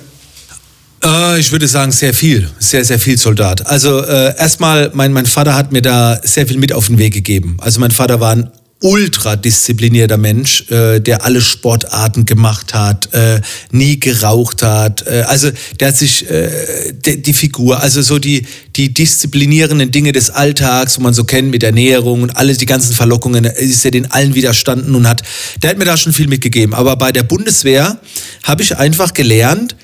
Äh, 1.03 1.41
ich 1.41 1.53
würde 1.53 1.69
sagen, 1.69 1.93
sehr 1.93 2.15
viel. 2.15 2.49
Sehr, 2.59 2.85
sehr 2.85 2.99
viel 2.99 3.19
Soldat. 3.19 3.67
Also 3.67 4.05
äh, 4.05 4.37
erstmal, 4.37 4.91
mein, 4.95 5.13
mein 5.13 5.27
Vater 5.27 5.55
hat 5.55 5.73
mir 5.73 5.83
da 5.83 6.21
sehr 6.23 6.47
viel 6.47 6.59
mit 6.59 6.73
auf 6.73 6.87
den 6.87 6.99
Weg 6.99 7.15
gegeben. 7.15 7.57
Also 7.61 7.81
mein 7.81 7.91
Vater 7.91 8.21
war 8.21 8.33
ein 8.33 8.51
ultra 8.83 9.37
disziplinierter 9.37 10.17
Mensch, 10.17 10.71
äh, 10.71 11.01
der 11.01 11.25
alle 11.25 11.43
Sportarten 11.43 12.25
gemacht 12.25 12.73
hat, 12.73 13.13
äh, 13.13 13.41
nie 13.71 14.01
geraucht 14.01 14.63
hat. 14.63 15.07
Äh, 15.07 15.25
also 15.27 15.51
der 15.79 15.89
hat 15.89 15.97
sich 15.97 16.29
äh, 16.31 16.93
die, 16.93 17.21
die 17.21 17.35
Figur, 17.35 17.81
also 17.81 18.01
so 18.01 18.19
die 18.19 18.47
die 18.77 18.95
disziplinierenden 18.95 19.91
Dinge 19.91 20.13
des 20.13 20.31
Alltags, 20.31 20.97
wo 20.97 21.03
man 21.03 21.13
so 21.13 21.25
kennt 21.25 21.51
mit 21.51 21.63
Ernährung 21.63 22.23
und 22.23 22.37
alles 22.37 22.57
die 22.57 22.67
ganzen 22.67 22.95
Verlockungen, 22.95 23.45
ist 23.45 23.85
er 23.85 23.91
den 23.91 24.11
allen 24.11 24.35
widerstanden 24.35 24.95
und 24.95 25.07
hat. 25.07 25.23
Der 25.63 25.71
hat 25.71 25.77
mir 25.77 25.85
da 25.85 25.99
schon 25.99 26.15
viel 26.15 26.29
mitgegeben. 26.29 26.75
Aber 26.75 26.97
bei 26.97 27.13
der 27.13 27.25
Bundeswehr 27.25 27.99
habe 28.45 28.63
ich 28.63 28.77
einfach 28.79 29.13
gelernt, 29.13 29.77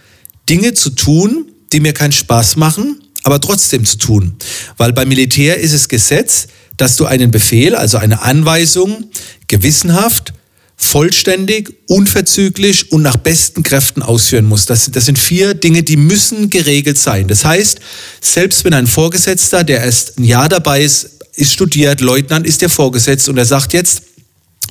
Dinge 0.49 0.75
zu 0.75 0.91
tun, 0.91 1.51
die 1.73 1.81
mir 1.81 1.93
keinen 1.93 2.13
Spaß 2.13 2.57
machen, 2.57 3.03
aber 3.25 3.41
trotzdem 3.41 3.85
zu 3.85 3.99
tun. 3.99 4.37
Weil 4.77 4.93
beim 4.93 5.09
Militär 5.09 5.59
ist 5.59 5.73
es 5.73 5.89
Gesetz, 5.89 6.49
dass 6.77 6.97
du 6.97 7.07
einen 7.07 7.31
Befehl, 7.31 7.75
also 7.75 7.99
eine 7.99 8.23
Anweisung, 8.23 9.07
gewissenhaft, 9.49 10.33
vollständig, 10.77 11.73
unverzüglich 11.87 12.93
und 12.93 13.03
nach 13.03 13.17
besten 13.17 13.63
Kräften 13.63 14.03
ausführen 14.03 14.45
musst. 14.45 14.69
Das, 14.69 14.91
das 14.91 15.07
sind 15.07 15.19
vier 15.19 15.55
Dinge, 15.55 15.83
die 15.83 15.97
müssen 15.97 16.51
geregelt 16.51 16.99
sein. 16.99 17.29
Das 17.29 17.45
heißt, 17.45 17.81
selbst 18.21 18.65
wenn 18.65 18.75
ein 18.75 18.87
Vorgesetzter, 18.87 19.65
der 19.65 19.81
erst 19.81 20.19
ein 20.19 20.25
Jahr 20.25 20.49
dabei 20.49 20.83
ist, 20.83 21.11
ist 21.35 21.53
studiert, 21.53 22.01
Leutnant 22.01 22.47
ist 22.47 22.63
der 22.63 22.69
Vorgesetzt 22.69 23.29
und 23.29 23.39
er 23.39 23.45
sagt 23.47 23.73
jetzt, 23.73 24.03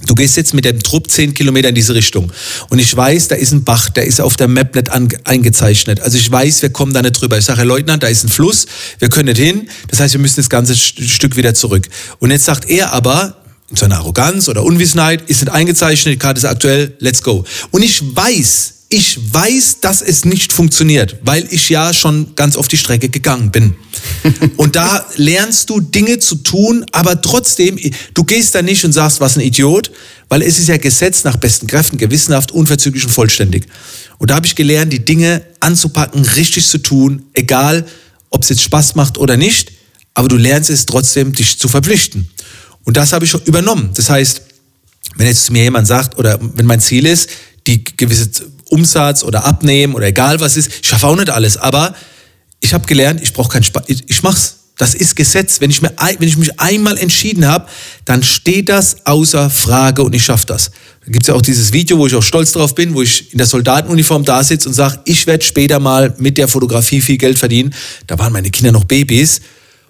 Du 0.05 0.13
gehst 0.13 0.37
jetzt 0.37 0.53
mit 0.53 0.65
dem 0.65 0.83
Trupp 0.83 1.09
zehn 1.09 1.33
Kilometer 1.33 1.69
in 1.69 1.75
diese 1.75 1.95
Richtung. 1.95 2.31
Und 2.69 2.79
ich 2.79 2.95
weiß, 2.95 3.29
da 3.29 3.35
ist 3.35 3.53
ein 3.53 3.63
Bach, 3.63 3.89
der 3.89 4.05
ist 4.05 4.21
auf 4.21 4.35
der 4.35 4.47
Map 4.47 4.75
nicht 4.75 4.89
eingezeichnet. 5.25 6.01
Also 6.01 6.17
ich 6.17 6.29
weiß, 6.29 6.61
wir 6.61 6.69
kommen 6.69 6.93
da 6.93 7.01
nicht 7.01 7.19
drüber. 7.19 7.37
Ich 7.37 7.45
sage, 7.45 7.59
Herr 7.59 7.65
Leutnant, 7.65 8.03
da 8.03 8.07
ist 8.07 8.23
ein 8.23 8.29
Fluss, 8.29 8.65
wir 8.99 9.09
können 9.09 9.29
nicht 9.29 9.39
hin. 9.39 9.69
Das 9.89 9.99
heißt, 9.99 10.13
wir 10.13 10.21
müssen 10.21 10.37
das 10.37 10.49
ganze 10.49 10.75
Stück 10.75 11.35
wieder 11.35 11.53
zurück. 11.53 11.87
Und 12.19 12.31
jetzt 12.31 12.45
sagt 12.45 12.69
er 12.69 12.91
aber, 12.91 13.37
in 13.69 13.77
seiner 13.77 13.97
Arroganz 13.97 14.47
oder 14.47 14.63
Unwissenheit, 14.63 15.27
ist 15.27 15.41
nicht 15.41 15.51
eingezeichnet, 15.51 16.13
die 16.13 16.19
Karte 16.19 16.39
ist 16.39 16.45
aktuell, 16.45 16.95
let's 16.99 17.23
go. 17.23 17.45
Und 17.71 17.81
ich 17.81 18.01
weiß, 18.15 18.73
ich 18.95 19.33
weiß, 19.33 19.81
dass 19.81 20.01
es 20.01 20.23
nicht 20.23 20.53
funktioniert, 20.53 21.17
weil 21.21 21.45
ich 21.51 21.67
ja 21.67 21.93
schon 21.93 22.33
ganz 22.35 22.55
auf 22.55 22.69
die 22.69 22.77
Strecke 22.77 23.09
gegangen 23.09 23.51
bin. 23.51 23.75
und 24.55 24.77
da 24.77 25.05
lernst 25.17 25.69
du 25.69 25.81
Dinge 25.81 26.19
zu 26.19 26.35
tun, 26.35 26.85
aber 26.93 27.21
trotzdem, 27.21 27.77
du 28.13 28.23
gehst 28.23 28.55
da 28.55 28.61
nicht 28.61 28.85
und 28.85 28.93
sagst, 28.93 29.19
was 29.19 29.35
ein 29.35 29.41
Idiot, 29.41 29.91
weil 30.29 30.41
es 30.41 30.59
ist 30.59 30.69
ja 30.69 30.77
Gesetz 30.77 31.25
nach 31.25 31.35
besten 31.35 31.67
Kräften, 31.67 31.97
gewissenhaft, 31.97 32.53
unverzüglich 32.53 33.03
und 33.03 33.09
vollständig. 33.09 33.65
Und 34.17 34.29
da 34.29 34.35
habe 34.35 34.47
ich 34.47 34.55
gelernt, 34.55 34.93
die 34.93 35.03
Dinge 35.03 35.41
anzupacken, 35.59 36.23
richtig 36.23 36.65
zu 36.65 36.77
tun, 36.77 37.25
egal 37.33 37.85
ob 38.29 38.43
es 38.43 38.49
jetzt 38.49 38.61
Spaß 38.61 38.95
macht 38.95 39.17
oder 39.17 39.35
nicht, 39.35 39.73
aber 40.13 40.29
du 40.29 40.37
lernst 40.37 40.69
es 40.69 40.85
trotzdem, 40.85 41.33
dich 41.33 41.59
zu 41.59 41.67
verpflichten. 41.67 42.29
Und 42.85 42.95
das 42.95 43.11
habe 43.11 43.25
ich 43.25 43.33
übernommen. 43.45 43.89
Das 43.93 44.09
heißt, 44.09 44.41
wenn 45.17 45.27
jetzt 45.27 45.43
zu 45.43 45.51
mir 45.51 45.63
jemand 45.63 45.85
sagt, 45.85 46.17
oder 46.17 46.39
wenn 46.41 46.65
mein 46.65 46.79
Ziel 46.79 47.05
ist, 47.05 47.29
die 47.67 47.83
gewisse 47.83 48.29
Umsatz 48.75 49.23
oder 49.23 49.45
Abnehmen 49.45 49.95
oder 49.95 50.07
egal 50.07 50.39
was 50.39 50.57
ist. 50.57 50.69
Ich 50.83 50.89
schaffe 50.89 51.07
auch 51.07 51.15
nicht 51.15 51.29
alles, 51.29 51.57
aber 51.57 51.95
ich 52.59 52.73
habe 52.73 52.85
gelernt, 52.85 53.21
ich 53.23 53.33
brauche 53.33 53.49
keinen 53.49 53.63
Spaß. 53.63 53.83
Ich, 53.87 54.03
ich 54.07 54.21
mach's. 54.23 54.57
Das 54.77 54.93
ist 54.93 55.15
Gesetz. 55.15 55.61
Wenn 55.61 55.69
ich, 55.69 55.81
mir, 55.81 55.93
wenn 56.19 56.27
ich 56.27 56.35
mich 56.35 56.59
einmal 56.59 56.97
entschieden 56.97 57.47
habe, 57.47 57.65
dann 58.03 58.23
steht 58.23 58.67
das 58.67 59.05
außer 59.05 59.49
Frage 59.49 60.03
und 60.03 60.13
ich 60.13 60.23
schaffe 60.25 60.45
das. 60.47 60.69
Da 61.05 61.11
gibt 61.13 61.23
es 61.23 61.27
ja 61.29 61.33
auch 61.33 61.41
dieses 61.41 61.71
Video, 61.71 61.97
wo 61.97 62.07
ich 62.07 62.15
auch 62.15 62.23
stolz 62.23 62.51
drauf 62.51 62.75
bin, 62.75 62.93
wo 62.93 63.01
ich 63.01 63.31
in 63.31 63.37
der 63.37 63.47
Soldatenuniform 63.47 64.25
da 64.25 64.43
sitze 64.43 64.67
und 64.67 64.73
sage, 64.73 64.99
ich 65.05 65.27
werde 65.27 65.45
später 65.45 65.79
mal 65.79 66.13
mit 66.17 66.37
der 66.37 66.49
Fotografie 66.49 66.99
viel 66.99 67.17
Geld 67.17 67.39
verdienen. 67.39 67.73
Da 68.07 68.19
waren 68.19 68.33
meine 68.33 68.49
Kinder 68.51 68.73
noch 68.73 68.83
Babys. 68.83 69.39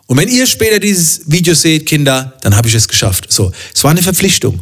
Und 0.05 0.19
wenn 0.19 0.29
ihr 0.29 0.45
später 0.45 0.77
dieses 0.77 1.21
Video 1.25 1.55
seht, 1.55 1.87
Kinder, 1.87 2.35
dann 2.43 2.55
habe 2.55 2.67
ich 2.67 2.75
es 2.75 2.87
geschafft. 2.87 3.31
So, 3.31 3.51
es 3.73 3.83
war 3.83 3.89
eine 3.89 4.03
Verpflichtung. 4.03 4.61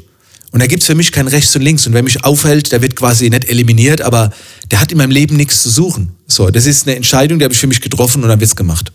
Und 0.53 0.61
da 0.61 0.67
gibt 0.67 0.83
es 0.83 0.87
für 0.87 0.93
mich 0.93 1.11
kein 1.11 1.27
Rechts 1.27 1.55
und 1.55 1.63
Links. 1.63 1.87
Und 1.87 1.93
wer 1.93 2.03
mich 2.03 2.23
aufhält, 2.23 2.71
der 2.71 2.83
wird 2.83 2.95
quasi 2.95 3.27
nicht 3.27 3.49
eliminiert, 3.49 4.01
aber 4.01 4.29
der 4.69 4.79
hat 4.79 4.91
in 4.91 4.99
meinem 4.99 5.09
Leben 5.09 5.35
nichts 5.35 5.63
zu 5.63 5.69
suchen. 5.69 6.15
So, 6.27 6.51
das 6.51 6.67
ist 6.67 6.87
eine 6.87 6.95
Entscheidung, 6.95 7.39
die 7.39 7.45
habe 7.45 7.55
ich 7.55 7.59
für 7.59 7.65
mich 7.65 7.81
getroffen 7.81 8.21
und 8.21 8.29
dann 8.29 8.39
wird's 8.39 8.55
gemacht. 8.55 8.93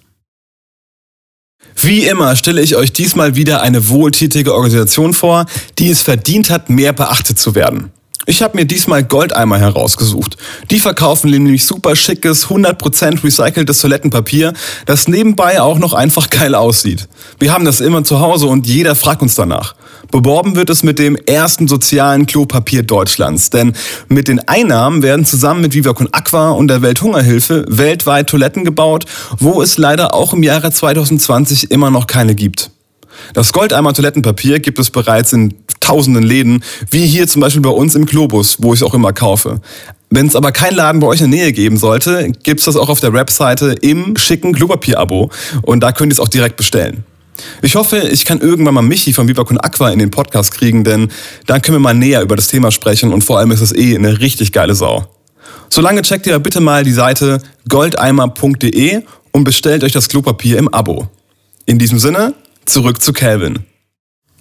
Wie 1.75 2.07
immer 2.07 2.37
stelle 2.37 2.62
ich 2.62 2.77
euch 2.77 2.92
diesmal 2.92 3.35
wieder 3.35 3.61
eine 3.61 3.88
wohltätige 3.88 4.55
Organisation 4.55 5.14
vor, 5.14 5.47
die 5.79 5.90
es 5.90 6.01
verdient 6.01 6.49
hat, 6.49 6.71
mehr 6.71 6.92
beachtet 6.92 7.40
zu 7.40 7.57
werden. 7.57 7.90
Ich 8.31 8.43
habe 8.43 8.59
mir 8.59 8.67
diesmal 8.67 9.05
Goldeimer 9.05 9.57
herausgesucht. 9.57 10.37
Die 10.71 10.81
verkaufen 10.81 11.31
nämlich 11.31 11.64
super 11.64 11.97
schickes, 11.97 12.49
100% 12.49 13.25
recyceltes 13.25 13.81
Toilettenpapier, 13.81 14.53
das 14.85 15.09
nebenbei 15.09 15.62
auch 15.62 15.79
noch 15.79 15.95
einfach 15.95 16.29
geil 16.31 16.55
aussieht. 16.55 17.09
Wir 17.38 17.55
haben 17.55 17.64
das 17.64 17.81
immer 17.81 18.05
zu 18.05 18.21
Hause 18.21 18.45
und 18.45 18.67
jeder 18.67 18.95
fragt 18.97 19.23
uns 19.23 19.35
danach. 19.35 19.75
Beworben 20.11 20.57
wird 20.57 20.69
es 20.69 20.83
mit 20.83 20.99
dem 20.99 21.17
ersten 21.17 21.69
sozialen 21.69 22.27
Klopapier 22.27 22.83
Deutschlands, 22.83 23.49
denn 23.49 23.73
mit 24.09 24.29
den 24.29 24.47
Einnahmen 24.47 25.03
werden 25.03 25.25
zusammen 25.25 25.62
mit 25.62 25.73
Viva 25.73 25.95
Con 25.95 26.11
Aqua 26.12 26.51
und 26.51 26.69
der 26.69 26.83
Welthungerhilfe 26.83 27.64
weltweit 27.67 28.29
Toiletten 28.29 28.67
gebaut, 28.67 29.07
wo 29.38 29.62
es 29.62 29.79
leider 29.79 30.12
auch 30.12 30.35
im 30.35 30.43
Jahre 30.43 30.71
2020 30.71 31.71
immer 31.71 31.91
noch 31.91 32.07
keine 32.07 32.35
gibt. 32.35 32.71
Das 33.35 33.52
Goldeimer 33.52 33.92
Toilettenpapier 33.92 34.61
gibt 34.61 34.78
es 34.78 34.90
bereits 34.90 35.33
in 35.33 35.54
tausenden 35.81 36.22
Läden, 36.22 36.62
wie 36.90 37.07
hier 37.07 37.28
zum 37.28 37.40
Beispiel 37.40 37.62
bei 37.62 37.70
uns 37.70 37.94
im 37.94 38.07
Globus, 38.07 38.57
wo 38.61 38.74
ich 38.74 38.81
es 38.81 38.87
auch 38.87 38.94
immer 38.94 39.12
kaufe. 39.12 39.61
Wenn 40.11 40.26
es 40.26 40.37
aber 40.37 40.52
keinen 40.52 40.76
Laden 40.76 41.00
bei 41.00 41.07
euch 41.07 41.20
in 41.20 41.31
der 41.31 41.40
Nähe 41.40 41.52
geben 41.52 41.76
sollte, 41.76 42.33
gibt 42.42 42.61
es 42.61 42.66
das 42.66 42.76
auch 42.76 42.88
auf 42.88 43.00
der 43.00 43.12
Webseite 43.12 43.72
im 43.81 44.16
schicken 44.16 44.54
Klopapier-Abo 44.54 45.31
und 45.62 45.81
da 45.81 45.92
könnt 45.92 46.12
ihr 46.12 46.14
es 46.14 46.20
auch 46.20 46.28
direkt 46.28 46.57
bestellen. 46.57 47.04
Ich 47.62 47.76
hoffe, 47.76 47.98
ich 47.98 48.24
kann 48.24 48.40
irgendwann 48.40 48.74
mal 48.74 48.83
Michi 48.83 49.12
von 49.12 49.28
Viva 49.28 49.42
Aqua 49.42 49.90
in 49.90 49.98
den 49.98 50.11
Podcast 50.11 50.52
kriegen, 50.52 50.83
denn 50.83 51.09
dann 51.46 51.62
können 51.62 51.76
wir 51.76 51.81
mal 51.81 51.94
näher 51.94 52.22
über 52.22 52.37
das 52.37 52.48
Thema 52.48 52.70
sprechen 52.70 53.12
und 53.12 53.22
vor 53.22 53.38
allem 53.38 53.50
ist 53.50 53.61
es 53.61 53.74
eh 53.74 53.94
eine 53.94 54.20
richtig 54.20 54.52
geile 54.52 54.74
Sau. 54.74 55.07
Solange 55.70 56.02
checkt 56.02 56.26
ihr 56.26 56.38
bitte 56.38 56.61
mal 56.61 56.85
die 56.85 56.92
Seite 56.92 57.40
goldeimer.de 57.68 59.02
und 59.33 59.44
bestellt 59.44 59.85
euch 59.85 59.92
das 59.92 60.09
Klopapier 60.09 60.59
im 60.59 60.68
Abo. 60.68 61.09
In 61.66 61.78
diesem 61.78 61.98
Sinne, 61.98 62.35
zurück 62.68 63.02
zu 63.02 63.12
Calvin. 63.12 63.61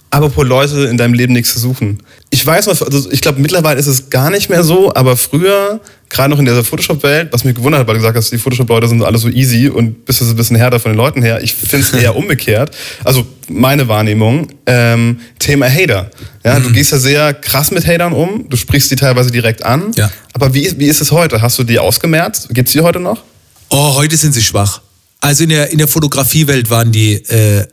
Apropos 0.09 0.45
Leute 0.47 0.85
in 0.85 0.95
deinem 0.97 1.13
Leben 1.13 1.33
nichts 1.33 1.51
zu 1.51 1.59
suchen. 1.59 2.01
Ich 2.29 2.43
weiß 2.45 2.67
noch, 2.67 2.81
also 2.81 3.11
ich 3.11 3.19
glaube 3.19 3.41
mittlerweile 3.41 3.77
ist 3.77 3.87
es 3.87 4.09
gar 4.09 4.29
nicht 4.29 4.49
mehr 4.49 4.63
so, 4.63 4.95
aber 4.95 5.17
früher, 5.17 5.81
gerade 6.09 6.29
noch 6.29 6.39
in 6.39 6.45
dieser 6.45 6.63
Photoshop-Welt, 6.63 7.27
was 7.33 7.43
mich 7.43 7.55
gewundert 7.55 7.81
hat, 7.81 7.87
weil 7.87 7.95
du 7.95 7.99
gesagt 7.99 8.15
hast, 8.15 8.31
die 8.31 8.37
Photoshop-Leute 8.37 8.87
sind 8.87 9.03
alle 9.03 9.17
so 9.17 9.27
easy 9.27 9.67
und 9.67 10.05
bist 10.05 10.21
du 10.21 10.25
so 10.25 10.31
ein 10.31 10.37
bisschen 10.37 10.55
härter 10.55 10.79
von 10.79 10.93
den 10.93 10.97
Leuten 10.97 11.21
her. 11.21 11.43
Ich 11.43 11.53
finde 11.53 11.85
es 11.85 11.91
eher 11.91 12.15
umgekehrt. 12.15 12.73
Also 13.03 13.27
meine 13.49 13.89
Wahrnehmung, 13.89 14.47
ähm, 14.65 15.19
Thema 15.39 15.69
Hater. 15.69 16.09
Ja, 16.45 16.57
Mhm. 16.57 16.63
du 16.63 16.71
gehst 16.71 16.93
ja 16.93 16.99
sehr 16.99 17.33
krass 17.33 17.71
mit 17.71 17.85
Hatern 17.85 18.13
um, 18.13 18.47
du 18.49 18.55
sprichst 18.55 18.87
sie 18.87 18.95
teilweise 18.95 19.29
direkt 19.29 19.63
an. 19.63 19.91
Ja. 19.97 20.09
Aber 20.31 20.53
wie, 20.53 20.73
wie 20.79 20.85
ist 20.87 21.01
es 21.01 21.11
heute? 21.11 21.41
Hast 21.41 21.59
du 21.59 21.63
die 21.65 21.79
ausgemerzt? 21.79 22.47
Gibt 22.53 22.69
es 22.69 22.73
die 22.73 22.79
heute 22.81 23.01
noch? 23.01 23.23
Oh, 23.69 23.95
heute 23.95 24.15
sind 24.15 24.33
sie 24.33 24.41
schwach. 24.41 24.79
Also 25.19 25.43
in 25.43 25.49
der, 25.49 25.69
in 25.71 25.79
der 25.79 25.87
Fotografiewelt 25.87 26.69
waren 26.69 26.93
die 26.93 27.15
äh, 27.15 27.65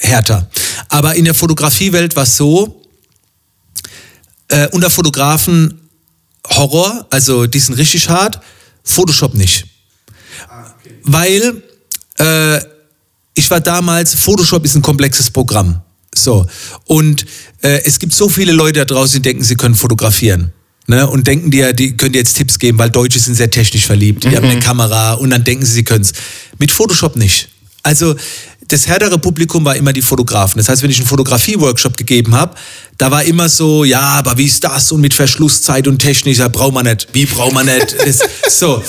härter. 0.00 0.48
Aber 0.88 1.14
in 1.14 1.24
der 1.24 1.34
Fotografiewelt 1.34 2.16
war 2.16 2.24
es 2.24 2.36
so, 2.36 2.82
äh, 4.48 4.68
unter 4.68 4.90
Fotografen 4.90 5.80
Horror, 6.46 7.06
also 7.10 7.46
die 7.46 7.58
sind 7.58 7.74
richtig 7.74 8.08
hart, 8.08 8.40
Photoshop 8.82 9.34
nicht. 9.34 9.66
Weil 11.04 11.62
äh, 12.18 12.60
ich 13.34 13.50
war 13.50 13.60
damals, 13.60 14.14
Photoshop 14.14 14.64
ist 14.64 14.74
ein 14.74 14.82
komplexes 14.82 15.30
Programm. 15.30 15.80
So. 16.14 16.46
Und 16.84 17.24
äh, 17.62 17.80
es 17.84 17.98
gibt 17.98 18.14
so 18.14 18.28
viele 18.28 18.52
Leute 18.52 18.80
da 18.80 18.84
draußen, 18.84 19.20
die 19.20 19.22
denken, 19.22 19.42
sie 19.42 19.56
können 19.56 19.74
fotografieren. 19.74 20.52
Ne, 20.86 21.08
und 21.08 21.26
denken 21.26 21.50
dir, 21.50 21.72
die 21.72 21.96
können 21.96 22.12
dir 22.12 22.18
jetzt 22.18 22.36
Tipps 22.36 22.58
geben, 22.58 22.76
weil 22.78 22.90
Deutsche 22.90 23.18
sind 23.18 23.36
sehr 23.36 23.50
technisch 23.50 23.86
verliebt. 23.86 24.24
Die 24.24 24.36
haben 24.36 24.44
eine 24.44 24.60
Kamera 24.60 25.14
und 25.14 25.30
dann 25.30 25.42
denken 25.42 25.64
sie, 25.64 25.72
sie 25.72 25.84
können 25.84 26.02
es. 26.02 26.12
Mit 26.58 26.70
Photoshop 26.70 27.16
nicht. 27.16 27.48
Also 27.82 28.14
das 28.68 28.86
härtere 28.86 29.18
Publikum 29.18 29.64
war 29.64 29.76
immer 29.76 29.92
die 29.92 30.02
Fotografen. 30.02 30.58
Das 30.58 30.68
heißt, 30.68 30.82
wenn 30.82 30.90
ich 30.90 30.98
einen 30.98 31.06
Fotografie-Workshop 31.06 31.96
gegeben 31.96 32.34
habe, 32.34 32.54
da 32.96 33.10
war 33.10 33.24
immer 33.24 33.48
so, 33.48 33.84
ja, 33.84 34.00
aber 34.00 34.38
wie 34.38 34.44
ist 34.44 34.64
das 34.64 34.92
und 34.92 35.00
mit 35.00 35.14
Verschlusszeit 35.14 35.86
und 35.86 35.98
Technik, 35.98 36.38
da 36.38 36.48
braucht 36.48 36.74
man 36.74 36.86
nicht. 36.86 37.08
Wie 37.12 37.26
braucht 37.26 37.52
man 37.52 37.66
nicht? 37.66 37.94
Das, 38.04 38.18
so. 38.48 38.82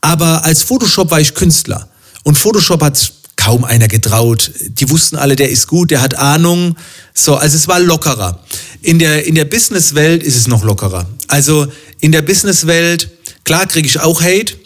Aber 0.00 0.44
als 0.44 0.62
Photoshop 0.62 1.10
war 1.10 1.20
ich 1.20 1.34
Künstler. 1.34 1.88
Und 2.24 2.36
Photoshop 2.36 2.82
hat 2.82 3.12
kaum 3.36 3.64
einer 3.64 3.88
getraut. 3.88 4.50
Die 4.60 4.88
wussten 4.90 5.16
alle, 5.16 5.36
der 5.36 5.50
ist 5.50 5.66
gut, 5.66 5.90
der 5.90 6.00
hat 6.00 6.14
Ahnung. 6.14 6.76
So, 7.14 7.36
also 7.36 7.56
es 7.56 7.68
war 7.68 7.80
lockerer. 7.80 8.40
In 8.82 8.98
der, 8.98 9.26
in 9.26 9.34
der 9.34 9.44
Businesswelt 9.44 10.22
ist 10.22 10.36
es 10.36 10.48
noch 10.48 10.64
lockerer. 10.64 11.08
Also 11.28 11.66
in 12.00 12.12
der 12.12 12.22
Businesswelt, 12.22 13.10
klar 13.44 13.66
kriege 13.66 13.86
ich 13.86 14.00
auch 14.00 14.20
Hate. 14.20 14.56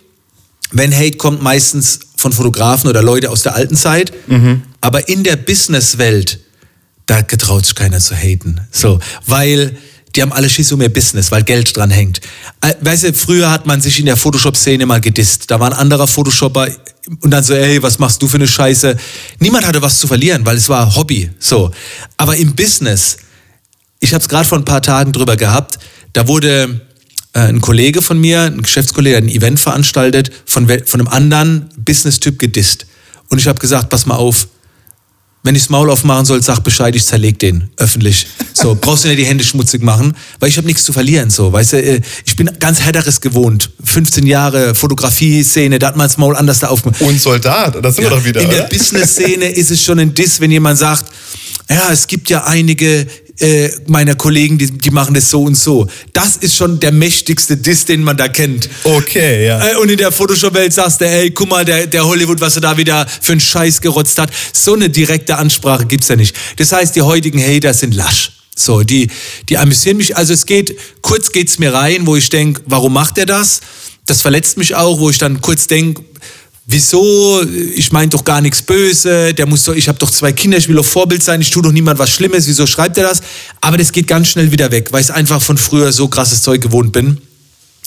Wenn 0.72 0.94
Hate 0.94 1.16
kommt, 1.16 1.42
meistens 1.42 2.00
von 2.16 2.32
Fotografen 2.32 2.88
oder 2.90 3.02
Leute 3.02 3.30
aus 3.30 3.42
der 3.42 3.54
alten 3.54 3.76
Zeit. 3.76 4.12
Aber 4.80 5.08
in 5.08 5.22
der 5.24 5.36
Businesswelt, 5.36 6.40
da 7.06 7.20
getraut 7.20 7.66
sich 7.66 7.74
keiner 7.74 8.00
zu 8.00 8.14
haten. 8.14 8.60
So, 8.70 8.98
weil 9.26 9.76
die 10.14 10.22
haben 10.22 10.32
alle 10.32 10.48
Schiss 10.48 10.72
um 10.72 10.80
ihr 10.80 10.88
Business, 10.88 11.30
weil 11.30 11.42
Geld 11.44 11.76
dran 11.76 11.90
hängt. 11.90 12.20
Äh, 12.62 12.72
Weißt 12.80 13.04
du, 13.04 13.12
früher 13.12 13.50
hat 13.50 13.66
man 13.66 13.80
sich 13.82 14.00
in 14.00 14.06
der 14.06 14.16
Photoshop-Szene 14.16 14.86
mal 14.86 15.00
gedisst. 15.00 15.50
Da 15.50 15.60
war 15.60 15.70
ein 15.70 15.78
anderer 15.78 16.06
Photoshopper 16.06 16.68
und 17.20 17.30
dann 17.30 17.44
so, 17.44 17.54
ey, 17.54 17.82
was 17.82 17.98
machst 17.98 18.22
du 18.22 18.26
für 18.28 18.36
eine 18.36 18.46
Scheiße? 18.48 18.96
Niemand 19.40 19.66
hatte 19.66 19.82
was 19.82 19.98
zu 19.98 20.08
verlieren, 20.08 20.44
weil 20.46 20.56
es 20.56 20.68
war 20.68 20.96
Hobby. 20.96 21.30
So. 21.38 21.70
Aber 22.16 22.34
im 22.36 22.56
Business, 22.56 23.18
ich 24.00 24.14
habe 24.14 24.22
es 24.22 24.28
gerade 24.28 24.46
vor 24.48 24.58
ein 24.58 24.64
paar 24.64 24.82
Tagen 24.82 25.12
drüber 25.12 25.36
gehabt, 25.36 25.78
da 26.14 26.26
wurde 26.26 26.85
ein 27.40 27.60
Kollege 27.60 28.02
von 28.02 28.18
mir, 28.18 28.42
ein 28.42 28.62
Geschäftskollege, 28.62 29.16
hat 29.16 29.24
ein 29.24 29.28
Event 29.28 29.60
veranstaltet, 29.60 30.30
von, 30.44 30.66
von 30.66 31.00
einem 31.00 31.08
anderen 31.08 31.68
Business-Typ 31.76 32.38
gedisst. 32.38 32.86
Und 33.28 33.38
ich 33.38 33.46
habe 33.46 33.58
gesagt, 33.58 33.90
pass 33.90 34.06
mal 34.06 34.16
auf, 34.16 34.48
wenn 35.46 35.54
ich 35.54 35.62
das 35.62 35.70
Maul 35.70 35.90
aufmachen 35.90 36.24
soll, 36.24 36.42
sag 36.42 36.60
Bescheid, 36.60 36.96
ich 36.96 37.04
zerleg 37.04 37.38
den 37.38 37.70
öffentlich. 37.76 38.26
So, 38.52 38.76
brauchst 38.80 39.04
du 39.04 39.08
nicht 39.08 39.20
die 39.20 39.26
Hände 39.26 39.44
schmutzig 39.44 39.80
machen, 39.80 40.16
weil 40.40 40.48
ich 40.48 40.56
habe 40.56 40.66
nichts 40.66 40.84
zu 40.84 40.92
verlieren. 40.92 41.30
So, 41.30 41.52
weißt 41.52 41.74
du, 41.74 41.82
äh, 41.82 42.00
ich 42.24 42.34
bin 42.34 42.50
ganz 42.58 42.80
Härteres 42.80 43.20
gewohnt. 43.20 43.70
15 43.84 44.26
Jahre 44.26 44.74
Fotografie-Szene, 44.74 45.78
da 45.78 45.88
hat 45.88 45.96
man 45.96 46.08
das 46.08 46.18
Maul 46.18 46.34
anders 46.34 46.58
da 46.58 46.68
aufgemacht. 46.68 47.00
Und 47.00 47.20
Soldat, 47.20 47.76
das 47.80 47.94
sind 47.94 48.04
wir 48.04 48.10
doch 48.10 48.24
wieder, 48.24 48.40
In 48.40 48.50
der 48.50 48.64
oder? 48.64 48.68
Business-Szene 48.68 49.50
ist 49.50 49.70
es 49.70 49.84
schon 49.84 50.00
ein 50.00 50.12
Diss, 50.12 50.40
wenn 50.40 50.50
jemand 50.50 50.78
sagt, 50.80 51.04
ja, 51.70 51.92
es 51.92 52.08
gibt 52.08 52.28
ja 52.28 52.44
einige 52.44 53.06
äh, 53.40 53.70
meiner 53.86 54.14
Kollegen, 54.14 54.58
die, 54.58 54.70
die 54.70 54.90
machen 54.90 55.14
das 55.14 55.30
so 55.30 55.42
und 55.42 55.56
so. 55.56 55.86
Das 56.12 56.36
ist 56.36 56.54
schon 56.54 56.80
der 56.80 56.92
mächtigste 56.92 57.56
Diss, 57.56 57.84
den 57.84 58.02
man 58.02 58.16
da 58.16 58.28
kennt. 58.28 58.68
Okay, 58.84 59.46
ja. 59.46 59.72
Äh, 59.72 59.76
Und 59.76 59.90
in 59.90 59.98
der 59.98 60.10
Photoshop-Welt 60.10 60.72
sagst 60.72 61.00
du, 61.00 61.06
hey, 61.06 61.30
guck 61.30 61.48
mal, 61.48 61.64
der, 61.64 61.86
der 61.86 62.06
Hollywood, 62.06 62.40
was 62.40 62.56
er 62.56 62.62
da 62.62 62.76
wieder 62.76 63.06
für 63.20 63.32
einen 63.32 63.40
Scheiß 63.40 63.80
gerotzt 63.80 64.18
hat. 64.18 64.30
So 64.52 64.74
eine 64.74 64.88
direkte 64.88 65.36
Ansprache 65.36 65.86
gibt's 65.86 66.08
ja 66.08 66.16
nicht. 66.16 66.34
Das 66.56 66.72
heißt, 66.72 66.96
die 66.96 67.02
heutigen 67.02 67.42
Hater 67.42 67.74
sind 67.74 67.94
lasch. 67.94 68.32
So, 68.58 68.82
die, 68.82 69.10
die 69.50 69.58
amüsieren 69.58 69.98
mich. 69.98 70.16
Also 70.16 70.32
es 70.32 70.46
geht, 70.46 70.74
kurz 71.02 71.30
geht's 71.30 71.58
mir 71.58 71.74
rein, 71.74 72.06
wo 72.06 72.16
ich 72.16 72.30
denk, 72.30 72.62
warum 72.64 72.94
macht 72.94 73.18
er 73.18 73.26
das? 73.26 73.60
Das 74.06 74.22
verletzt 74.22 74.56
mich 74.56 74.74
auch, 74.74 74.98
wo 74.98 75.10
ich 75.10 75.18
dann 75.18 75.42
kurz 75.42 75.66
denk, 75.66 75.98
wieso? 76.66 77.42
Ich 77.74 77.92
meine 77.92 78.08
doch 78.08 78.24
gar 78.24 78.40
nichts 78.40 78.62
Böse. 78.62 79.32
Der 79.32 79.46
muss 79.46 79.64
doch, 79.64 79.74
ich 79.74 79.88
habe 79.88 79.98
doch 79.98 80.10
zwei 80.10 80.32
Kinder, 80.32 80.58
ich 80.58 80.68
will 80.68 80.76
doch 80.76 80.84
Vorbild 80.84 81.22
sein. 81.22 81.40
Ich 81.40 81.50
tue 81.50 81.62
doch 81.62 81.72
niemand 81.72 81.98
was 81.98 82.10
Schlimmes. 82.10 82.46
Wieso 82.46 82.66
schreibt 82.66 82.96
er 82.98 83.04
das? 83.04 83.20
Aber 83.60 83.78
das 83.78 83.92
geht 83.92 84.06
ganz 84.06 84.28
schnell 84.28 84.52
wieder 84.52 84.70
weg, 84.70 84.88
weil 84.92 85.00
ich 85.00 85.12
einfach 85.12 85.40
von 85.40 85.56
früher 85.56 85.92
so 85.92 86.08
krasses 86.08 86.42
Zeug 86.42 86.60
gewohnt 86.60 86.92
bin. 86.92 87.20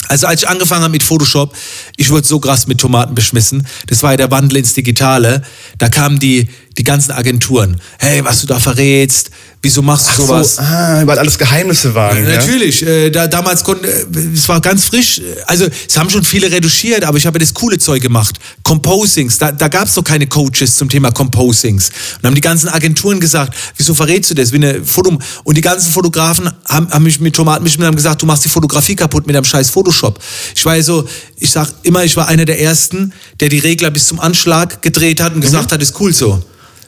Also 0.08 0.28
als 0.28 0.42
ich 0.42 0.48
angefangen 0.48 0.84
habe 0.84 0.94
mit 0.94 1.04
Photoshop, 1.04 1.56
ich 1.98 2.10
wurde 2.10 2.26
so 2.26 2.40
krass 2.40 2.68
mit 2.68 2.80
Tomaten 2.80 3.14
beschmissen. 3.16 3.68
Das 3.88 4.02
war 4.02 4.12
ja 4.12 4.18
der 4.18 4.32
Wandel 4.32 4.60
ins 4.60 4.74
Digitale. 4.74 5.44
Da 5.78 5.90
kamen 5.90 6.20
die, 6.20 6.48
die 6.78 6.84
ganzen 6.84 7.12
Agenturen. 7.12 7.80
Hey, 8.00 8.24
was 8.24 8.42
du 8.42 8.48
da 8.48 8.60
verrätst, 8.60 9.30
wieso 9.62 9.82
machst 9.82 10.08
du 10.08 10.12
Ach 10.12 10.18
sowas? 10.18 10.56
So, 10.56 10.62
ah, 10.62 11.02
weil 11.06 11.20
alles 11.20 11.38
Geheimnisse 11.38 11.94
waren. 11.94 12.24
Ja? 12.24 12.38
Natürlich, 12.38 12.86
äh, 12.86 13.10
da, 13.10 13.28
damals 13.28 13.64
konnte, 13.64 13.88
äh, 13.90 14.06
es 14.34 14.48
war 14.48 14.62
ganz 14.62 14.84
frisch, 14.84 15.20
äh, 15.20 15.24
also 15.48 15.66
es 15.88 15.98
haben 15.98 16.10
schon 16.10 16.24
viele 16.24 16.50
reduziert, 16.50 17.04
aber 17.04 17.18
ich 17.18 17.26
habe 17.26 17.40
das 17.40 17.54
coole 17.54 17.78
Zeug 17.78 18.02
gemacht. 18.02 18.40
Composings, 18.64 19.38
da, 19.38 19.52
da 19.52 19.68
gab 19.68 19.88
es 19.88 19.96
doch 19.96 20.04
keine 20.04 20.28
Coaches 20.28 20.78
zum 20.78 20.90
Thema 20.90 21.12
Composings. 21.12 21.90
Und 22.22 22.28
haben 22.28 22.36
die 22.36 22.42
ganzen 22.42 22.70
Agenturen 22.70 23.20
gesagt, 23.20 23.54
wieso 23.76 23.94
verrätst 23.94 24.32
du 24.32 24.36
das? 24.36 24.52
Wie 24.52 24.58
eine 24.58 24.86
Foto 24.86 25.18
und 25.44 25.58
die 25.58 25.62
ganzen 25.62 25.92
Fotografen 25.92 26.50
haben, 26.66 26.90
haben 26.92 27.04
mich 27.04 27.20
mit 27.20 27.36
Tomaten 27.36 27.64
mich 27.64 27.78
haben 27.78 27.96
gesagt, 27.96 28.22
du 28.22 28.26
machst 28.26 28.46
die 28.46 28.50
Fotografie 28.50 28.96
kaputt 28.96 29.28
mit 29.28 29.36
deinem 29.36 29.46
scheiß 29.46 29.70
Photoshop. 29.70 30.20
Ich 30.56 30.66
war 30.66 30.76
ja 30.76 30.84
so, 30.84 31.08
ich 31.38 31.52
sag 31.52 31.70
immer, 31.84 32.04
ich 32.04 32.16
war 32.16 32.28
einer 32.28 32.46
der 32.46 32.62
ersten, 32.62 33.14
der 33.40 33.50
die 33.50 33.60
Regler 33.60 33.90
bis 33.90 34.08
zum 34.08 34.20
Anschlag 34.20 34.82
gedreht 34.82 35.22
hat 35.22 35.34
und 35.34 35.42
gesagt 35.42 35.72
hat, 35.72 35.82
ist 35.82 36.00
cool 36.00 36.14
so. 36.14 36.42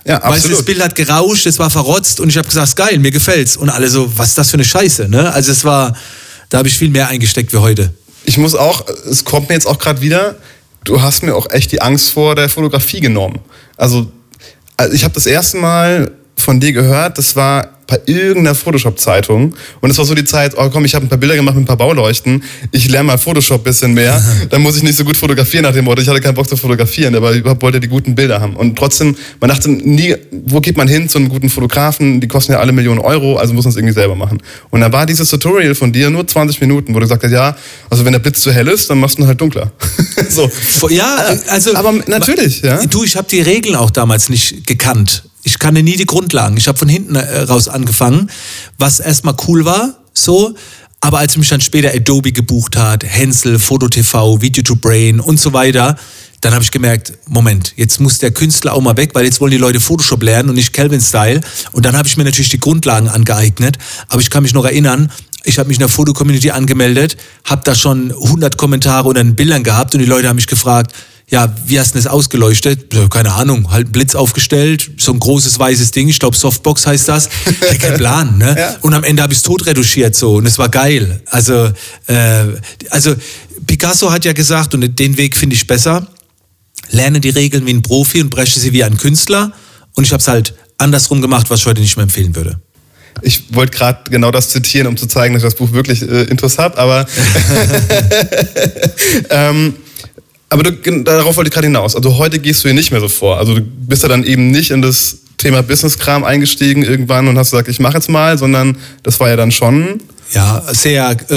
Ja, 0.06 0.16
Weißt 0.16 0.24
du, 0.24 0.28
absolut. 0.28 0.58
das 0.58 0.66
Bild 0.66 0.82
hat 0.82 0.96
gerauscht, 0.96 1.46
es 1.46 1.60
war 1.60 1.70
verrotzt 1.70 2.20
und 2.20 2.30
ich 2.30 2.38
habe 2.38 2.48
gesagt, 2.48 2.76
geil, 2.76 2.98
mir 3.00 3.12
gefällt's. 3.12 3.56
Und 3.56 3.70
alle 3.70 3.88
so, 3.88 4.12
was 4.18 4.30
ist 4.30 4.38
das 4.38 4.50
für 4.50 4.56
eine 4.56 4.64
Scheiße, 4.64 5.08
ne? 5.08 5.32
Also 5.32 5.52
es 5.52 5.64
war, 5.64 5.96
da 6.50 6.58
habe 6.60 6.68
ich 6.68 6.78
viel 6.78 6.90
mehr 6.90 7.08
eingesteckt 7.08 7.54
wie 7.54 7.58
heute. 7.58 7.94
Ich 8.24 8.38
muss 8.38 8.56
auch, 8.56 8.86
es 9.10 9.24
kommt 9.24 9.50
mir 9.50 9.56
jetzt 9.56 9.68
auch 9.68 9.78
gerade 9.78 10.02
wieder, 10.02 10.36
du 10.84 11.02
hast 11.02 11.24
mir 11.24 11.36
auch 11.36 11.50
echt 11.52 11.72
die 11.72 11.82
Angst 11.82 12.10
vor 12.10 12.36
der 12.36 12.50
Fotografie 12.50 13.00
genommen. 13.00 13.40
Also, 13.78 14.12
also 14.78 14.94
ich 14.94 15.04
habe 15.04 15.14
das 15.14 15.26
erste 15.26 15.58
Mal 15.58 16.12
von 16.36 16.60
dir 16.60 16.74
gehört, 16.74 17.18
das 17.18 17.36
war 17.36 17.70
bei 17.92 18.00
irgendeiner 18.06 18.56
Photoshop-Zeitung. 18.56 19.54
Und 19.82 19.90
es 19.90 19.98
war 19.98 20.06
so 20.06 20.16
die 20.16 20.24
Zeit, 20.24 20.54
oh 20.58 20.70
komm, 20.70 20.86
ich 20.86 20.96
habe 20.96 21.06
ein 21.06 21.10
paar 21.10 21.18
Bilder 21.18 21.36
gemacht 21.36 21.56
mit 21.56 21.64
ein 21.64 21.68
paar 21.68 21.78
Bauleuchten. 21.78 22.42
Ich 22.72 22.88
lerne 22.88 23.08
mal 23.08 23.18
Photoshop 23.18 23.62
ein 23.62 23.64
bisschen 23.64 23.94
mehr. 23.94 24.20
Dann 24.50 24.62
muss 24.62 24.78
ich 24.78 24.84
nicht 24.84 24.98
so 24.98 25.04
gut 25.04 25.18
fotografieren 25.18 25.64
nach 25.64 25.74
dem 25.74 25.84
Motto. 25.84 26.02
Ich 26.02 26.08
hatte 26.08 26.22
keinen 26.22 26.36
Bock 26.36 26.48
zu 26.48 26.56
fotografieren, 26.56 27.14
aber 27.16 27.36
ich 27.36 27.44
wollte 27.44 27.82
die 27.82 27.90
guten 27.90 28.16
Bilder 28.16 28.40
haben. 28.40 28.56
Und 28.56 28.78
trotzdem, 28.78 29.16
man 29.42 29.50
dachte 29.50 29.70
nie, 29.70 30.16
wo 30.46 30.62
geht 30.62 30.78
man 30.78 30.88
hin 30.88 31.10
zu 31.10 31.18
einem 31.18 31.28
guten 31.28 31.50
Fotografen? 31.50 32.22
Die 32.22 32.28
kosten 32.30 32.54
ja 32.54 32.60
alle 32.60 32.72
Millionen 32.72 33.00
Euro, 33.00 33.36
also 33.36 33.54
muss 33.54 33.66
man 33.66 33.72
es 33.72 33.78
irgendwie 33.78 33.94
selber 33.94 34.16
machen. 34.16 34.42
Und 34.70 34.80
dann 34.80 34.94
war 34.94 35.06
dieses 35.06 35.30
Tutorial 35.30 35.76
von 35.76 35.92
dir 35.92 36.10
nur 36.10 36.26
20 36.26 36.62
Minuten, 36.62 36.96
wo 36.96 37.00
du 37.00 37.06
gesagt 37.06 37.24
hast, 37.24 37.32
ja, 37.32 37.58
also 37.90 38.06
wenn 38.06 38.14
der 38.14 38.20
Blitz 38.20 38.42
zu 38.42 38.54
hell 38.54 38.70
ist, 38.70 38.90
dann 38.90 39.00
machst 39.00 39.18
du 39.18 39.24
ihn 39.24 39.28
halt 39.28 39.42
dunkler. 39.42 39.72
so. 40.30 40.50
Ja, 40.90 41.36
also. 41.48 41.76
Aber 41.76 41.94
natürlich, 42.08 42.62
ja. 42.62 42.86
Du, 42.86 43.04
ich 43.04 43.18
habe 43.18 43.28
die 43.30 43.42
Regeln 43.42 43.76
auch 43.76 43.92
damals 43.92 44.30
nicht 44.30 44.66
gekannt. 44.66 45.24
Ich 45.44 45.60
kannte 45.60 45.84
nie 45.84 45.96
die 45.96 46.06
Grundlagen. 46.06 46.58
Ich 46.58 46.68
habe 46.68 46.78
von 46.78 46.90
hinten 46.90 47.16
äh, 47.16 47.42
raus 47.42 47.68
angefangen, 47.68 48.30
was 48.78 49.00
erstmal 49.00 49.36
cool 49.48 49.66
war, 49.66 49.96
so. 50.14 50.54
Aber 51.04 51.18
als 51.18 51.36
mich 51.36 51.50
dann 51.50 51.62
später 51.62 51.92
Adobe 51.94 52.32
gebucht 52.32 52.78
hat, 52.78 53.04
Hänsel, 53.04 53.58
FotoTV, 53.58 54.42
Video 54.42 54.64
to 54.64 54.76
Brain 54.76 55.20
und 55.20 55.40
so 55.40 55.52
weiter, 55.52 55.98
dann 56.42 56.54
habe 56.54 56.64
ich 56.64 56.72
gemerkt, 56.72 57.14
Moment, 57.28 57.74
jetzt 57.76 58.00
muss 58.00 58.20
der 58.20 58.32
Künstler 58.32 58.74
auch 58.74 58.82
mal 58.82 58.98
weg, 58.98 59.12
weil 59.14 59.26
jetzt 59.26 59.42
wollen 59.42 59.52
die 59.52 59.58
Leute 59.58 59.80
Photoshop 59.80 60.22
lernen 60.22 60.50
und 60.50 60.56
nicht 60.56 60.74
Calvin 60.74 61.02
Style. 61.02 61.42
Und 61.72 61.86
dann 61.86 61.98
habe 61.98 62.08
ich 62.08 62.18
mir 62.18 62.24
natürlich 62.24 62.50
die 62.50 62.60
Grundlagen 62.60 63.08
angeeignet. 63.10 63.78
Aber 64.10 64.22
ich 64.22 64.30
kann 64.30 64.44
mich 64.44 64.54
noch 64.54 64.66
erinnern, 64.66 65.12
ich 65.44 65.58
habe 65.58 65.68
mich 65.68 65.78
in 65.78 65.82
der 65.82 65.90
Foto-Community 65.90 66.52
angemeldet, 66.52 67.18
habe 67.46 67.62
da 67.64 67.74
schon 67.74 68.12
100 68.12 68.58
Kommentare 68.58 69.08
unter 69.08 69.24
den 69.24 69.36
Bildern 69.36 69.64
gehabt 69.64 69.94
und 69.96 70.00
die 70.00 70.06
Leute 70.06 70.28
haben 70.28 70.36
mich 70.36 70.48
gefragt, 70.48 70.94
ja, 71.32 71.56
wie 71.66 71.80
hast 71.80 71.96
du 71.96 71.98
das 71.98 72.08
ausgeleuchtet? 72.08 72.94
Keine 73.10 73.32
Ahnung, 73.32 73.72
halt 73.72 73.86
einen 73.86 73.92
Blitz 73.94 74.16
aufgestellt, 74.16 74.92
so 74.98 75.14
ein 75.14 75.20
großes 75.20 75.58
weißes 75.58 75.92
Ding, 75.92 76.10
ich 76.10 76.20
glaube 76.20 76.36
Softbox 76.36 76.86
heißt 76.86 77.08
das. 77.08 77.30
Ja, 77.66 77.74
kein 77.76 77.96
Plan, 77.96 78.38
ne? 78.38 78.56
Ja. 78.62 78.76
Und 78.82 78.94
am 78.94 79.06
Ende 79.06 79.24
habe 79.24 79.32
ich 79.32 79.40
es 79.40 79.44
tot 79.44 79.66
retuschiert 79.66 80.14
so 80.14 80.36
und 80.36 80.46
es 80.46 80.58
war 80.60 80.68
geil. 80.68 81.22
Also, 81.28 81.72
äh, 82.08 82.46
also 82.90 83.16
Picasso 83.66 84.12
hat 84.12 84.26
ja 84.26 84.34
gesagt, 84.34 84.74
und 84.74 85.00
den 85.00 85.18
Weg 85.18 85.38
finde 85.38 85.56
ich 85.56 85.66
besser, 85.66 86.06
lerne 86.90 87.22
die 87.22 87.30
Regeln 87.30 87.66
wie 87.66 87.74
ein 87.74 87.82
Profi 87.82 88.22
und 88.22 88.30
breche 88.30 88.60
sie 88.60 88.74
wie 88.74 88.84
ein 88.84 88.98
Künstler. 88.98 89.54
Und 89.96 90.04
ich 90.04 90.12
habe 90.12 90.22
es 90.22 90.28
halt 90.28 90.54
andersrum 90.78 91.22
gemacht, 91.22 91.50
was 91.50 91.62
ich 91.62 91.66
heute 91.66 91.80
nicht 91.80 91.96
mehr 91.96 92.04
empfehlen 92.04 92.36
würde. 92.36 92.60
Ich 93.22 93.44
wollte 93.54 93.78
gerade 93.78 94.10
genau 94.10 94.32
das 94.32 94.50
zitieren, 94.50 94.88
um 94.88 94.98
zu 94.98 95.08
zeigen, 95.08 95.34
dass 95.34 95.44
ich 95.44 95.50
das 95.50 95.56
Buch 95.56 95.72
wirklich 95.72 96.02
äh, 96.02 96.24
interessant, 96.24 96.76
aber 96.76 97.06
ähm, 99.30 99.76
aber 100.52 100.64
du, 100.64 101.04
darauf 101.04 101.38
wollte 101.38 101.48
ich 101.48 101.54
gerade 101.54 101.68
hinaus. 101.68 101.96
Also 101.96 102.18
heute 102.18 102.38
gehst 102.38 102.64
du 102.64 102.68
hier 102.68 102.76
nicht 102.76 102.92
mehr 102.92 103.00
so 103.00 103.08
vor. 103.08 103.38
Also 103.38 103.56
du 103.56 103.62
bist 103.62 104.04
ja 104.04 104.10
dann 104.10 104.26
eben 104.26 104.52
nicht 104.52 104.70
in 104.72 104.82
das 104.82 105.18
Thema 105.38 105.64
Business-Kram 105.64 106.26
eingestiegen 106.26 106.84
irgendwann 106.84 107.30
und 107.30 107.38
hast 107.38 107.52
gesagt, 107.52 107.70
ich 107.70 107.80
mache 107.80 107.96
jetzt 107.96 108.10
mal, 108.10 108.38
sondern 108.38 108.78
das 109.02 109.20
war 109.22 109.30
ja 109.30 109.38
dann 109.38 109.52
schon 109.52 110.02
ja, 110.34 110.62
sehr 110.74 111.16
äh, 111.30 111.36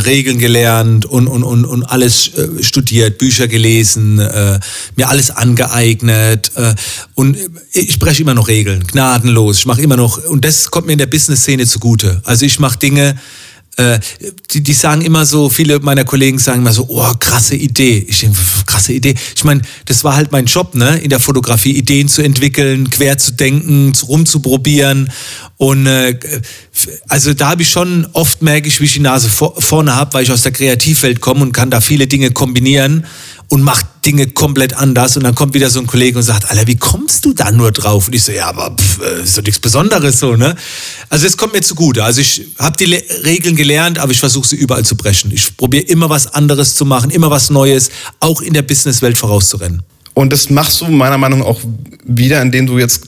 Regeln 0.00 0.38
gelernt 0.38 1.06
und, 1.06 1.28
und, 1.28 1.44
und, 1.44 1.64
und 1.64 1.84
alles 1.84 2.28
äh, 2.34 2.62
studiert, 2.62 3.18
Bücher 3.18 3.46
gelesen, 3.46 4.18
äh, 4.18 4.58
mir 4.96 5.08
alles 5.08 5.30
angeeignet 5.30 6.50
äh, 6.56 6.74
und 7.14 7.36
ich 7.72 7.92
spreche 7.92 8.22
immer 8.22 8.34
noch 8.34 8.48
Regeln, 8.48 8.84
gnadenlos. 8.86 9.58
Ich 9.58 9.66
mache 9.66 9.80
immer 9.80 9.96
noch 9.96 10.24
und 10.24 10.44
das 10.44 10.70
kommt 10.70 10.86
mir 10.86 10.92
in 10.92 10.98
der 10.98 11.06
Business-Szene 11.06 11.66
zugute. 11.66 12.20
Also 12.24 12.44
ich 12.44 12.58
mache 12.58 12.78
Dinge, 12.78 13.16
äh, 13.76 14.00
die, 14.52 14.62
die 14.62 14.72
sagen 14.72 15.02
immer 15.02 15.26
so, 15.26 15.50
viele 15.50 15.78
meiner 15.80 16.04
Kollegen 16.04 16.38
sagen 16.38 16.60
immer 16.60 16.72
so, 16.72 16.86
oh, 16.88 17.12
krasse 17.20 17.56
Idee. 17.56 18.06
Ich 18.08 18.20
denke, 18.20 18.38
krasse 18.66 18.94
Idee. 18.94 19.14
Ich 19.36 19.44
meine, 19.44 19.60
das 19.84 20.02
war 20.02 20.16
halt 20.16 20.32
mein 20.32 20.46
Job, 20.46 20.74
ne, 20.74 20.98
in 20.98 21.10
der 21.10 21.18
Fotografie, 21.18 21.72
Ideen 21.72 22.08
zu 22.08 22.22
entwickeln, 22.22 22.90
quer 22.90 23.18
zu 23.18 23.32
denken, 23.32 23.92
rumzuprobieren. 24.08 25.12
Und 25.58 25.86
äh, 25.86 26.18
also 27.08 27.34
da 27.34 27.50
habe 27.50 27.62
ich 27.62 27.70
schon 27.70 28.06
oft 28.12 28.40
merke 28.40 28.68
ich, 28.68 28.80
wie 28.80 28.86
ich 28.86 28.94
die 28.94 29.00
Nase 29.00 29.28
vor, 29.28 29.60
vorne 29.60 29.94
habe, 29.94 30.14
weil 30.14 30.24
ich 30.24 30.32
aus 30.32 30.42
der 30.42 30.52
Kreativwelt 30.52 31.20
komme 31.20 31.42
und 31.42 31.52
kann 31.52 31.70
da 31.70 31.80
viele 31.80 32.06
Dinge 32.06 32.30
kombinieren 32.30 33.06
und 33.48 33.62
macht 33.62 33.84
Dinge 34.04 34.26
komplett 34.28 34.74
anders 34.74 35.16
und 35.16 35.24
dann 35.24 35.34
kommt 35.34 35.54
wieder 35.54 35.70
so 35.70 35.80
ein 35.80 35.86
Kollege 35.86 36.18
und 36.18 36.24
sagt, 36.24 36.50
Alter, 36.50 36.66
wie 36.66 36.76
kommst 36.76 37.24
du 37.24 37.32
da 37.32 37.50
nur 37.52 37.72
drauf? 37.72 38.06
Und 38.06 38.14
ich 38.14 38.22
so, 38.22 38.32
ja, 38.32 38.46
aber 38.48 38.76
pff, 38.76 39.00
äh, 39.00 39.22
ist 39.22 39.38
doch 39.38 39.42
nichts 39.42 39.60
Besonderes 39.60 40.18
so, 40.18 40.36
ne? 40.36 40.56
Also 41.08 41.26
es 41.26 41.36
kommt 41.36 41.52
mir 41.52 41.60
zugute. 41.60 42.02
Also 42.04 42.20
ich 42.20 42.42
habe 42.58 42.76
die 42.76 42.86
Le 42.86 43.02
Regeln 43.24 43.56
gelernt, 43.56 43.98
aber 43.98 44.12
ich 44.12 44.20
versuche 44.20 44.48
sie 44.48 44.56
überall 44.56 44.84
zu 44.84 44.96
brechen. 44.96 45.30
Ich 45.32 45.56
probiere 45.56 45.84
immer 45.84 46.10
was 46.10 46.26
anderes 46.26 46.74
zu 46.74 46.84
machen, 46.84 47.10
immer 47.10 47.30
was 47.30 47.50
Neues, 47.50 47.90
auch 48.20 48.40
in 48.40 48.52
der 48.52 48.62
Businesswelt 48.62 49.16
vorauszurennen. 49.16 49.82
Und 50.14 50.32
das 50.32 50.50
machst 50.50 50.80
du 50.80 50.86
meiner 50.86 51.18
Meinung 51.18 51.40
nach 51.40 51.46
auch 51.46 51.60
wieder, 52.04 52.40
indem 52.42 52.66
du 52.66 52.78
jetzt, 52.78 53.02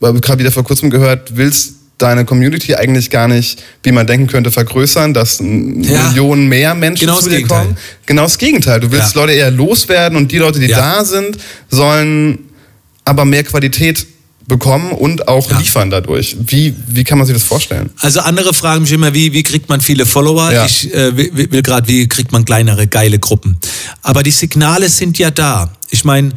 gerade 0.00 0.38
wieder 0.38 0.52
vor 0.52 0.64
kurzem 0.64 0.90
gehört, 0.90 1.36
willst 1.36 1.74
deine 1.98 2.24
Community 2.24 2.74
eigentlich 2.74 3.10
gar 3.10 3.28
nicht, 3.28 3.62
wie 3.82 3.92
man 3.92 4.06
denken 4.06 4.28
könnte, 4.28 4.50
vergrößern, 4.50 5.12
dass 5.12 5.40
ja. 5.40 5.44
Millionen 5.46 6.48
mehr 6.48 6.74
Menschen 6.74 7.06
genau 7.06 7.20
zu 7.20 7.28
dir 7.28 7.46
kommen. 7.46 7.76
Genau 8.06 8.22
das 8.22 8.38
Gegenteil. 8.38 8.80
Du 8.80 8.90
willst 8.90 9.14
ja. 9.14 9.20
Leute 9.20 9.32
eher 9.32 9.50
loswerden 9.50 10.16
und 10.16 10.30
die 10.30 10.38
Leute, 10.38 10.60
die 10.60 10.68
ja. 10.68 10.78
da 10.78 11.04
sind, 11.04 11.38
sollen 11.68 12.38
aber 13.04 13.24
mehr 13.24 13.42
Qualität 13.42 14.06
bekommen 14.46 14.92
und 14.92 15.28
auch 15.28 15.50
ja. 15.50 15.58
liefern 15.58 15.90
dadurch. 15.90 16.36
Wie, 16.40 16.74
wie 16.86 17.04
kann 17.04 17.18
man 17.18 17.26
sich 17.26 17.36
das 17.36 17.42
vorstellen? 17.42 17.90
Also 17.98 18.20
andere 18.20 18.54
fragen 18.54 18.82
mich 18.82 18.92
immer, 18.92 19.12
wie, 19.12 19.32
wie 19.34 19.42
kriegt 19.42 19.68
man 19.68 19.80
viele 19.80 20.06
Follower? 20.06 20.50
Ja. 20.50 20.64
Ich 20.64 20.92
äh, 20.94 21.14
will, 21.16 21.52
will 21.52 21.62
gerade, 21.62 21.86
wie 21.86 22.08
kriegt 22.08 22.32
man 22.32 22.44
kleinere, 22.46 22.86
geile 22.86 23.18
Gruppen? 23.18 23.58
Aber 24.02 24.22
die 24.22 24.30
Signale 24.30 24.88
sind 24.88 25.18
ja 25.18 25.30
da. 25.30 25.70
Ich 25.90 26.04
meine, 26.04 26.32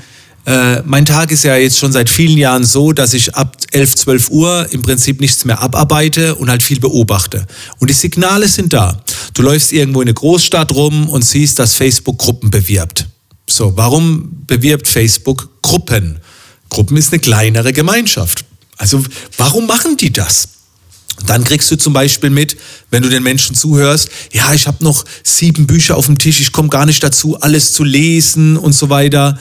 äh, 0.46 0.82
mein 0.84 1.06
Tag 1.06 1.32
ist 1.32 1.44
ja 1.44 1.56
jetzt 1.56 1.78
schon 1.80 1.92
seit 1.92 2.10
vielen 2.10 2.38
Jahren 2.38 2.64
so, 2.64 2.92
dass 2.92 3.14
ich 3.14 3.36
ab 3.36 3.56
11, 3.72 3.96
12 3.96 4.30
Uhr 4.30 4.68
im 4.72 4.84
Prinzip 4.84 5.22
nichts 5.22 5.46
mehr 5.46 5.62
abarbeite 5.62 6.36
und 6.36 6.50
halt 6.50 6.62
viel 6.62 6.80
beobachte. 6.80 7.46
Und 7.80 7.90
die 7.90 7.94
Signale 7.94 8.48
sind 8.48 8.74
da. 8.74 9.02
Du 9.34 9.42
läufst 9.42 9.72
irgendwo 9.72 10.02
in 10.02 10.08
eine 10.08 10.14
Großstadt 10.14 10.72
rum 10.72 11.10
und 11.10 11.24
siehst, 11.24 11.58
dass 11.58 11.74
Facebook 11.74 12.20
Gruppen 12.20 12.52
bewirbt. 12.52 13.08
So, 13.50 13.76
warum 13.76 14.46
bewirbt 14.46 14.88
Facebook 14.88 15.50
Gruppen? 15.62 16.20
Gruppen 16.70 16.98
ist 16.98 17.12
eine 17.12 17.20
kleinere 17.20 17.74
Gemeinschaft. 17.74 18.46
Also, 18.78 19.04
warum 19.38 19.68
machen 19.68 19.98
die 19.98 20.12
das? 20.12 20.50
Dann 21.26 21.44
kriegst 21.44 21.70
du 21.70 21.76
zum 21.76 21.94
Beispiel 21.94 22.30
mit, 22.30 22.58
wenn 22.90 23.04
du 23.04 23.10
den 23.10 23.24
Menschen 23.24 23.56
zuhörst, 23.56 24.10
ja, 24.32 24.54
ich 24.54 24.68
habe 24.68 24.84
noch 24.84 25.04
sieben 25.24 25.68
Bücher 25.68 25.98
auf 25.98 26.06
dem 26.06 26.18
Tisch, 26.18 26.40
ich 26.42 26.52
komme 26.52 26.70
gar 26.70 26.86
nicht 26.86 27.04
dazu, 27.04 27.40
alles 27.40 27.74
zu 27.74 27.84
lesen 27.84 28.58
und 28.58 28.74
so 28.74 28.90
weiter 28.90 29.40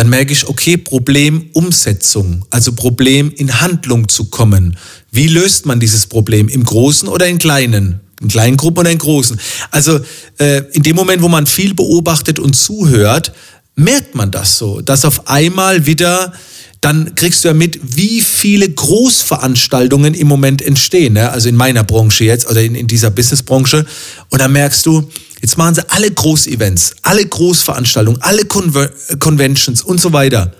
dann 0.00 0.08
merke 0.08 0.32
ich, 0.32 0.48
okay, 0.48 0.78
Problem 0.78 1.50
Umsetzung, 1.52 2.46
also 2.48 2.72
Problem 2.72 3.30
in 3.36 3.60
Handlung 3.60 4.08
zu 4.08 4.30
kommen. 4.30 4.78
Wie 5.12 5.26
löst 5.26 5.66
man 5.66 5.78
dieses 5.78 6.06
Problem? 6.06 6.48
Im 6.48 6.64
Großen 6.64 7.06
oder 7.06 7.26
in 7.26 7.36
kleinen? 7.36 8.00
In 8.22 8.28
kleinen 8.28 8.56
Gruppen 8.56 8.78
oder 8.78 8.90
in 8.90 8.96
großen? 8.96 9.38
Also 9.70 10.00
äh, 10.38 10.62
in 10.72 10.84
dem 10.84 10.96
Moment, 10.96 11.20
wo 11.20 11.28
man 11.28 11.46
viel 11.46 11.74
beobachtet 11.74 12.38
und 12.38 12.56
zuhört, 12.56 13.34
merkt 13.74 14.14
man 14.14 14.30
das 14.30 14.56
so, 14.56 14.80
dass 14.80 15.04
auf 15.04 15.28
einmal 15.28 15.84
wieder 15.84 16.32
dann 16.80 17.14
kriegst 17.14 17.44
du 17.44 17.48
ja 17.48 17.54
mit, 17.54 17.78
wie 17.82 18.22
viele 18.22 18.70
Großveranstaltungen 18.70 20.14
im 20.14 20.28
Moment 20.28 20.62
entstehen. 20.62 21.12
Ne? 21.12 21.30
Also 21.30 21.50
in 21.50 21.56
meiner 21.56 21.84
Branche 21.84 22.24
jetzt 22.24 22.48
oder 22.48 22.62
in, 22.62 22.74
in 22.74 22.86
dieser 22.86 23.10
Businessbranche. 23.10 23.84
Und 24.30 24.40
dann 24.40 24.52
merkst 24.52 24.86
du, 24.86 25.10
Jetzt 25.40 25.56
machen 25.56 25.74
sie 25.74 25.90
alle 25.90 26.10
Großevents, 26.10 26.96
alle 27.02 27.24
Großveranstaltungen, 27.24 28.20
alle 28.22 28.44
Conver 28.44 28.90
Conventions 29.18 29.82
und 29.82 30.00
so 30.00 30.12
weiter. 30.12 30.52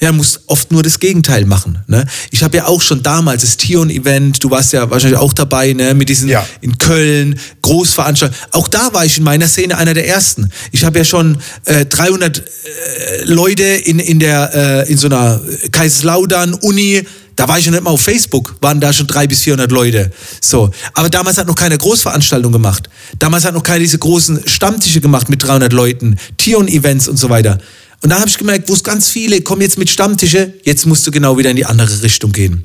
Ja, 0.00 0.12
muss 0.12 0.40
oft 0.46 0.70
nur 0.70 0.84
das 0.84 1.00
Gegenteil 1.00 1.44
machen. 1.44 1.82
Ne? 1.88 2.06
Ich 2.30 2.44
habe 2.44 2.56
ja 2.56 2.66
auch 2.66 2.80
schon 2.80 3.02
damals 3.02 3.42
das 3.42 3.56
Tion-Event, 3.56 4.44
du 4.44 4.50
warst 4.50 4.72
ja 4.72 4.88
wahrscheinlich 4.88 5.18
auch 5.18 5.32
dabei, 5.32 5.72
ne? 5.72 5.92
mit 5.92 6.08
diesen 6.08 6.28
ja. 6.28 6.46
in 6.60 6.78
Köln, 6.78 7.38
Großveranstaltungen. 7.62 8.40
Auch 8.52 8.68
da 8.68 8.92
war 8.92 9.04
ich 9.04 9.18
in 9.18 9.24
meiner 9.24 9.48
Szene 9.48 9.76
einer 9.76 9.94
der 9.94 10.06
Ersten. 10.06 10.50
Ich 10.70 10.84
habe 10.84 10.98
ja 10.98 11.04
schon 11.04 11.38
äh, 11.64 11.84
300 11.84 12.38
äh, 12.38 12.42
Leute 13.24 13.64
in, 13.64 13.98
in, 13.98 14.20
der, 14.20 14.86
äh, 14.86 14.92
in 14.92 14.98
so 14.98 15.08
einer 15.08 15.40
Kaiserslautern-Uni 15.72 17.02
da 17.38 17.46
war 17.46 17.58
ich 17.58 17.64
schon 17.64 17.72
nicht 17.72 17.84
mal 17.84 17.90
auf 17.90 18.00
Facebook, 18.00 18.56
waren 18.60 18.80
da 18.80 18.92
schon 18.92 19.06
drei 19.06 19.28
bis 19.28 19.40
400 19.42 19.70
Leute. 19.70 20.10
So. 20.40 20.70
Aber 20.94 21.08
damals 21.08 21.38
hat 21.38 21.46
noch 21.46 21.54
keine 21.54 21.78
Großveranstaltung 21.78 22.50
gemacht. 22.52 22.88
Damals 23.20 23.44
hat 23.44 23.54
noch 23.54 23.62
keine 23.62 23.80
diese 23.80 23.98
großen 23.98 24.48
Stammtische 24.48 25.00
gemacht 25.00 25.28
mit 25.28 25.42
300 25.42 25.72
Leuten, 25.72 26.16
Tion-Events 26.36 27.06
und 27.06 27.16
so 27.16 27.30
weiter. 27.30 27.58
Und 28.02 28.10
dann 28.10 28.18
habe 28.18 28.28
ich 28.28 28.38
gemerkt, 28.38 28.68
wo 28.68 28.74
es 28.74 28.82
ganz 28.82 29.08
viele 29.08 29.40
kommen 29.40 29.62
jetzt 29.62 29.78
mit 29.78 29.88
Stammtische, 29.88 30.52
jetzt 30.64 30.84
musst 30.86 31.06
du 31.06 31.12
genau 31.12 31.38
wieder 31.38 31.50
in 31.50 31.56
die 31.56 31.64
andere 31.64 32.02
Richtung 32.02 32.32
gehen. 32.32 32.64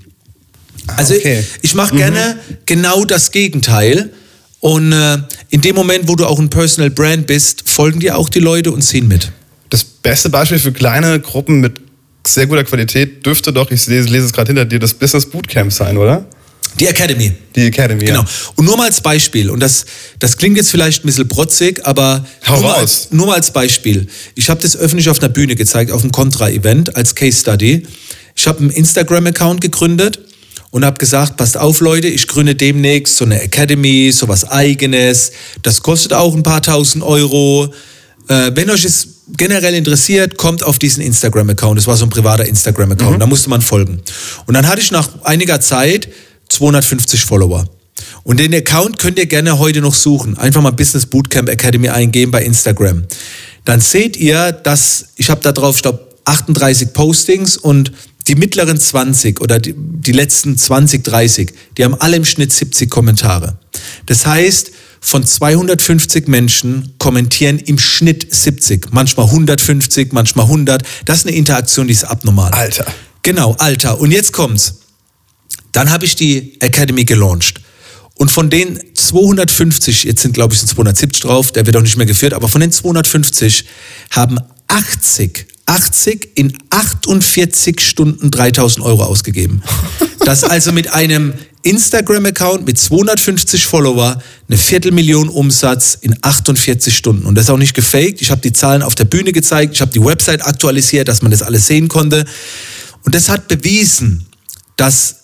Ah, 0.88 0.96
also 0.98 1.14
okay. 1.14 1.44
ich, 1.62 1.70
ich 1.70 1.76
mache 1.76 1.94
mhm. 1.94 1.98
gerne 2.00 2.40
genau 2.66 3.06
das 3.06 3.30
Gegenteil. 3.30 4.12
Und 4.60 4.92
äh, 4.92 5.20
in 5.50 5.62
dem 5.62 5.76
Moment, 5.76 6.08
wo 6.08 6.16
du 6.16 6.26
auch 6.26 6.40
ein 6.40 6.50
Personal 6.50 6.90
Brand 6.90 7.28
bist, 7.28 7.64
folgen 7.66 8.00
dir 8.00 8.18
auch 8.18 8.30
die 8.30 8.40
Leute 8.40 8.72
und 8.72 8.82
ziehen 8.82 9.08
mit. 9.08 9.32
Das 9.70 9.84
beste 9.84 10.30
Beispiel 10.30 10.58
für 10.58 10.72
kleine 10.72 11.20
Gruppen 11.20 11.60
mit 11.60 11.80
sehr 12.28 12.48
guter 12.48 12.64
Qualität 12.64 13.26
dürfte 13.26 13.52
doch, 13.52 13.70
ich 13.72 13.86
lese, 13.88 14.10
lese 14.10 14.26
es 14.26 14.34
gerade 14.34 14.48
hinter 14.48 14.66
dir, 14.66 14.80
das 14.80 14.94
Business 14.94 15.26
Bootcamp 15.26 15.72
sein, 15.72 15.98
oder? 15.98 16.26
Die 16.80 16.88
Academy. 16.88 17.32
Die 17.56 17.68
Academy, 17.68 18.06
Genau. 18.06 18.22
Ja. 18.22 18.28
Und 18.56 18.66
nur 18.66 18.78
mal 18.78 18.86
als 18.86 19.02
Beispiel, 19.02 19.50
und 19.50 19.60
das, 19.60 19.86
das 20.20 20.38
klingt 20.38 20.58
jetzt 20.58 20.70
vielleicht 20.70 21.04
ein 21.04 21.08
bisschen 21.08 21.28
protzig, 21.28 21.86
aber 21.86 22.26
Hau 22.48 22.60
nur, 22.60 22.72
raus. 22.72 23.08
Mal, 23.12 23.18
nur 23.18 23.28
mal 23.28 23.36
als 23.36 23.52
Beispiel. 23.52 24.08
Ich 24.36 24.50
habe 24.50 24.62
das 24.62 24.76
öffentlich 24.76 25.10
auf 25.10 25.20
einer 25.20 25.30
Bühne 25.30 25.56
gezeigt, 25.56 25.92
auf 25.92 26.02
einem 26.02 26.12
Contra-Event 26.12 26.96
als 26.96 27.14
Case 27.14 27.40
Study. 27.40 27.86
Ich 28.36 28.48
habe 28.48 28.60
einen 28.60 28.72
Instagram-Account 28.72 29.62
gegründet 29.62 30.20
und 30.72 30.84
habe 30.84 30.98
gesagt, 30.98 31.38
passt 31.38 31.58
auf 31.58 31.80
Leute, 31.82 32.08
ich 32.08 32.28
gründe 32.28 32.56
demnächst 32.56 33.18
so 33.18 33.26
eine 33.26 33.40
Academy, 33.42 34.12
so 34.12 34.28
was 34.28 34.50
eigenes. 34.50 35.32
Das 35.62 35.84
kostet 35.84 36.14
auch 36.14 36.34
ein 36.34 36.42
paar 36.42 36.64
tausend 36.64 37.04
Euro. 37.04 37.72
Äh, 38.28 38.52
wenn 38.56 38.72
euch 38.72 38.84
es 38.84 39.08
generell 39.38 39.74
interessiert, 39.74 40.38
kommt 40.38 40.64
auf 40.64 40.80
diesen 40.80 41.02
Instagram-Account. 41.04 41.78
Das 41.78 41.88
war 41.88 41.98
so 41.98 42.06
ein 42.06 42.10
privater 42.10 42.46
Instagram-Account. 42.46 43.16
Mhm. 43.16 43.20
Da 43.20 43.26
musste 43.26 43.50
man 43.50 43.62
folgen. 43.62 44.02
Und 44.46 44.54
dann 44.54 44.68
hatte 44.68 44.82
ich 44.82 44.92
nach 44.92 45.08
einiger 45.24 45.60
Zeit 45.62 46.10
250 46.50 47.26
Follower. 47.26 47.68
Und 48.24 48.40
den 48.40 48.54
Account 48.54 49.00
könnt 49.00 49.20
ihr 49.20 49.26
gerne 49.26 49.60
heute 49.60 49.82
noch 49.82 49.94
suchen. 49.94 50.38
Einfach 50.38 50.62
mal 50.62 50.72
Business 50.72 51.06
Bootcamp 51.06 51.50
Academy 51.50 51.90
eingeben 51.90 52.32
bei 52.32 52.44
Instagram. 52.44 53.04
Dann 53.66 53.80
seht 53.80 54.18
ihr, 54.18 54.52
dass 54.52 55.08
ich 55.16 55.30
habe 55.30 55.42
da 55.42 55.52
drauf, 55.52 55.78
ich 55.78 55.82
glaube, 55.84 56.08
38 56.26 56.94
Postings 56.94 57.58
und 57.58 57.92
die 58.28 58.36
mittleren 58.36 58.78
20 58.78 59.42
oder 59.42 59.60
die, 59.60 59.74
die 59.78 60.14
letzten 60.14 60.58
20, 60.58 61.04
30, 61.04 61.54
die 61.78 61.84
haben 61.84 61.96
alle 61.96 62.16
im 62.16 62.26
Schnitt 62.26 62.54
70 62.54 62.90
Kommentare. 62.90 63.58
Das 64.06 64.26
heißt, 64.26 64.72
von 65.04 65.26
250 65.26 66.28
Menschen 66.28 66.96
kommentieren 66.98 67.60
im 67.60 67.78
Schnitt 67.78 68.34
70, 68.34 68.88
manchmal 68.92 69.26
150, 69.26 70.14
manchmal 70.14 70.46
100. 70.46 70.84
Das 71.06 71.20
ist 71.20 71.28
eine 71.28 71.36
Interaktion, 71.36 71.88
die 71.88 71.94
ist 71.94 72.06
abnormal. 72.06 72.52
Alter. 72.52 72.86
Genau, 73.22 73.54
Alter. 73.60 74.00
Und 74.00 74.12
jetzt 74.12 74.32
kommt's. 74.32 74.76
Dann 75.74 75.92
habe 75.92 76.06
ich 76.06 76.16
die 76.16 76.60
Academy 76.62 77.04
gelauncht. 77.04 77.60
Und 78.16 78.32
von 78.32 78.50
den 78.50 78.80
250, 78.94 80.06
jetzt 80.06 80.22
sind 80.22 80.34
glaube 80.34 80.54
ich 80.54 80.62
sind 80.62 80.70
270 80.70 81.22
drauf, 81.22 81.52
der 81.52 81.66
wird 81.66 81.76
auch 81.76 81.82
nicht 81.82 81.98
mehr 81.98 82.06
geführt, 82.06 82.34
aber 82.34 82.48
von 82.48 82.62
den 82.62 82.72
250 82.72 83.66
haben 84.12 84.40
80, 84.68 85.48
80 85.66 86.30
in 86.36 86.58
48 86.70 87.80
Stunden 87.82 88.32
3000 88.32 88.86
Euro 88.86 89.04
ausgegeben. 89.04 89.62
Das 90.26 90.46
also 90.46 90.72
mit 90.72 90.94
einem 90.94 91.34
Instagram-Account 91.64 92.66
mit 92.66 92.78
250 92.78 93.66
Follower, 93.66 94.22
eine 94.48 94.58
Viertelmillion 94.58 95.30
Umsatz 95.30 95.98
in 96.00 96.16
48 96.22 96.96
Stunden. 96.96 97.26
Und 97.26 97.36
das 97.36 97.46
ist 97.46 97.50
auch 97.50 97.58
nicht 97.58 97.74
gefaked. 97.74 98.22
Ich 98.22 98.32
habe 98.32 98.42
die 98.42 98.54
Zahlen 98.54 98.82
auf 98.82 98.96
der 98.96 99.06
Bühne 99.06 99.32
gezeigt, 99.32 99.74
ich 99.74 99.82
habe 99.82 99.92
die 99.92 100.04
Website 100.04 100.46
aktualisiert, 100.46 101.08
dass 101.08 101.22
man 101.22 101.32
das 101.32 101.42
alles 101.42 101.68
sehen 101.68 101.88
konnte. 101.88 102.26
Und 103.04 103.16
das 103.16 103.30
hat 103.30 103.48
bewiesen, 103.48 104.26
dass 104.76 105.23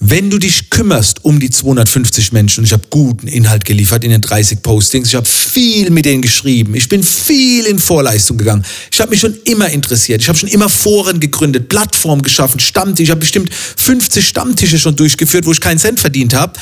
Wenn 0.00 0.30
du 0.30 0.38
dich 0.38 0.70
kümmerst 0.70 1.24
um 1.24 1.40
die 1.40 1.50
250 1.50 2.30
Menschen, 2.30 2.62
ich 2.62 2.72
habe 2.72 2.84
guten 2.88 3.26
Inhalt 3.26 3.64
geliefert 3.64 4.04
in 4.04 4.10
den 4.10 4.20
30 4.20 4.62
Postings, 4.62 5.08
ich 5.08 5.16
habe 5.16 5.26
viel 5.26 5.90
mit 5.90 6.04
denen 6.04 6.22
geschrieben, 6.22 6.76
ich 6.76 6.88
bin 6.88 7.02
viel 7.02 7.66
in 7.66 7.80
Vorleistung 7.80 8.38
gegangen, 8.38 8.64
ich 8.92 9.00
habe 9.00 9.10
mich 9.10 9.18
schon 9.18 9.36
immer 9.44 9.68
interessiert, 9.68 10.22
ich 10.22 10.28
habe 10.28 10.38
schon 10.38 10.48
immer 10.50 10.68
Foren 10.68 11.18
gegründet, 11.18 11.68
Plattformen 11.68 12.22
geschaffen, 12.22 12.60
Stammtisch, 12.60 13.04
ich 13.04 13.10
habe 13.10 13.20
bestimmt 13.20 13.52
50 13.52 14.24
Stammtische 14.24 14.78
schon 14.78 14.94
durchgeführt, 14.94 15.46
wo 15.46 15.52
ich 15.52 15.60
keinen 15.60 15.78
Cent 15.78 15.98
verdient 15.98 16.32
habe. 16.32 16.52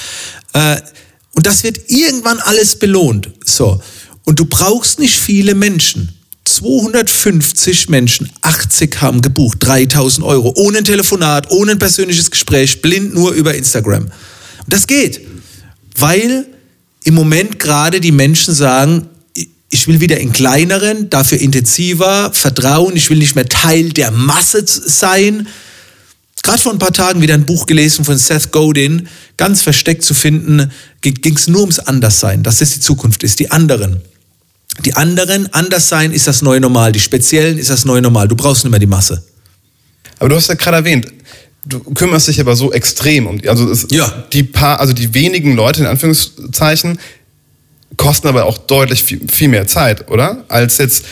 Äh, 0.55 0.77
und 1.33 1.45
das 1.45 1.63
wird 1.63 1.91
irgendwann 1.91 2.39
alles 2.39 2.79
belohnt. 2.79 3.31
So. 3.45 3.83
Und 4.25 4.39
du 4.39 4.47
brauchst 4.47 4.99
nicht 4.99 5.19
viele 5.19 5.55
Menschen. 5.55 6.16
250 6.57 7.91
Menschen, 7.91 8.31
80 8.41 9.03
haben 9.03 9.21
gebucht, 9.21 9.59
3000 9.61 10.25
Euro, 10.25 10.55
ohne 10.57 10.79
ein 10.79 10.85
Telefonat, 10.85 11.51
ohne 11.51 11.73
ein 11.73 11.79
persönliches 11.79 12.31
Gespräch, 12.31 12.81
blind 12.81 13.13
nur 13.13 13.33
über 13.33 13.55
Instagram. 13.55 14.05
Und 14.05 14.13
das 14.73 14.87
geht, 14.87 15.21
weil 15.97 16.47
im 17.05 17.15
Moment 17.15 17.61
gerade 17.61 18.01
die 18.01 18.13
Menschen 18.13 18.55
sagen, 18.55 19.07
ich 19.69 19.87
will 19.87 20.01
wieder 20.01 20.17
in 20.19 20.33
kleineren, 20.33 21.11
dafür 21.11 21.39
intensiver, 21.39 22.31
Vertrauen, 22.33 22.97
ich 22.97 23.11
will 23.11 23.19
nicht 23.19 23.35
mehr 23.35 23.47
Teil 23.47 23.91
der 23.91 24.11
Masse 24.11 24.65
sein. 24.67 25.49
Gerade 26.43 26.63
vor 26.63 26.73
ein 26.73 26.79
paar 26.79 26.93
Tagen 26.93 27.21
wieder 27.21 27.35
ein 27.35 27.45
Buch 27.45 27.67
gelesen 27.67 28.03
von 28.07 28.17
Seth 28.17 28.51
Godin, 28.51 29.09
ganz 29.37 29.61
versteckt 29.61 30.05
zu 30.05 30.15
finden, 30.15 30.73
ging 31.03 31.37
es 31.37 31.49
nur 31.49 31.61
ums 31.61 31.81
Anderssein, 31.81 32.43
dass 32.43 32.61
das 32.61 32.71
die 32.71 32.81
Zukunft 32.81 33.25
ist, 33.25 33.41
die 33.41 33.51
anderen. 33.51 34.01
Die 34.85 34.95
anderen, 34.95 35.53
anders 35.53 35.89
sein 35.89 36.13
ist 36.13 36.27
das 36.27 36.43
neue 36.43 36.61
Normal. 36.61 36.93
Die 36.93 37.01
Speziellen 37.01 37.59
ist 37.59 37.71
das 37.71 37.85
neue 37.85 38.03
Normal. 38.03 38.29
Du 38.29 38.37
brauchst 38.37 38.65
nicht 38.65 38.71
mehr 38.71 38.81
die 38.81 38.87
Masse. 38.87 39.25
Aber 40.19 40.29
du 40.29 40.37
hast 40.37 40.49
ja 40.49 40.55
gerade 40.55 40.79
erwähnt, 40.79 41.07
du 41.65 41.81
kümmerst 41.81 42.29
dich 42.29 42.41
aber 42.41 42.57
so 42.57 42.73
extrem 42.73 43.27
um, 43.27 43.41
also 43.47 43.71
es, 43.71 43.87
Ja. 43.91 44.25
die 44.33 44.43
paar, 44.43 44.81
also 44.81 44.93
die 44.93 45.13
wenigen 45.15 45.55
Leute 45.57 45.81
in 45.83 45.87
Anführungszeichen 45.87 46.99
kosten 47.97 48.29
aber 48.29 48.45
auch 48.45 48.59
deutlich 48.59 49.03
viel, 49.03 49.21
viel 49.31 49.49
mehr 49.49 49.67
Zeit, 49.67 50.11
oder? 50.11 50.45
Als 50.49 50.77
jetzt, 50.79 51.05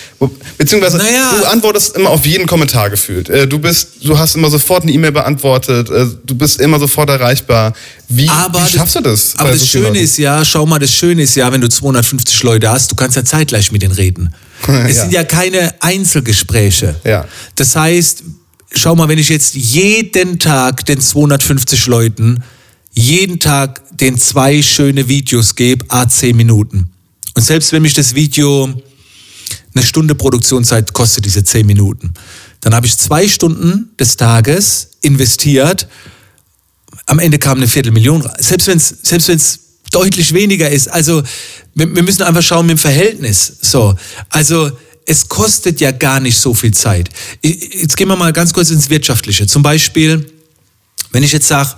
beziehungsweise 0.58 0.98
Naja. 0.98 1.38
du 1.40 1.44
antwortest 1.50 1.96
immer 1.96 2.10
auf 2.10 2.26
jeden 2.26 2.46
Kommentar 2.46 2.90
gefühlt. 2.90 3.28
Äh, 3.30 3.46
Du 3.46 3.58
bist, 3.58 3.88
du 4.04 4.18
hast 4.18 4.34
immer 4.36 4.50
sofort 4.50 4.82
eine 4.82 4.92
E-Mail 4.92 5.12
beantwortet, 5.12 5.88
äh, 5.90 6.06
du 6.24 6.34
bist 6.34 6.60
immer 6.60 6.78
sofort 6.78 7.08
erreichbar. 7.10 7.72
Wie, 8.08 8.28
wie 8.28 8.70
schaffst 8.70 8.96
du 8.96 9.00
das? 9.00 9.34
Aber 9.38 9.50
das 9.50 9.60
so 9.60 9.66
Schöne 9.66 9.84
Leuten? 9.88 9.96
ist 10.00 10.18
ja, 10.18 10.44
schau 10.44 10.66
mal, 10.66 10.78
das 10.78 10.90
Schöne 10.90 11.22
ist 11.22 11.34
ja, 11.36 11.50
wenn 11.52 11.60
du 11.60 11.68
250 11.68 12.42
Leute 12.42 12.70
hast, 12.70 12.90
du 12.90 12.94
kannst 12.96 13.16
ja 13.16 13.24
zeitgleich 13.24 13.72
mit 13.72 13.82
denen 13.82 13.94
reden. 13.94 14.34
Es 14.66 14.96
Ja. 14.96 15.02
sind 15.02 15.12
ja 15.12 15.24
keine 15.24 15.74
Einzelgespräche. 15.80 16.94
Ja. 17.04 17.26
Das 17.56 17.76
heißt, 17.76 18.22
schau 18.74 18.94
mal, 18.94 19.08
wenn 19.08 19.18
ich 19.18 19.28
jetzt 19.28 19.54
jeden 19.54 20.38
Tag 20.38 20.84
den 20.86 21.00
250 21.00 21.86
Leuten 21.86 22.42
jeden 22.94 23.40
Tag 23.40 23.82
den 23.98 24.18
zwei 24.18 24.62
schöne 24.62 25.08
Videos 25.08 25.54
gebe, 25.54 25.84
a 25.88 26.08
10 26.08 26.36
Minuten. 26.36 26.90
Und 27.34 27.42
selbst 27.42 27.72
wenn 27.72 27.82
mich 27.82 27.94
das 27.94 28.14
Video 28.14 28.82
eine 29.74 29.84
Stunde 29.84 30.14
Produktionszeit 30.14 30.92
kostet 30.92 31.24
diese 31.24 31.44
10 31.44 31.66
Minuten, 31.66 32.14
dann 32.60 32.74
habe 32.74 32.86
ich 32.86 32.96
zwei 32.96 33.28
Stunden 33.28 33.90
des 33.98 34.16
Tages 34.16 34.90
investiert 35.02 35.88
am 37.06 37.18
Ende 37.18 37.38
kam 37.38 37.58
eine 37.58 37.68
Viertelmillion. 37.68 38.28
Selbst 38.38 38.66
wenn 38.66 38.78
es 38.78 38.94
selbst 39.02 39.28
wenn's 39.28 39.58
deutlich 39.90 40.32
weniger 40.32 40.68
ist. 40.70 40.88
Also 40.88 41.22
wir, 41.74 41.94
wir 41.94 42.02
müssen 42.02 42.22
einfach 42.22 42.42
schauen 42.42 42.66
mit 42.66 42.78
dem 42.78 42.80
Verhältnis. 42.80 43.52
So, 43.60 43.94
also 44.30 44.70
es 45.06 45.28
kostet 45.28 45.80
ja 45.80 45.90
gar 45.92 46.20
nicht 46.20 46.38
so 46.38 46.54
viel 46.54 46.72
Zeit. 46.72 47.10
Jetzt 47.42 47.96
gehen 47.96 48.08
wir 48.08 48.16
mal 48.16 48.32
ganz 48.32 48.52
kurz 48.52 48.70
ins 48.70 48.88
Wirtschaftliche. 48.88 49.46
Zum 49.46 49.62
Beispiel, 49.62 50.26
wenn 51.12 51.22
ich 51.22 51.32
jetzt 51.32 51.46
sage, 51.46 51.70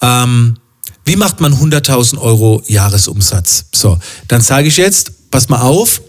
ähm, 0.00 0.56
wie 1.04 1.16
macht 1.16 1.40
man 1.40 1.54
100.000 1.54 2.18
Euro 2.18 2.62
Jahresumsatz? 2.66 3.66
So, 3.74 3.98
dann 4.28 4.40
sage 4.40 4.68
ich 4.68 4.76
jetzt, 4.76 5.30
pass 5.30 5.48
mal 5.48 5.60
auf, 5.60 6.00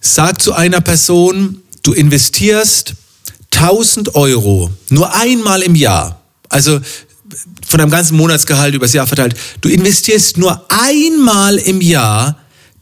sag 0.00 0.42
zu 0.42 0.52
einer 0.52 0.80
Person, 0.80 1.62
du 1.82 1.92
investierst 1.92 2.94
1000 3.52 4.14
Euro 4.14 4.70
nur 4.90 5.14
einmal 5.14 5.62
im 5.62 5.74
Jahr. 5.74 6.20
Also 6.48 6.80
von 7.66 7.78
deinem 7.78 7.90
ganzen 7.90 8.16
Monatsgehalt 8.16 8.74
übers 8.74 8.92
Jahr 8.92 9.06
verteilt. 9.06 9.36
Du 9.60 9.68
investierst 9.68 10.38
nur 10.38 10.64
einmal 10.70 11.56
im 11.56 11.80
Jahr 11.80 12.38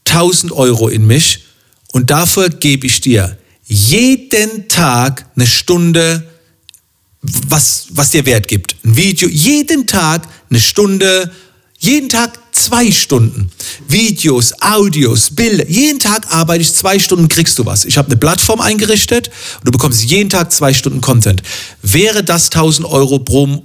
1000 0.07 0.53
Euro 0.53 0.89
in 0.89 1.07
mich 1.07 1.45
und 1.93 2.11
dafür 2.11 2.49
gebe 2.51 2.87
ich 2.87 3.01
dir 3.01 3.39
jeden 3.65 4.69
Tag 4.69 5.27
eine 5.37 5.47
Stunde 5.47 6.34
was, 7.49 7.87
was 7.91 8.11
dir 8.11 8.27
Wert 8.27 8.49
gibt. 8.49 8.77
Ein 8.85 8.97
Video, 8.97 9.29
jeden 9.29 9.87
Tag 9.87 10.29
eine 10.51 10.61
Stunde, 10.61 11.31
jeden 11.79 12.09
Tag 12.09 12.39
zwei 12.53 12.91
Stunden. 12.93 13.51
Videos, 13.89 14.55
Audios, 14.61 15.31
Bilder. 15.35 15.69
Jeden 15.69 16.01
Tag 16.01 16.31
arbeite 16.31 16.63
ich 16.63 16.73
zwei 16.73 16.99
Stunden, 16.99 17.29
kriegst 17.29 17.59
du 17.59 17.67
was. 17.67 17.85
Ich 17.85 17.99
habe 17.99 18.09
eine 18.09 18.17
Plattform 18.17 18.61
eingerichtet 18.61 19.31
und 19.59 19.67
du 19.67 19.73
bekommst 19.73 20.05
jeden 20.05 20.31
Tag 20.31 20.53
zwei 20.53 20.73
Stunden 20.73 21.01
Content. 21.01 21.43
Wäre 21.83 22.23
das 22.23 22.47
1000 22.47 22.87
Euro 22.89 23.19
pro 23.19 23.63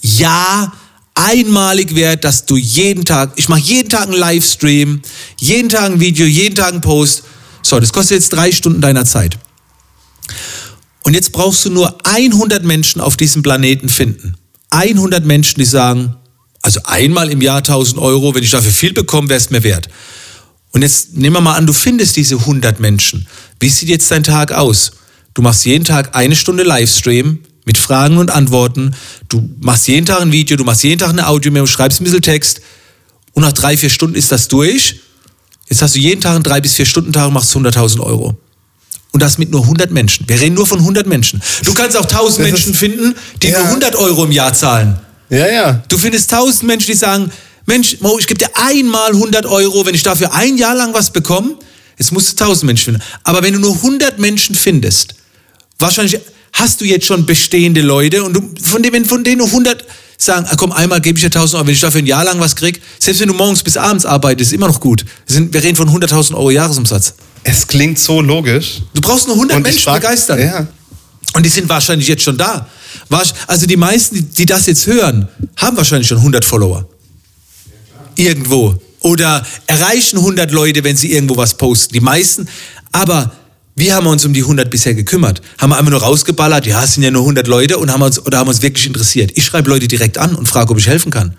Jahr 0.00 0.72
einmalig 1.14 1.94
wert, 1.94 2.24
dass 2.24 2.46
du 2.46 2.56
jeden 2.56 3.04
Tag, 3.04 3.32
ich 3.36 3.48
mache 3.48 3.60
jeden 3.60 3.90
Tag 3.90 4.02
einen 4.02 4.14
Livestream, 4.14 5.02
jeden 5.38 5.68
Tag 5.68 5.84
ein 5.84 6.00
Video, 6.00 6.26
jeden 6.26 6.56
Tag 6.56 6.72
einen 6.72 6.80
Post. 6.80 7.22
So, 7.62 7.78
das 7.78 7.92
kostet 7.92 8.16
jetzt 8.16 8.32
drei 8.32 8.50
Stunden 8.50 8.80
deiner 8.80 9.04
Zeit. 9.04 9.38
Und 11.04 11.14
jetzt 11.14 11.32
brauchst 11.32 11.64
du 11.64 11.70
nur 11.70 11.96
100 12.04 12.64
Menschen 12.64 13.00
auf 13.00 13.16
diesem 13.16 13.42
Planeten 13.42 13.88
finden. 13.88 14.36
100 14.70 15.24
Menschen, 15.24 15.58
die 15.58 15.64
sagen, 15.64 16.16
also 16.62 16.80
einmal 16.84 17.30
im 17.30 17.42
Jahr 17.42 17.58
1000 17.58 18.00
Euro, 18.00 18.34
wenn 18.34 18.42
ich 18.42 18.50
dafür 18.50 18.72
viel 18.72 18.92
bekomme, 18.92 19.28
wäre 19.28 19.38
es 19.38 19.50
mir 19.50 19.62
wert. 19.62 19.88
Und 20.72 20.82
jetzt 20.82 21.16
nehmen 21.16 21.36
wir 21.36 21.40
mal 21.40 21.56
an, 21.56 21.66
du 21.66 21.72
findest 21.72 22.16
diese 22.16 22.36
100 22.36 22.80
Menschen. 22.80 23.26
Wie 23.60 23.68
sieht 23.68 23.88
jetzt 23.88 24.10
dein 24.10 24.24
Tag 24.24 24.52
aus? 24.52 24.92
Du 25.34 25.42
machst 25.42 25.64
jeden 25.66 25.84
Tag 25.84 26.16
eine 26.16 26.36
Stunde 26.36 26.62
Livestream 26.62 27.40
mit 27.64 27.78
Fragen 27.78 28.18
und 28.18 28.30
Antworten. 28.30 28.94
Du 29.28 29.48
machst 29.60 29.88
jeden 29.88 30.06
Tag 30.06 30.20
ein 30.20 30.32
Video, 30.32 30.56
du 30.56 30.64
machst 30.64 30.82
jeden 30.82 30.98
Tag 30.98 31.10
eine 31.10 31.26
Audio-Memo, 31.26 31.66
schreibst 31.66 32.00
ein 32.00 32.04
bisschen 32.04 32.22
Text. 32.22 32.60
Und 33.32 33.42
nach 33.42 33.52
drei, 33.52 33.76
vier 33.76 33.90
Stunden 33.90 34.16
ist 34.16 34.32
das 34.32 34.48
durch. 34.48 35.00
Jetzt 35.68 35.82
hast 35.82 35.94
du 35.94 35.98
jeden 35.98 36.20
Tag 36.20 36.34
einen 36.34 36.42
drei 36.42 36.60
bis 36.60 36.74
vier 36.74 36.86
Stunden 36.86 37.12
Tag 37.12 37.28
und 37.28 37.34
machst 37.34 37.54
100.000 37.54 38.00
Euro. 38.00 38.38
Und 39.12 39.20
das 39.22 39.36
mit 39.38 39.50
nur 39.50 39.62
100 39.62 39.90
Menschen. 39.90 40.26
Wir 40.28 40.40
reden 40.40 40.54
nur 40.54 40.66
von 40.66 40.78
100 40.80 41.06
Menschen. 41.06 41.42
Du 41.64 41.74
kannst 41.74 41.96
auch 41.96 42.06
1000 42.06 42.40
Das 42.40 42.46
ist- 42.46 42.52
Menschen 42.52 42.74
finden, 42.74 43.14
die 43.42 43.48
Ja. 43.48 43.58
nur 43.58 43.68
100 43.68 43.96
Euro 43.96 44.24
im 44.24 44.32
Jahr 44.32 44.54
zahlen. 44.54 44.98
Ja, 45.28 45.46
ja. 45.50 45.82
Du 45.88 45.96
findest 45.98 46.30
1000 46.30 46.64
Menschen, 46.64 46.86
die 46.88 46.94
sagen, 46.98 47.30
Mensch, 47.66 47.98
Mo, 48.00 48.18
ich 48.18 48.26
gebe 48.26 48.38
dir 48.38 48.48
einmal 48.54 49.12
100 49.12 49.46
Euro, 49.46 49.86
wenn 49.86 49.94
ich 49.94 50.02
dafür 50.02 50.32
ein 50.34 50.56
Jahr 50.56 50.74
lang 50.74 50.92
was 50.94 51.10
bekomme. 51.12 51.54
Jetzt 51.98 52.10
musst 52.12 52.32
du 52.32 52.44
1000 52.44 52.64
Menschen 52.66 52.84
finden. 52.86 53.02
Aber 53.22 53.42
wenn 53.42 53.52
du 53.52 53.60
nur 53.60 53.74
100 53.82 54.18
Menschen 54.18 54.56
findest, 54.56 55.14
wahrscheinlich 55.78 56.18
hast 56.54 56.80
du 56.80 56.84
jetzt 56.84 57.06
schon 57.06 57.24
bestehende 57.26 57.80
Leute 57.82 58.24
und 58.24 58.32
du, 58.34 58.40
von 58.62 58.82
denen, 58.82 58.94
wenn 58.94 59.04
von 59.04 59.22
denen 59.24 59.38
nur 59.38 59.48
100 59.48 59.84
sagen, 60.24 60.46
ah, 60.48 60.54
komm, 60.56 60.72
einmal 60.72 61.00
gebe 61.00 61.18
ich 61.18 61.22
dir 61.24 61.28
1000 61.28 61.56
Euro, 61.58 61.66
wenn 61.66 61.74
ich 61.74 61.80
dafür 61.80 62.00
ein 62.00 62.06
Jahr 62.06 62.24
lang 62.24 62.38
was 62.40 62.56
krieg, 62.56 62.80
selbst 62.98 63.20
wenn 63.20 63.28
du 63.28 63.34
morgens 63.34 63.62
bis 63.62 63.76
abends 63.76 64.04
arbeitest, 64.06 64.50
ist 64.52 64.54
immer 64.56 64.68
noch 64.68 64.80
gut. 64.80 65.04
Wir, 65.26 65.34
sind, 65.34 65.52
wir 65.52 65.62
reden 65.62 65.76
von 65.76 65.88
100.000 65.88 66.34
Euro 66.34 66.50
Jahresumsatz. 66.50 67.14
Es 67.44 67.66
klingt 67.66 67.98
so 67.98 68.20
logisch. 68.20 68.82
Du 68.94 69.00
brauchst 69.00 69.26
nur 69.26 69.34
100 69.36 69.56
Und 69.56 69.62
Menschen 69.64 69.82
frag- 69.82 70.00
begeistern. 70.00 70.40
Ja. 70.40 70.66
Und 71.34 71.42
die 71.44 71.48
sind 71.48 71.68
wahrscheinlich 71.68 72.08
jetzt 72.08 72.22
schon 72.22 72.36
da. 72.36 72.68
Also 73.46 73.66
die 73.66 73.76
meisten, 73.76 74.14
die, 74.16 74.22
die 74.22 74.46
das 74.46 74.66
jetzt 74.66 74.86
hören, 74.86 75.28
haben 75.56 75.76
wahrscheinlich 75.76 76.06
schon 76.08 76.18
100 76.18 76.44
Follower. 76.44 76.86
Irgendwo. 78.16 78.74
Oder 79.00 79.44
erreichen 79.66 80.18
100 80.18 80.50
Leute, 80.52 80.84
wenn 80.84 80.96
sie 80.96 81.12
irgendwo 81.12 81.36
was 81.36 81.54
posten. 81.54 81.92
Die 81.94 82.00
meisten. 82.00 82.48
Aber 82.92 83.32
wir 83.74 83.94
haben 83.94 84.06
uns 84.06 84.24
um 84.24 84.32
die 84.32 84.42
100 84.42 84.70
bisher 84.70 84.94
gekümmert. 84.94 85.40
Haben 85.58 85.70
wir 85.70 85.78
einfach 85.78 85.90
nur 85.90 86.02
rausgeballert, 86.02 86.66
ja, 86.66 86.84
es 86.84 86.94
sind 86.94 87.02
ja 87.02 87.10
nur 87.10 87.22
100 87.22 87.46
Leute 87.46 87.78
und 87.78 87.90
haben 87.90 88.02
uns, 88.02 88.18
oder 88.18 88.38
haben 88.38 88.48
uns 88.48 88.60
wirklich 88.62 88.86
interessiert. 88.86 89.32
Ich 89.34 89.44
schreibe 89.44 89.70
Leute 89.70 89.88
direkt 89.88 90.18
an 90.18 90.34
und 90.34 90.48
frage, 90.48 90.70
ob 90.70 90.78
ich 90.78 90.86
helfen 90.86 91.10
kann. 91.10 91.36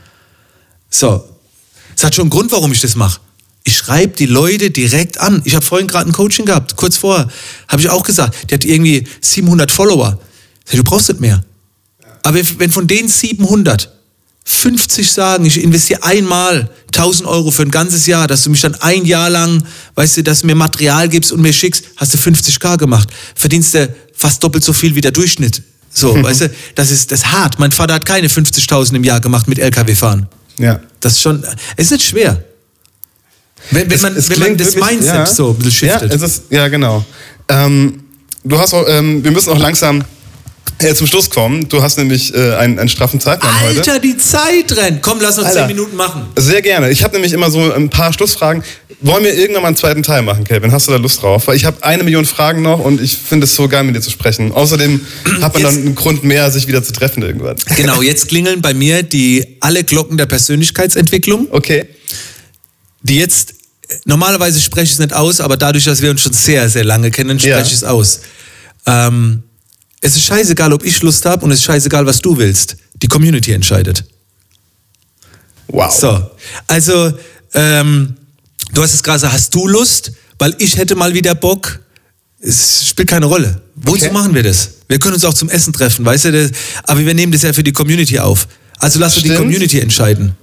So. 0.90 1.24
Es 1.96 2.04
hat 2.04 2.16
schon 2.16 2.24
einen 2.24 2.30
Grund, 2.32 2.52
warum 2.52 2.72
ich 2.72 2.82
das 2.82 2.96
mache. 2.96 3.20
Ich 3.64 3.78
schreibe 3.78 4.16
die 4.16 4.26
Leute 4.26 4.72
direkt 4.72 5.20
an. 5.20 5.42
Ich 5.46 5.56
habe 5.56 5.64
vorhin 5.64 5.88
gerade 5.88 6.10
ein 6.10 6.14
Coaching 6.14 6.46
gehabt, 6.46 6.76
kurz 6.76 6.98
vorher. 6.98 7.30
Habe 7.68 7.82
ich 7.82 7.90
auch 7.90 8.04
gesagt, 8.04 8.50
die 8.50 8.56
hat 8.56 8.66
irgendwie 8.66 9.08
700 9.22 9.72
Follower. 9.72 10.20
Sag 10.66 10.78
Du 10.78 10.84
brauchst 10.84 11.10
nicht 11.10 11.22
mehr. 11.22 11.44
Aber 12.24 12.36
wenn 12.58 12.72
von 12.72 12.88
den 12.88 13.08
700 13.08 13.92
50 14.46 15.12
sagen, 15.12 15.46
ich 15.46 15.62
investiere 15.64 16.04
einmal 16.04 16.70
1000 16.94 17.28
Euro 17.28 17.50
für 17.52 17.62
ein 17.64 17.72
ganzes 17.72 18.06
Jahr, 18.06 18.28
dass 18.28 18.44
du 18.44 18.50
mich 18.50 18.62
dann 18.62 18.76
ein 18.76 19.06
Jahr 19.06 19.30
lang, 19.30 19.64
weißt 19.96 20.18
du, 20.18 20.24
dass 20.24 20.41
du 20.41 20.48
mir 20.48 20.56
Material 20.56 21.08
gibst 21.08 21.32
und 21.32 21.41
mir 21.41 21.54
schickst, 21.54 21.86
hast 21.96 22.14
du 22.14 22.18
50k 22.18 22.78
gemacht. 22.78 23.10
Verdienst 23.36 23.74
du 23.74 23.94
fast 24.14 24.44
doppelt 24.44 24.64
so 24.64 24.74
viel 24.74 24.94
wie 24.96 25.02
der 25.02 25.12
Durchschnitt. 25.12 25.62
So, 25.94 26.22
weißt 26.24 26.41
du, 26.41 26.50
das 26.76 26.91
ist, 26.91 27.12
das 27.12 27.22
ist 27.22 27.32
hart. 27.32 27.58
Mein 27.60 27.72
Vater 27.72 27.94
hat 27.96 28.06
keine 28.06 28.28
50.000 28.28 28.96
im 28.96 29.04
Jahr 29.04 29.22
gemacht 29.22 29.48
mit 29.48 29.60
LKW 29.60 29.96
fahren. 29.96 30.28
Ja. 30.58 30.80
Das 31.00 31.14
ist 31.14 31.22
schon, 31.22 31.44
es 31.78 31.86
ist 31.86 31.91
nicht 31.91 32.04
schwer. 32.06 32.44
Wenn, 33.72 33.89
wenn 33.89 34.02
man, 34.02 34.16
Es 34.18 34.30
wenn 34.30 34.39
man 34.39 34.58
das 34.58 34.76
wirklich- 34.76 34.91
Mindset 34.91 35.16
ja. 35.16 35.26
so 35.26 35.52
ein 35.52 35.56
bisschen 35.60 35.88
Ja, 35.88 36.00
shiftet. 36.00 36.22
es 36.22 36.32
ist, 36.38 36.44
ja 36.50 36.68
genau. 36.68 37.06
Ähm, 37.48 38.04
du 38.44 38.60
hast 38.60 38.74
auch, 38.74 38.86
ähm, 38.89 39.24
wir 39.24 39.32
müssen 39.32 39.50
auch 39.52 39.58
langsam 39.60 40.04
äh, 40.80 40.94
zum 40.94 41.08
Schluss 41.08 41.30
kommen. 41.30 41.68
Du 41.70 41.82
hast 41.82 41.98
nämlich 41.98 42.34
äh, 42.34 42.56
einen, 42.56 42.80
einen 42.80 42.90
straffen 42.90 43.20
Zeitplan 43.20 43.54
heute. 43.62 43.80
Alter, 43.80 44.00
die 44.00 44.18
Zeit 44.18 44.76
rennt. 44.76 45.02
Komm, 45.02 45.20
lass 45.22 45.38
uns 45.38 45.48
Alter. 45.48 45.60
zehn 45.68 45.76
Minuten 45.76 45.96
machen. 45.96 46.28
Sehr 46.36 46.62
gerne. 46.62 46.90
Ich 46.92 47.04
habe 47.04 47.14
nämlich 47.14 47.34
immer 47.34 47.50
so 47.52 47.72
ein 47.72 47.90
paar 47.90 48.12
Schlussfragen. 48.14 48.64
Wollen 49.02 49.24
wir 49.26 49.34
irgendwann 49.36 49.64
mal 49.64 49.68
einen 49.70 49.78
zweiten 49.78 50.02
Teil 50.04 50.22
machen, 50.22 50.46
Kevin? 50.46 50.72
Hast 50.72 50.88
du 50.88 50.92
da 50.92 50.98
Lust 50.98 51.22
drauf? 51.22 51.48
Weil 51.48 51.56
ich 51.58 51.66
habe 51.66 51.84
eine 51.84 52.04
Million 52.04 52.26
Fragen 52.26 52.62
noch 52.62 52.80
und 52.80 53.02
ich 53.02 53.18
finde 53.18 53.46
es 53.46 53.54
so 53.56 53.68
geil, 53.68 53.84
mit 53.84 53.96
dir 53.96 54.02
zu 54.02 54.10
sprechen. 54.12 54.52
Außerdem 54.54 55.02
hat 55.42 55.54
man 55.54 55.62
Jetzt- 55.64 55.76
dann 55.76 55.82
einen 55.86 55.96
Grund 55.96 56.24
mehr, 56.24 56.50
sich 56.52 56.68
wieder 56.68 56.82
zu 56.84 56.94
treffen 56.94 57.22
irgendwann. 57.24 57.58
Genau, 57.78 58.02
jetzt 58.02 58.30
klingeln 58.30 58.62
bei 58.62 58.74
mir 58.74 59.04
die 59.04 59.58
alle 59.60 59.84
Glocken 59.84 60.18
der 60.18 60.26
Persönlichkeitsentwicklung, 60.26 61.48
Okay. 61.52 61.86
die 63.02 63.18
jetzt 63.18 63.56
normalerweise 64.06 64.62
spreche 64.62 64.86
ich 64.86 64.92
es 64.94 65.00
nicht 65.00 65.12
aus, 65.14 65.42
aber 65.42 65.58
dadurch, 65.58 65.84
dass 65.84 66.02
wir 66.02 66.10
uns 66.10 66.22
schon 66.22 66.32
sehr, 66.34 66.70
sehr 66.70 66.86
lange 66.86 67.12
kennen, 67.12 67.38
spreche 67.40 67.52
Ja. 67.58 67.62
ich 67.62 67.74
es 67.74 67.84
aus. 67.84 68.22
Ähm, 68.86 69.44
es 70.04 70.16
ist 70.16 70.24
scheißegal, 70.26 70.72
ob 70.74 70.84
ich 70.84 71.01
Lust 71.01 71.26
habe 71.26 71.43
und 71.45 71.51
es 71.51 71.60
ist 71.60 71.66
scheißegal, 71.66 72.06
was 72.06 72.20
du 72.22 72.38
willst. 72.38 72.76
Die 73.01 73.08
Community 73.08 73.51
entscheidet. 73.54 74.04
Wow. 75.68 75.91
So, 75.91 76.30
also 76.68 77.14
ähm, 77.54 78.16
du 78.74 78.84
hast 78.84 78.93
es 78.93 79.01
gerade 79.01 79.32
hast 79.32 79.54
du 79.56 79.68
Lust? 79.68 80.12
Weil 80.38 80.56
ich 80.60 80.78
hätte 80.78 80.95
mal 80.95 81.14
wieder 81.14 81.36
Bock. 81.36 81.80
Es 82.41 82.88
spielt 82.89 83.10
keine 83.10 83.26
Rolle. 83.28 83.62
Wozu 83.76 84.06
Okay. 84.06 84.14
machen 84.14 84.34
wir 84.36 84.43
das? 84.43 84.70
Wir 84.89 84.99
können 84.99 85.14
uns 85.14 85.24
auch 85.24 85.34
zum 85.34 85.49
Essen 85.49 85.72
treffen, 85.72 86.04
weißt 86.06 86.26
du? 86.26 86.32
Das, 86.32 86.51
aber 86.84 87.06
wir 87.06 87.14
nehmen 87.14 87.32
das 87.32 87.43
ja 87.43 87.54
für 87.54 87.64
die 87.64 87.72
Community 87.72 88.20
auf. 88.20 88.47
Also 88.80 88.99
lass 88.99 89.16
doch 89.16 89.22
die. 89.24 89.30
Community 89.34 89.80
entscheiden. 89.80 90.36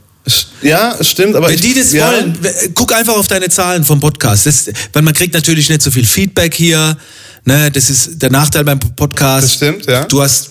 Ja, 0.63 0.97
stimmt, 1.03 1.35
aber 1.37 1.49
Wenn 1.49 1.55
ich, 1.57 1.61
die 1.61 1.75
das 1.75 1.93
ja, 1.93 2.07
wollen, 2.11 2.39
guck 2.75 2.93
einfach 2.95 3.15
auf 3.17 3.27
deine 3.27 3.49
Zahlen 3.49 3.85
vom 3.85 4.01
Podcast. 4.01 4.47
Das, 4.47 4.71
weil 4.93 5.03
man 5.03 5.13
kriegt 5.15 5.35
natürlich 5.35 5.69
nicht 5.69 5.83
so 5.83 5.91
viel 5.91 6.07
Feedback 6.07 6.55
hier. 6.55 6.97
Ne, 7.45 7.71
das 7.71 7.91
ist 7.91 8.21
der 8.21 8.31
Nachteil 8.31 8.65
beim 8.65 8.79
Podcast. 8.79 9.45
Das 9.45 9.55
stimmt, 9.55 9.87
ja. 9.87 10.05
Du 10.05 10.21
hast 10.21 10.51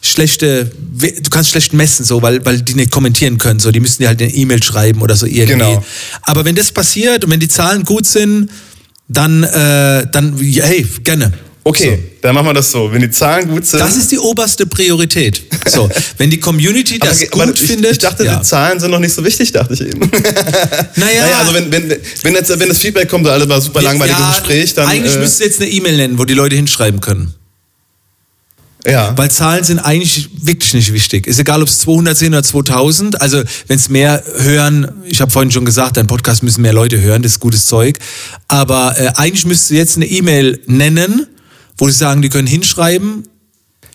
schlechte, 0.00 0.64
du 0.64 1.30
kannst 1.30 1.50
schlecht 1.50 1.72
messen, 1.72 2.04
so, 2.04 2.20
weil, 2.22 2.44
weil 2.44 2.60
die 2.60 2.74
nicht 2.74 2.90
kommentieren 2.90 3.38
können. 3.38 3.60
So, 3.60 3.70
die 3.70 3.80
müssen 3.80 4.02
dir 4.02 4.08
halt 4.08 4.20
eine 4.20 4.32
E-Mail 4.32 4.62
schreiben 4.62 5.00
oder 5.00 5.16
so 5.16 5.26
irgendwie. 5.26 5.52
Genau. 5.54 5.84
Aber 6.22 6.44
wenn 6.44 6.56
das 6.56 6.70
passiert 6.70 7.24
und 7.24 7.30
wenn 7.30 7.40
die 7.40 7.48
Zahlen 7.48 7.84
gut 7.84 8.06
sind, 8.06 8.50
dann, 9.08 9.42
äh, 9.42 10.06
dann, 10.12 10.36
hey, 10.38 10.86
gerne. 11.02 11.32
Okay, 11.66 11.98
dann 12.20 12.34
machen 12.34 12.46
wir 12.48 12.52
das 12.52 12.70
so. 12.70 12.92
Wenn 12.92 13.00
die 13.00 13.10
Zahlen 13.10 13.48
gut 13.48 13.64
sind. 13.64 13.80
Das 13.80 13.96
ist 13.96 14.10
die 14.12 14.18
oberste 14.18 14.66
Priorität. 14.66 15.42
So, 15.66 15.88
wenn 16.18 16.28
die 16.28 16.38
Community 16.38 16.98
das 16.98 17.22
aber, 17.22 17.26
gut 17.30 17.42
aber 17.42 17.54
ich, 17.54 17.60
findet. 17.62 17.92
ich 17.92 17.98
dachte, 17.98 18.24
ja. 18.24 18.36
die 18.36 18.42
Zahlen 18.44 18.78
sind 18.78 18.90
noch 18.90 18.98
nicht 18.98 19.14
so 19.14 19.24
wichtig, 19.24 19.50
dachte 19.50 19.72
ich 19.72 19.80
eben. 19.80 20.00
Naja, 20.96 21.22
Naja, 21.22 21.38
also 21.38 21.54
wenn, 21.54 21.72
wenn, 21.72 21.88
wenn, 22.22 22.34
jetzt, 22.34 22.60
wenn 22.60 22.68
das 22.68 22.78
Feedback 22.78 23.08
kommt, 23.08 23.24
so 23.24 23.32
alle 23.32 23.48
war 23.48 23.60
super 23.62 23.80
langweiliges 23.80 24.20
Ja, 24.20 24.28
Gespräch, 24.30 24.74
dann. 24.74 24.86
Eigentlich 24.86 25.14
äh, 25.14 25.18
müsstest 25.18 25.40
du 25.40 25.44
jetzt 25.44 25.60
eine 25.62 25.70
E-Mail 25.70 25.96
nennen, 25.96 26.18
wo 26.18 26.26
die 26.26 26.34
Leute 26.34 26.54
hinschreiben 26.54 27.00
können. 27.00 27.32
ja. 28.86 29.16
Weil 29.16 29.30
Zahlen 29.30 29.64
sind 29.64 29.78
eigentlich 29.78 30.28
wirklich 30.42 30.74
nicht 30.74 30.92
wichtig. 30.92 31.26
Ist 31.26 31.38
egal, 31.38 31.62
ob 31.62 31.68
es 31.68 31.78
200 31.78 32.14
sind 32.14 32.34
oder 32.34 32.42
2000. 32.42 33.22
Also, 33.22 33.42
wenn 33.68 33.78
es 33.78 33.88
mehr 33.88 34.22
hören, 34.36 34.88
ich 35.06 35.22
habe 35.22 35.30
vorhin 35.32 35.50
schon 35.50 35.64
gesagt, 35.64 35.96
dein 35.96 36.06
Podcast 36.06 36.42
müssen 36.42 36.60
mehr 36.60 36.74
Leute 36.74 37.00
hören, 37.00 37.22
das 37.22 37.32
ist 37.32 37.40
gutes 37.40 37.64
Zeug. 37.66 37.98
Aber 38.48 38.94
äh, 38.98 39.08
eigentlich 39.16 39.46
müsstest 39.46 39.70
du 39.70 39.74
jetzt 39.76 39.96
eine 39.96 40.04
E-Mail 40.06 40.60
nennen, 40.66 41.26
wo 41.78 41.88
sie 41.88 41.96
sagen, 41.96 42.22
die 42.22 42.28
können 42.28 42.46
hinschreiben. 42.46 43.24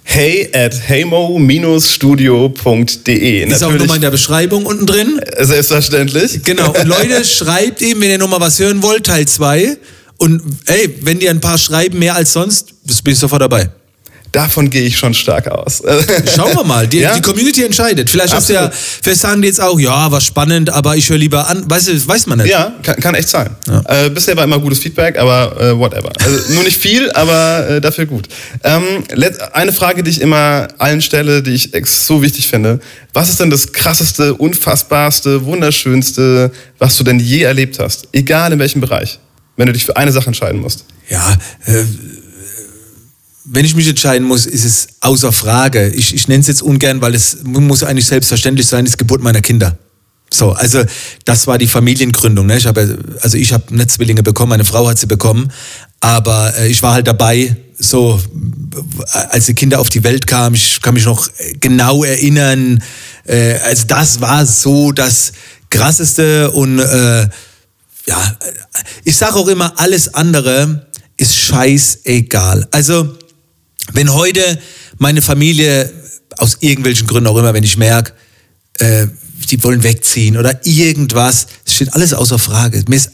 hey 0.03 0.49
at 0.53 0.73
heymo-studio.de. 0.87 3.49
Ist 3.49 3.63
auch 3.63 3.71
nochmal 3.73 3.95
in 3.97 4.01
der 4.01 4.11
Beschreibung 4.11 4.65
unten 4.65 4.85
drin. 4.85 5.19
Selbstverständlich. 5.39 6.43
Genau. 6.43 6.71
Und 6.71 6.87
Leute, 6.87 7.23
schreibt 7.25 7.81
eben, 7.81 8.01
wenn 8.01 8.09
ihr 8.09 8.17
nochmal 8.17 8.41
was 8.41 8.59
hören 8.59 8.81
wollt, 8.81 9.05
Teil 9.05 9.27
2. 9.27 9.77
Und 10.17 10.41
ey, 10.65 10.95
wenn 11.01 11.19
dir 11.19 11.29
ein 11.29 11.41
paar 11.41 11.57
schreiben, 11.57 11.99
mehr 11.99 12.15
als 12.15 12.33
sonst, 12.33 12.73
bin 13.03 13.13
ich 13.13 13.19
sofort 13.19 13.41
dabei. 13.41 13.69
Davon 14.31 14.69
gehe 14.69 14.83
ich 14.83 14.97
schon 14.97 15.13
stark 15.13 15.47
aus. 15.47 15.81
Schauen 16.35 16.55
wir 16.55 16.63
mal, 16.63 16.87
die, 16.87 16.99
Ja? 16.99 17.15
die 17.15 17.21
Community 17.21 17.63
entscheidet. 17.63 18.09
Vielleicht, 18.09 18.33
hast 18.33 18.49
du 18.49 18.53
ja, 18.53 18.69
vielleicht 18.71 19.21
sagen 19.21 19.41
die 19.41 19.47
jetzt 19.47 19.59
auch, 19.61 19.79
ja, 19.79 20.11
war 20.11 20.21
spannend, 20.21 20.69
aber 20.69 20.95
ich 20.95 21.09
höre 21.09 21.17
lieber 21.17 21.47
an. 21.47 21.63
Weißt 21.69 21.87
du, 21.87 21.93
das 21.93 22.07
weiß 22.07 22.27
man 22.27 22.39
nicht. 22.39 22.49
Ja, 22.49 22.73
kann, 22.83 22.95
kann 22.97 23.15
echt 23.15 23.29
sein. 23.29 23.49
Äh, 23.87 24.09
bisher 24.09 24.37
war 24.37 24.43
immer 24.43 24.59
gutes 24.59 24.79
Feedback, 24.79 25.17
aber 25.17 25.59
äh, 25.59 25.77
whatever. 25.77 26.11
Also, 26.23 26.53
nur 26.53 26.63
nicht 26.63 26.77
viel, 26.79 27.11
aber 27.13 27.67
äh, 27.69 27.81
dafür 27.81 28.05
gut. 28.05 28.27
Ähm, 28.63 28.83
eine 29.53 29.73
Frage, 29.73 30.03
die 30.03 30.11
ich 30.11 30.21
immer 30.21 30.67
allen 30.77 31.01
stelle, 31.01 31.41
die 31.41 31.51
ich 31.51 31.71
so 31.85 32.21
wichtig 32.21 32.47
finde. 32.47 32.79
Was 33.13 33.29
ist 33.29 33.39
denn 33.39 33.49
das 33.49 33.73
krasseste, 33.73 34.35
unfassbarste, 34.35 35.43
wunderschönste, 35.45 36.51
was 36.77 36.97
du 36.97 37.03
denn 37.03 37.19
je 37.19 37.41
erlebt 37.41 37.79
hast? 37.79 38.07
Egal 38.11 38.53
in 38.53 38.59
welchem 38.59 38.81
Bereich. 38.81 39.19
Wenn 39.57 39.67
du 39.67 39.73
dich 39.73 39.83
für 39.85 39.97
eine 39.97 40.11
Sache 40.11 40.27
entscheiden 40.27 40.61
musst. 40.61 40.85
Ja, 41.09 41.37
äh, 41.65 41.83
wenn 43.51 43.65
ich 43.65 43.75
mich 43.75 43.87
entscheiden 43.87 44.27
muss, 44.27 44.45
ist 44.45 44.63
es 44.63 44.87
außer 45.01 45.31
Frage. 45.31 45.89
Ich, 45.89 46.13
ich 46.13 46.27
nenne 46.27 46.41
es 46.41 46.47
jetzt 46.47 46.61
ungern, 46.61 47.01
weil 47.01 47.15
es 47.15 47.37
muss 47.43 47.83
eigentlich 47.83 48.05
selbstverständlich 48.05 48.67
sein, 48.67 48.85
ist 48.85 48.97
Geburt 48.97 49.21
meiner 49.21 49.41
Kinder. 49.41 49.77
So, 50.31 50.51
also 50.51 50.83
das 51.25 51.47
war 51.47 51.57
die 51.57 51.67
Familiengründung. 51.67 52.45
Ne? 52.45 52.57
Ich 52.57 52.67
habe, 52.67 52.99
also 53.21 53.37
ich 53.37 53.51
habe 53.51 53.75
nicht 53.75 53.91
Zwillinge 53.91 54.21
bekommen, 54.21 54.49
meine 54.49 54.65
Frau 54.65 54.87
hat 54.87 54.99
sie 54.99 55.07
bekommen, 55.07 55.51
aber 55.99 56.53
äh, 56.57 56.67
ich 56.67 56.81
war 56.83 56.93
halt 56.93 57.07
dabei, 57.07 57.55
so 57.79 58.21
als 59.11 59.47
die 59.47 59.55
Kinder 59.55 59.79
auf 59.79 59.89
die 59.89 60.03
Welt 60.03 60.27
kamen. 60.27 60.55
Ich 60.55 60.81
kann 60.81 60.93
mich 60.93 61.05
noch 61.05 61.27
genau 61.59 62.03
erinnern. 62.03 62.83
Äh, 63.25 63.53
also 63.65 63.85
das 63.87 64.21
war 64.21 64.45
so 64.45 64.91
das 64.91 65.31
krasseste 65.69 66.51
und 66.51 66.79
äh, 66.79 67.27
ja, 68.05 68.37
ich 69.03 69.17
sage 69.17 69.35
auch 69.35 69.47
immer, 69.47 69.73
alles 69.77 70.13
andere 70.13 70.87
ist 71.17 71.35
scheißegal. 71.35 72.67
Also, 72.71 73.17
wenn 73.93 74.13
heute 74.13 74.59
meine 74.97 75.21
Familie, 75.21 75.91
aus 76.37 76.57
irgendwelchen 76.61 77.07
Gründen 77.07 77.27
auch 77.27 77.37
immer, 77.37 77.53
wenn 77.53 77.63
ich 77.63 77.77
merke, 77.77 78.13
äh, 78.79 79.07
die 79.49 79.61
wollen 79.63 79.83
wegziehen 79.83 80.37
oder 80.37 80.65
irgendwas, 80.65 81.47
es 81.65 81.73
steht 81.73 81.93
alles 81.93 82.13
außer 82.13 82.37
Frage. 82.37 82.83
Mir 82.87 82.95
ist, 82.95 83.11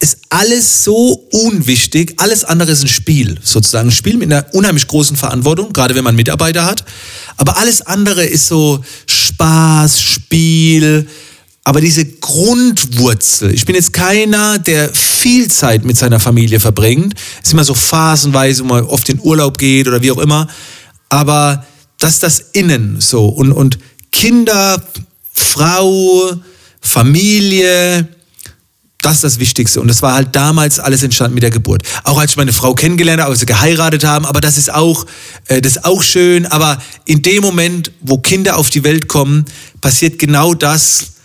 ist 0.00 0.18
alles 0.28 0.84
so 0.84 1.26
unwichtig, 1.32 2.14
alles 2.18 2.44
andere 2.44 2.72
ist 2.72 2.82
ein 2.82 2.88
Spiel, 2.88 3.38
sozusagen. 3.42 3.88
Ein 3.88 3.92
Spiel 3.92 4.16
mit 4.16 4.32
einer 4.32 4.46
unheimlich 4.54 4.86
großen 4.86 5.16
Verantwortung, 5.16 5.72
gerade 5.72 5.94
wenn 5.94 6.04
man 6.04 6.14
Mitarbeiter 6.14 6.64
hat. 6.64 6.84
Aber 7.36 7.56
alles 7.56 7.82
andere 7.82 8.24
ist 8.24 8.46
so 8.46 8.84
Spaß, 9.06 10.00
Spiel, 10.00 11.08
aber 11.68 11.82
diese 11.82 12.06
Grundwurzel, 12.06 13.52
ich 13.52 13.66
bin 13.66 13.74
jetzt 13.74 13.92
keiner, 13.92 14.58
der 14.58 14.90
viel 14.94 15.50
Zeit 15.50 15.84
mit 15.84 15.98
seiner 15.98 16.18
Familie 16.18 16.60
verbringt. 16.60 17.12
Es 17.42 17.48
ist 17.48 17.52
immer 17.52 17.62
so 17.62 17.74
phasenweise, 17.74 18.64
wo 18.64 18.68
man 18.68 18.84
oft 18.84 19.06
in 19.10 19.20
Urlaub 19.20 19.58
geht 19.58 19.86
oder 19.86 20.00
wie 20.00 20.10
auch 20.10 20.16
immer. 20.16 20.48
Aber 21.10 21.66
das 21.98 22.14
ist 22.14 22.22
das 22.22 22.38
Innen 22.52 23.02
so. 23.02 23.26
Und, 23.26 23.52
und 23.52 23.78
Kinder, 24.12 24.82
Frau, 25.34 26.32
Familie, 26.80 28.08
das 29.02 29.16
ist 29.16 29.24
das 29.24 29.38
Wichtigste. 29.38 29.82
Und 29.82 29.88
das 29.88 30.00
war 30.00 30.14
halt 30.14 30.34
damals 30.34 30.80
alles 30.80 31.02
entstanden 31.02 31.34
mit 31.34 31.42
der 31.42 31.50
Geburt. 31.50 31.82
Auch 32.04 32.16
als 32.16 32.30
ich 32.30 32.38
meine 32.38 32.54
Frau 32.54 32.72
kennengelernt 32.72 33.20
habe, 33.20 33.32
als 33.32 33.40
wir 33.40 33.46
geheiratet 33.46 34.04
haben, 34.04 34.24
aber 34.24 34.40
das 34.40 34.56
ist 34.56 34.72
auch, 34.72 35.04
äh, 35.48 35.60
das 35.60 35.76
ist 35.76 35.84
auch 35.84 36.02
schön. 36.02 36.46
Aber 36.46 36.80
in 37.04 37.20
dem 37.20 37.42
Moment, 37.42 37.92
wo 38.00 38.16
Kinder 38.16 38.56
auf 38.56 38.70
die 38.70 38.84
Welt 38.84 39.06
kommen, 39.06 39.44
passiert 39.82 40.18
genau 40.18 40.54
das, 40.54 41.17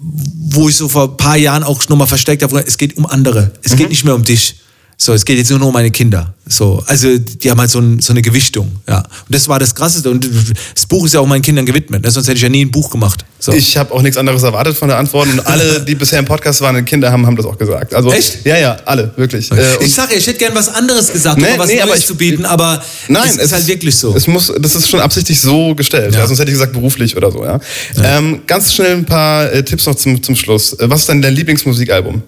wo 0.00 0.68
ich 0.68 0.76
so 0.76 0.88
vor 0.88 1.10
ein 1.10 1.16
paar 1.16 1.36
Jahren 1.36 1.62
auch 1.62 1.88
nochmal 1.88 2.06
versteckt 2.06 2.42
habe, 2.42 2.64
es 2.66 2.78
geht 2.78 2.96
um 2.96 3.06
andere. 3.06 3.52
Es 3.62 3.76
geht 3.76 3.88
nicht 3.88 4.04
mehr 4.04 4.14
um 4.14 4.24
dich. 4.24 4.56
So, 5.00 5.12
es 5.12 5.24
geht 5.24 5.38
jetzt 5.38 5.48
nur 5.50 5.60
noch 5.60 5.68
um 5.68 5.72
meine 5.72 5.92
Kinder. 5.92 6.34
So, 6.44 6.82
also 6.86 7.16
die 7.18 7.48
haben 7.52 7.60
halt 7.60 7.70
so, 7.70 7.78
ein, 7.78 8.00
so 8.00 8.12
eine 8.12 8.20
Gewichtung. 8.20 8.72
Ja. 8.88 8.98
Und 8.98 9.06
das 9.28 9.46
war 9.46 9.60
das 9.60 9.72
Krasseste. 9.72 10.10
Und 10.10 10.28
das 10.74 10.86
Buch 10.86 11.06
ist 11.06 11.14
ja 11.14 11.20
auch 11.20 11.26
meinen 11.26 11.42
Kindern 11.42 11.64
gewidmet. 11.66 12.02
ne? 12.02 12.10
Sonst 12.10 12.26
hätte 12.26 12.38
ich 12.38 12.42
ja 12.42 12.48
nie 12.48 12.64
ein 12.64 12.70
Buch 12.72 12.90
gemacht. 12.90 13.24
So. 13.38 13.52
Ich 13.52 13.76
habe 13.76 13.94
auch 13.94 14.02
nichts 14.02 14.16
anderes 14.16 14.42
erwartet 14.42 14.76
von 14.76 14.88
der 14.88 14.98
Antwort 14.98 15.28
und 15.28 15.46
alle, 15.46 15.82
die 15.82 15.94
bisher 15.94 16.18
im 16.18 16.24
Podcast 16.24 16.60
waren, 16.62 16.84
Kinder 16.84 17.12
haben, 17.12 17.24
haben 17.28 17.36
das 17.36 17.46
auch 17.46 17.56
gesagt. 17.56 17.94
Also, 17.94 18.10
Echt? 18.12 18.44
Ja, 18.44 18.58
ja, 18.58 18.76
alle, 18.86 19.12
wirklich. 19.14 19.52
Äh, 19.52 19.54
und- 19.54 19.84
ich 19.86 19.94
sage, 19.94 20.16
ich 20.16 20.26
hätte 20.26 20.38
gern 20.38 20.56
was 20.56 20.68
anderes 20.74 21.12
gesagt, 21.12 21.38
Nee, 21.38 21.52
um 21.52 21.58
was 21.60 21.68
nee, 21.68 21.80
aber 21.80 21.90
Neues 21.90 22.00
ich- 22.00 22.06
zu 22.08 22.16
bieten, 22.16 22.44
aber 22.44 22.82
Nein, 23.06 23.28
es 23.28 23.36
ist 23.36 23.52
halt 23.52 23.68
wirklich 23.68 23.94
so. 23.94 24.16
Es 24.16 24.26
muss, 24.26 24.52
das 24.58 24.74
ist 24.74 24.88
schon 24.88 24.98
absichtlich 24.98 25.40
so 25.40 25.76
gestellt. 25.76 26.12
Ja. 26.14 26.20
Ja. 26.22 26.26
Sonst 26.26 26.40
hätte 26.40 26.50
ich 26.50 26.54
gesagt 26.56 26.72
beruflich 26.72 27.16
oder 27.16 27.30
so. 27.30 27.44
Ja. 27.44 27.60
Ähm, 28.02 28.40
ganz 28.48 28.72
schnell 28.72 28.96
ein 28.96 29.06
paar 29.06 29.52
äh, 29.52 29.62
Tipps 29.62 29.86
noch 29.86 29.94
zum, 29.94 30.20
zum 30.20 30.34
Schluss. 30.34 30.72
Äh, 30.72 30.90
Was 30.90 31.02
ist 31.02 31.08
denn 31.08 31.22
dein 31.22 31.36
Lieblingsmusikalbum? 31.36 32.20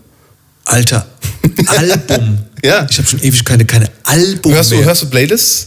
Alter, 0.67 1.05
Album. 1.67 2.39
Ja. 2.65 2.87
Ich 2.91 2.99
habe 2.99 3.09
schon 3.09 3.21
ewig 3.23 3.45
keine, 3.45 3.65
keine 3.65 3.87
Album 4.05 4.53
Hörst 4.53 4.71
du, 4.73 4.77
mehr. 4.77 4.85
hörst 4.85 5.03
du 5.03 5.07
Playlists? 5.07 5.67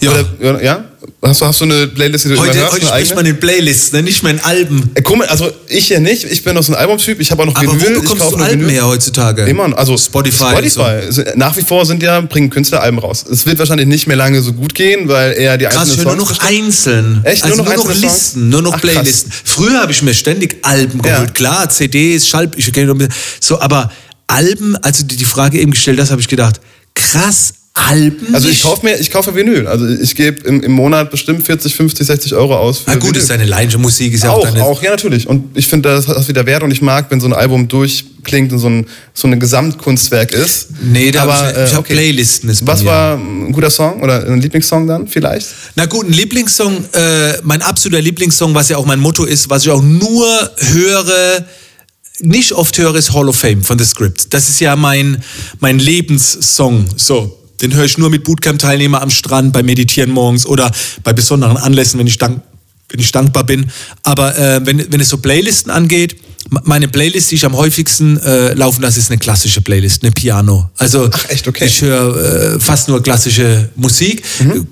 ja. 0.00 0.12
Oder, 0.40 0.62
ja? 0.62 0.84
Hast 1.22 1.40
du, 1.40 1.46
hast 1.46 1.60
du 1.60 1.64
eine 1.64 1.86
Playlist, 1.86 2.24
die 2.24 2.28
du 2.30 2.38
heute 2.38 2.50
immer 2.52 2.60
hörst? 2.62 2.72
heute 2.74 2.86
spricht 2.86 3.10
man 3.10 3.18
eigene? 3.24 3.30
in 3.34 3.40
Playlists, 3.40 3.92
ne? 3.92 4.02
nicht 4.02 4.22
mehr 4.22 4.32
in 4.32 4.40
Alben. 4.40 4.90
Äh, 4.94 5.02
komisch, 5.02 5.28
also 5.28 5.50
ich 5.68 5.88
ja 5.88 6.00
nicht. 6.00 6.24
Ich 6.24 6.42
bin 6.44 6.54
noch 6.54 6.62
so 6.62 6.72
ein 6.72 6.78
Albumtyp. 6.78 7.20
Ich 7.20 7.30
habe 7.30 7.42
auch 7.42 7.46
noch 7.46 7.54
Aber 7.56 7.72
Vinyl. 7.72 7.96
wo 7.96 8.00
bekommst 8.00 8.32
du 8.32 8.36
Alben 8.36 8.68
her 8.68 8.86
heutzutage? 8.86 9.42
Immer, 9.44 9.76
also 9.78 9.96
Spotify. 9.96 10.50
Spotify. 10.50 11.00
So. 11.10 11.22
Nach 11.36 11.56
wie 11.56 11.62
vor 11.62 11.86
sind 11.86 12.02
ja, 12.02 12.20
bringen 12.20 12.50
Künstler 12.50 12.82
Alben 12.82 12.98
raus. 12.98 13.24
Es 13.30 13.46
wird 13.46 13.58
wahrscheinlich 13.58 13.86
nicht 13.86 14.06
mehr 14.06 14.16
lange 14.16 14.42
so 14.42 14.52
gut 14.52 14.74
gehen, 14.74 15.08
weil 15.08 15.32
eher 15.32 15.56
die 15.56 15.64
Krass, 15.66 15.88
einzelnen 15.90 16.06
höre 16.06 16.16
nur 16.16 16.26
Songs 16.26 16.38
noch 16.38 16.46
einzeln. 16.48 17.20
Echt? 17.24 17.44
Also 17.44 17.56
Nur 17.56 17.64
noch 17.64 17.74
nur 17.74 17.84
noch 17.84 17.90
Songs? 17.92 18.02
Listen, 18.02 18.48
nur 18.48 18.62
noch 18.62 18.72
Ach, 18.74 18.80
krass. 18.80 18.90
Playlisten. 18.92 19.32
Früher 19.44 19.80
habe 19.80 19.92
ich 19.92 20.02
mir 20.02 20.14
ständig 20.14 20.56
Alben 20.62 21.00
Ja. 21.04 21.14
geholt. 21.14 21.34
Klar, 21.34 21.70
CDs, 21.70 22.26
Schall, 22.26 22.50
ich 22.56 22.72
kenne 22.72 23.08
so, 23.40 23.60
aber 23.60 23.90
Alben, 24.26 24.76
also 24.76 25.04
die 25.04 25.16
die 25.16 25.24
Frage 25.24 25.58
eben 25.58 25.70
gestellt 25.70 26.00
hast, 26.00 26.10
habe 26.10 26.20
ich 26.20 26.28
gedacht, 26.28 26.60
krass, 26.94 27.54
Alben 27.76 28.34
Also 28.34 28.48
ich 28.48 28.62
kaufe 28.62 28.86
mir, 28.86 28.98
ich 28.98 29.10
kaufe 29.10 29.34
Vinyl. 29.34 29.66
Also 29.66 29.86
ich 29.86 30.14
gebe 30.14 30.48
im, 30.48 30.62
im 30.62 30.72
Monat 30.72 31.10
bestimmt 31.10 31.44
40, 31.44 31.74
50, 31.74 32.06
60 32.06 32.34
Euro 32.34 32.56
aus. 32.56 32.78
Für 32.78 32.84
Na 32.88 32.94
gut, 32.94 33.10
Vinyl. 33.10 33.20
ist 33.20 33.30
deine 33.30 33.44
Leidenschaft, 33.44 33.82
Musik 33.82 34.14
ist 34.14 34.24
ja 34.24 34.30
auch, 34.30 34.38
auch, 34.38 34.44
deine... 34.44 34.64
auch, 34.64 34.82
ja 34.82 34.90
natürlich. 34.90 35.28
Und 35.28 35.56
ich 35.56 35.66
finde, 35.66 35.90
das 35.90 36.08
hat 36.08 36.26
wieder 36.26 36.46
Wert 36.46 36.62
und 36.62 36.70
ich 36.70 36.80
mag, 36.80 37.10
wenn 37.10 37.20
so 37.20 37.26
ein 37.26 37.34
Album 37.34 37.68
durchklingt 37.68 38.50
und 38.52 38.58
so 38.60 38.68
ein, 38.68 38.86
so 39.12 39.28
ein 39.28 39.38
Gesamtkunstwerk 39.38 40.32
ist. 40.32 40.68
Nee, 40.82 41.10
da 41.10 41.24
Aber, 41.24 41.50
ich, 41.50 41.56
ich 41.64 41.72
äh, 41.72 41.74
hab 41.74 41.80
okay. 41.80 41.94
Playlisten. 41.94 42.48
Ist 42.48 42.66
Was 42.66 42.82
war 42.84 43.16
ein 43.16 43.52
guter 43.52 43.70
Song 43.70 44.02
oder 44.02 44.26
ein 44.26 44.40
Lieblingssong 44.40 44.86
dann 44.86 45.06
vielleicht? 45.06 45.46
Na 45.74 45.84
gut, 45.84 46.08
ein 46.08 46.12
Lieblingssong, 46.12 46.82
äh, 46.92 47.34
mein 47.42 47.60
absoluter 47.60 48.00
Lieblingssong, 48.00 48.54
was 48.54 48.70
ja 48.70 48.78
auch 48.78 48.86
mein 48.86 49.00
Motto 49.00 49.24
ist, 49.24 49.50
was 49.50 49.64
ich 49.64 49.70
auch 49.70 49.82
nur 49.82 50.26
höre, 50.72 51.44
nicht 52.20 52.52
oft 52.52 52.76
höre, 52.78 52.94
ist 52.94 53.12
Hall 53.12 53.28
of 53.28 53.36
Fame 53.36 53.62
von 53.62 53.78
The 53.78 53.84
Script. 53.84 54.32
Das 54.32 54.48
ist 54.48 54.60
ja 54.60 54.76
mein, 54.76 55.22
mein 55.60 55.78
Lebenssong. 55.78 56.86
So. 56.96 57.42
Den 57.62 57.74
höre 57.74 57.86
ich 57.86 57.96
nur 57.96 58.10
mit 58.10 58.24
Bootcamp-Teilnehmer 58.24 59.00
am 59.00 59.08
Strand, 59.08 59.52
beim 59.54 59.64
Meditieren 59.64 60.10
morgens 60.10 60.44
oder 60.44 60.70
bei 61.04 61.14
besonderen 61.14 61.56
Anlässen, 61.56 61.98
wenn 61.98 62.06
ich, 62.06 62.18
dank, 62.18 62.42
wenn 62.90 63.00
ich 63.00 63.12
dankbar 63.12 63.44
bin. 63.44 63.70
Aber 64.02 64.36
äh, 64.36 64.60
wenn, 64.66 64.92
wenn 64.92 65.00
es 65.00 65.08
so 65.08 65.18
Playlisten 65.18 65.70
angeht, 65.70 66.16
meine 66.62 66.88
Playlist, 66.88 67.30
die 67.30 67.34
ich 67.36 67.44
am 67.44 67.56
häufigsten 67.56 68.18
äh, 68.18 68.54
laufen 68.54 68.82
lasse, 68.82 68.98
ist 69.00 69.10
eine 69.10 69.18
klassische 69.18 69.60
Playlist, 69.60 70.02
eine 70.02 70.12
Piano. 70.12 70.70
Also 70.78 71.08
Ach, 71.12 71.28
echt? 71.28 71.48
Okay. 71.48 71.64
ich 71.64 71.80
höre 71.82 72.54
äh, 72.54 72.60
fast 72.60 72.88
nur 72.88 73.02
klassische 73.02 73.68
Musik. 73.76 74.22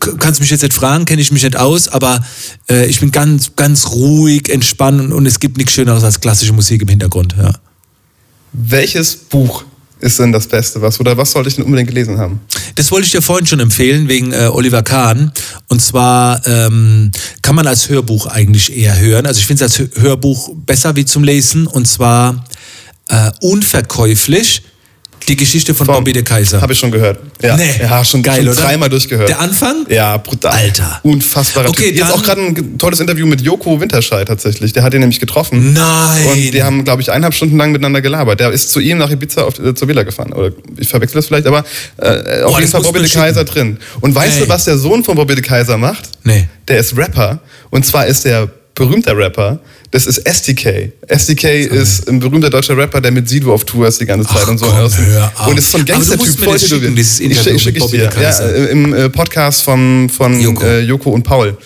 K- 0.01 0.13
Kannst 0.19 0.41
mich 0.41 0.51
jetzt 0.51 0.63
nicht 0.63 0.75
fragen, 0.75 1.05
kenne 1.05 1.21
ich 1.21 1.33
mich 1.33 1.43
nicht 1.43 1.57
aus, 1.57 1.89
aber 1.89 2.25
äh, 2.71 2.87
ich 2.87 3.01
bin 3.01 3.11
ganz, 3.11 3.57
ganz 3.57 3.89
ruhig, 3.91 4.49
entspannt 4.49 5.01
und, 5.01 5.13
und 5.13 5.27
es 5.27 5.41
gibt 5.41 5.57
nichts 5.57 5.73
Schöneres 5.73 6.05
als 6.05 6.21
klassische 6.21 6.53
Musik 6.53 6.83
im 6.83 6.89
Hintergrund. 6.89 7.35
Ja. 7.39 7.53
Welches 8.53 9.17
Buch 9.17 9.65
ist 10.01 10.19
denn 10.19 10.33
das 10.33 10.47
Beste? 10.47 10.83
Was 10.83 11.01
oder 11.01 11.17
was 11.17 11.33
sollte 11.33 11.49
ich 11.49 11.57
denn 11.57 11.65
unbedingt 11.65 11.89
gelesen 11.89 12.19
haben? 12.19 12.41
Das 12.77 12.91
wollte 12.91 13.07
ich 13.07 13.13
dir 13.13 13.23
vorhin 13.23 13.47
schon 13.47 13.61
empfehlen, 13.61 14.09
wegen 14.09 14.33
äh, 14.33 14.49
Oliver 14.53 14.83
Kahn. 14.83 15.33
Und 15.69 15.81
zwar 15.81 16.47
ähm, 16.47 17.11
kann 17.43 17.55
man 17.55 17.67
als 17.67 17.89
Hörbuch 17.89 18.27
eigentlich 18.27 18.77
eher 18.77 18.99
hören. 18.99 19.27
Also 19.27 19.39
ich 19.41 19.47
finde 19.47 19.65
es 19.65 19.73
als 19.73 19.81
Hö- 19.81 20.01
Hörbuch 20.03 20.51
besser 20.67 20.97
wie 20.97 21.05
zum 21.05 21.25
Lesen. 21.25 21.67
Und 21.67 21.87
zwar 21.87 22.45
äh, 23.09 23.31
unverkäuflich. 23.41 24.63
Die 25.29 25.37
Geschichte 25.37 25.75
von 25.75 25.87
Bobby 25.87 26.13
de 26.13 26.23
Kaiser. 26.23 26.61
Habe 26.61 26.73
ich 26.75 26.79
schon 26.79 26.91
gehört. 26.91 27.19
Ja, 27.43 27.57
Nee. 27.57 27.71
ja 27.81 28.05
schon, 28.05 28.23
Geil, 28.23 28.45
schon 28.45 28.49
oder? 28.53 28.61
dreimal 28.61 28.89
durchgehört. 28.91 29.29
Der 29.29 29.41
Anfang? 29.41 29.87
Ja, 29.89 30.17
brutal. 30.19 30.53
Alter. 30.53 31.01
Unfassbar. 31.03 31.69
Okay, 31.69 31.91
Jetzt 31.93 32.13
auch 32.13 32.23
gerade 32.23 32.43
ein 32.43 32.79
tolles 32.79 33.01
Interview 33.01 33.27
mit 33.27 33.41
Joko 33.41 33.81
Winterscheid 33.81 34.29
tatsächlich. 34.29 34.73
Der 34.75 34.83
hat 34.83 34.93
ihn 34.95 35.01
nämlich 35.01 35.21
getroffen. 35.21 35.73
Nein. 35.73 36.27
Und 36.27 36.53
die 36.55 36.63
haben, 36.63 36.85
glaube 36.85 37.01
ich, 37.03 37.11
eineinhalb 37.11 37.35
Stunden 37.35 37.57
lang 37.57 37.73
miteinander 37.73 38.01
gelabert. 38.03 38.41
Der 38.41 38.51
ist 38.51 38.71
zu 38.71 38.81
ihm 38.81 38.99
nach 38.99 39.11
Ibiza 39.11 39.43
auf, 39.45 39.59
äh, 39.59 39.75
zur 39.75 39.89
Villa 39.89 40.03
gefahren. 40.03 40.33
Oder 40.33 40.53
ich 40.79 40.89
verwechsel 40.89 41.17
das 41.17 41.27
vielleicht, 41.27 41.47
aber 41.47 41.65
äh, 41.99 42.43
auf 42.43 42.55
Oh, 42.55 42.59
jeden 42.59 42.71
Fall 42.71 42.83
Bobby 42.83 43.01
de 43.01 43.09
Kaiser 43.09 43.45
drin. 43.45 43.79
Und 44.01 44.15
weißt 44.15 44.37
Ey. 44.41 44.43
du, 44.45 44.49
was 44.49 44.65
der 44.65 44.77
Sohn 44.79 45.05
von 45.05 45.17
Bobby 45.17 45.35
de 45.35 45.45
Kaiser 45.45 45.79
macht? 45.79 46.05
Nee. 46.25 46.49
Der 46.69 46.79
ist 46.79 46.97
Rapper. 46.97 47.41
Und 47.71 47.87
zwar 47.87 48.07
ist 48.07 48.25
der 48.25 48.49
berühmter 48.75 49.17
Rapper. 49.17 49.61
Das 49.91 50.07
ist 50.07 50.19
SDK. 50.19 50.93
SDK 51.07 51.45
ist 51.67 52.09
ein 52.09 52.19
berühmter 52.19 52.51
deutscher 52.51 52.77
Rapper, 52.77 53.01
der 53.01 53.13
mit 53.13 53.29
Sido 53.29 53.55
auf 53.55 53.65
Tour 53.65 53.87
ist 53.87 54.01
die 54.01 54.07
ganze 54.07 54.27
Zeit 54.29 54.43
Ach 54.45 54.49
und 54.49 54.59
so. 54.59 54.67
komm, 54.67 55.49
und 55.49 55.59
ist 55.59 55.71
so 55.71 55.79
ein 55.79 55.83
Aber 55.83 55.87
du 55.87 55.93
Gangster-Typ. 55.93 56.41
voll 56.45 56.59
tätowiert. 56.59 56.99
Ich 56.99 57.21
Interview 57.21 57.59
schick- 57.59 57.77
ich 57.77 57.87
dir. 57.91 58.11
Ja, 58.21 58.41
äh, 58.41 58.67
Im 58.73 58.93
äh, 58.93 59.09
Podcast 59.09 59.63
von, 59.63 60.09
von 60.09 60.41
Joko. 60.41 60.65
Äh, 60.65 60.81
Joko 60.81 61.11
und 61.11 61.23
Paul. 61.23 61.57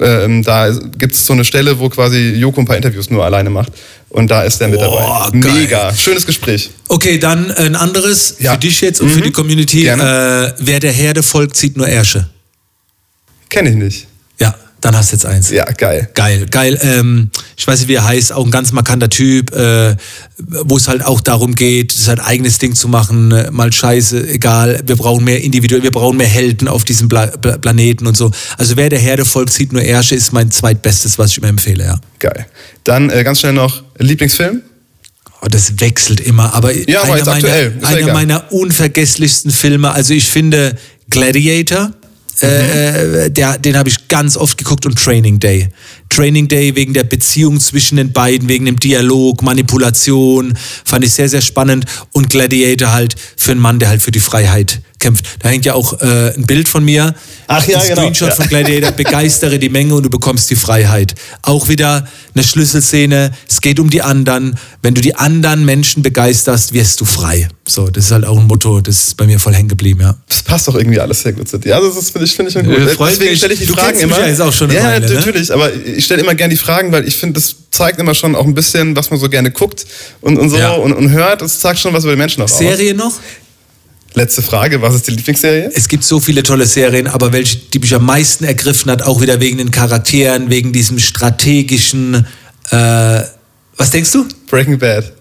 Ähm, 0.00 0.42
da 0.42 0.70
gibt 0.98 1.14
es 1.14 1.26
so 1.26 1.34
eine 1.34 1.44
Stelle, 1.44 1.78
wo 1.78 1.90
quasi 1.90 2.30
Joko 2.30 2.62
ein 2.62 2.64
paar 2.66 2.76
Interviews 2.76 3.10
nur 3.10 3.22
alleine 3.22 3.50
macht. 3.50 3.70
Und 4.08 4.30
da 4.30 4.44
ist 4.44 4.58
er 4.62 4.68
mit 4.68 4.80
Boah, 4.80 5.26
dabei. 5.30 5.38
geil. 5.40 5.52
Mega. 5.52 5.94
Schönes 5.94 6.24
Gespräch. 6.24 6.70
Okay, 6.88 7.18
dann 7.18 7.50
ein 7.50 7.76
anderes 7.76 8.36
Ja. 8.38 8.52
für 8.52 8.58
dich 8.60 8.80
jetzt 8.80 9.02
und 9.02 9.10
für 9.10 9.18
Mhm. 9.18 9.22
die 9.24 9.32
Community. 9.32 9.86
Äh, 9.86 10.52
wer 10.58 10.80
der 10.80 10.92
Herde 10.92 11.22
folgt, 11.22 11.56
zieht 11.56 11.76
nur 11.76 11.86
Ärsche. 11.86 12.30
Kenne 13.50 13.68
ich 13.70 13.76
nicht. 13.76 14.06
Dann 14.84 14.94
hast 14.98 15.12
du 15.12 15.16
jetzt 15.16 15.24
eins. 15.24 15.48
Ja, 15.48 15.64
geil. 15.64 16.10
Geil, 16.12 16.44
geil. 16.50 16.78
Ähm, 16.82 17.30
ich 17.56 17.66
weiß 17.66 17.80
nicht, 17.80 17.88
wie 17.88 17.94
er 17.94 18.04
heißt, 18.04 18.34
auch 18.34 18.44
ein 18.44 18.50
ganz 18.50 18.70
markanter 18.70 19.08
Typ, 19.08 19.50
äh, 19.54 19.96
wo 20.36 20.76
es 20.76 20.88
halt 20.88 21.02
auch 21.06 21.22
darum 21.22 21.54
geht, 21.54 21.90
sein 21.92 22.20
eigenes 22.20 22.58
Ding 22.58 22.74
zu 22.74 22.88
machen, 22.88 23.32
äh, 23.32 23.50
mal 23.50 23.72
scheiße, 23.72 24.28
egal, 24.28 24.82
wir 24.84 24.96
brauchen 24.96 25.24
mehr 25.24 25.42
Individuen, 25.42 25.82
wir 25.84 25.90
brauchen 25.90 26.18
mehr 26.18 26.26
Helden 26.26 26.68
auf 26.68 26.84
diesem 26.84 27.08
Pla 27.08 27.28
Pla 27.28 27.56
Planeten 27.56 28.06
und 28.06 28.14
so. 28.14 28.30
Also 28.58 28.76
wer 28.76 28.90
der 28.90 28.98
Herde 28.98 29.24
folgt, 29.24 29.54
zieht 29.54 29.72
nur 29.72 29.80
Ärsche, 29.80 30.16
ist 30.16 30.34
mein 30.34 30.50
zweitbestes, 30.50 31.16
was 31.16 31.30
ich 31.30 31.38
immer 31.38 31.48
empfehle, 31.48 31.82
ja. 31.84 31.98
Geil. 32.18 32.44
Dann 32.84 33.08
äh, 33.08 33.24
ganz 33.24 33.40
schnell 33.40 33.54
noch 33.54 33.84
Lieblingsfilm. 33.96 34.60
Oh, 35.40 35.46
das 35.48 35.80
wechselt 35.80 36.20
immer, 36.20 36.52
aber, 36.52 36.76
Ja, 36.76 37.04
einer, 37.04 37.16
jetzt 37.16 37.26
meiner, 37.26 37.86
einer 37.88 38.12
meiner 38.12 38.52
unvergesslichsten 38.52 39.50
Filme, 39.50 39.92
also 39.92 40.12
ich 40.12 40.26
finde 40.28 40.76
Gladiator, 41.08 41.94
äh, 42.42 43.30
der, 43.30 43.58
den 43.58 43.76
habe 43.76 43.88
ich 43.88 44.08
ganz 44.08 44.36
oft 44.36 44.58
geguckt 44.58 44.86
und 44.86 44.98
Training 44.98 45.38
Day. 45.38 45.68
Training 46.08 46.48
Day 46.48 46.74
wegen 46.74 46.94
der 46.94 47.04
Beziehung 47.04 47.60
zwischen 47.60 47.96
den 47.96 48.12
beiden, 48.12 48.48
wegen 48.48 48.66
dem 48.66 48.78
Dialog, 48.78 49.42
Manipulation, 49.42 50.56
fand 50.84 51.04
ich 51.04 51.12
sehr, 51.12 51.28
sehr 51.28 51.42
spannend. 51.42 51.86
Und 52.12 52.30
Gladiator 52.30 52.92
halt 52.92 53.16
für 53.36 53.52
einen 53.52 53.60
Mann, 53.60 53.78
der 53.78 53.88
halt 53.88 54.02
für 54.02 54.10
die 54.10 54.20
Freiheit 54.20 54.80
kämpft. 55.04 55.26
Da 55.40 55.48
hängt 55.48 55.64
ja 55.64 55.74
auch 55.74 56.00
äh, 56.00 56.34
ein 56.34 56.46
Bild 56.46 56.68
von 56.68 56.84
mir. 56.84 57.14
Ach 57.46 57.66
ja, 57.66 57.78
ein 57.78 57.88
genau. 57.88 58.00
Screenshot 58.02 58.28
Ja. 58.28 58.34
von 58.34 58.48
Gladiator, 58.48 58.90
begeistere 58.96 59.58
die 59.58 59.68
Menge 59.68 59.94
und 59.94 60.02
du 60.04 60.10
bekommst 60.10 60.50
die 60.50 60.56
Freiheit. 60.56 61.14
Auch 61.42 61.68
wieder 61.68 62.06
eine 62.34 62.42
Schlüsselszene. 62.44 63.30
Es 63.48 63.60
geht 63.60 63.78
um 63.78 63.90
die 63.90 64.02
anderen. 64.02 64.58
Wenn 64.82 64.94
du 64.94 65.00
die 65.00 65.14
anderen 65.14 65.64
Menschen 65.64 66.02
begeisterst, 66.02 66.72
wirst 66.72 67.00
du 67.00 67.04
frei. 67.04 67.48
So, 67.66 67.88
das 67.88 68.06
ist 68.06 68.10
halt 68.10 68.26
auch 68.26 68.38
ein 68.38 68.46
Motto, 68.46 68.80
das 68.80 68.96
ist 68.98 69.16
bei 69.16 69.24
mir 69.26 69.38
voll 69.38 69.54
hängen 69.54 69.68
geblieben, 69.68 70.00
ja. 70.02 70.14
Das 70.28 70.42
passt 70.42 70.68
doch 70.68 70.74
irgendwie 70.74 71.00
alles 71.00 71.22
sehr 71.22 71.32
gut 71.32 71.48
zu 71.48 71.56
dir. 71.58 71.76
Also 71.76 71.90
das 71.94 72.10
finde 72.10 72.26
ich, 72.26 72.34
finde 72.34 72.50
ich 72.50 72.54
gut. 72.56 72.66
Äh, 72.66 73.06
Deswegen 73.10 73.36
stelle 73.36 73.54
ich 73.54 73.60
die 73.60 73.66
Du 73.66 73.72
Fragen 73.72 73.98
immer. 73.98 74.18
ja 74.20 74.26
jetzt 74.26 74.42
auch 74.42 74.52
schon 74.52 74.68
eine 74.70 74.78
ja, 74.78 74.84
Weile, 74.84 75.06
ne? 75.08 75.14
natürlich. 75.14 75.50
Aber 75.52 75.70
ich 75.74 76.04
stelle 76.04 76.22
immer 76.22 76.34
gerne 76.34 76.52
die 76.52 76.60
Fragen, 76.60 76.92
weil 76.92 77.06
ich 77.08 77.16
finde, 77.16 77.40
das 77.40 77.54
zeigt 77.70 77.98
immer 78.00 78.14
schon 78.14 78.36
auch 78.36 78.44
ein 78.44 78.54
bisschen, 78.54 78.94
was 78.96 79.10
man 79.10 79.18
so 79.18 79.28
gerne 79.30 79.50
guckt 79.50 79.86
und, 80.20 80.38
und 80.38 80.50
so 80.50 80.58
Ja. 80.58 80.72
und, 80.72 80.92
und 80.92 81.10
hört. 81.10 81.40
Das 81.40 81.58
zeigt 81.58 81.78
schon 81.80 81.92
was 81.94 82.04
über 82.04 82.12
die 82.12 82.18
Menschen 82.18 82.42
auch 82.42 82.50
aus. 82.50 82.58
Serie 82.58 82.92
noch? 82.94 83.12
Letzte 84.14 84.42
Frage. 84.42 84.80
Was 84.80 84.94
ist 84.94 85.08
die 85.08 85.10
Lieblingsserie? 85.12 85.70
Es 85.74 85.88
gibt 85.88 86.04
so 86.04 86.20
viele 86.20 86.42
tolle 86.44 86.66
Serien, 86.66 87.08
aber 87.08 87.32
welche, 87.32 87.58
die 87.58 87.80
mich 87.80 87.92
am 87.94 88.06
meisten 88.06 88.44
ergriffen 88.44 88.90
hat, 88.90 89.02
auch 89.02 89.20
wieder 89.20 89.40
wegen 89.40 89.58
den 89.58 89.72
Charakteren, 89.72 90.50
wegen 90.50 90.72
diesem 90.72 91.00
strategischen. 91.00 92.24
Äh, 92.70 93.22
was 93.76 93.90
denkst 93.90 94.12
du? 94.12 94.26
Breaking 94.48 94.78
Bad. 94.78 95.12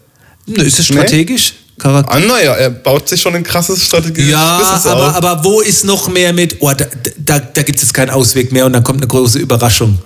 Ist 0.45 0.79
es 0.79 0.85
strategisch? 0.85 1.53
Charakter? 1.79 2.13
Ah, 2.13 2.19
naja, 2.19 2.53
er 2.53 2.69
baut 2.69 3.09
sich 3.09 3.19
schon 3.19 3.33
ein 3.35 3.43
krasses 3.43 3.83
strategisches 3.83 4.31
Ja, 4.31 4.59
Business 4.59 4.85
aber, 4.85 5.09
auf. 5.09 5.15
aber 5.15 5.43
wo 5.43 5.61
ist 5.61 5.85
noch 5.85 6.07
mehr 6.09 6.31
mit, 6.31 6.57
oh, 6.59 6.71
da, 6.71 6.85
da, 7.17 7.39
da 7.39 7.63
gibt 7.63 7.79
es 7.79 7.85
jetzt 7.85 7.93
keinen 7.93 8.11
Ausweg 8.11 8.51
mehr 8.51 8.67
und 8.67 8.73
dann 8.73 8.83
kommt 8.83 8.99
eine 9.01 9.07
große 9.07 9.39
Überraschung. 9.39 9.97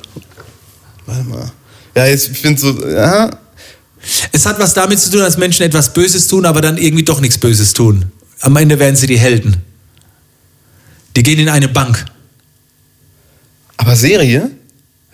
Warte 1.06 1.24
mal. 1.26 1.52
Ja, 1.94 2.06
jetzt, 2.06 2.30
ich 2.30 2.38
finde 2.40 2.62
so, 2.62 2.88
ja, 2.88 3.30
Es 4.32 4.46
hat 4.46 4.58
was 4.60 4.74
damit 4.74 5.00
zu 5.00 5.10
tun, 5.12 5.20
dass 5.20 5.38
Menschen 5.38 5.64
etwas 5.64 5.94
Böses 5.94 6.28
tun, 6.28 6.46
aber 6.46 6.62
dann 6.62 6.78
irgendwie 6.78 7.04
doch 7.04 7.20
nichts 7.20 7.38
Böses 7.38 7.74
tun. 7.74 8.06
Am 8.42 8.56
Ende 8.56 8.80
werden 8.80 8.96
sie 8.96 9.08
die 9.08 9.20
Helden. 9.20 9.58
Die 11.16 11.24
gehen 11.24 11.40
in 11.40 11.50
eine 11.50 11.68
Bank. 11.68 12.06
aber 13.78 13.96
Serie? 13.96 14.52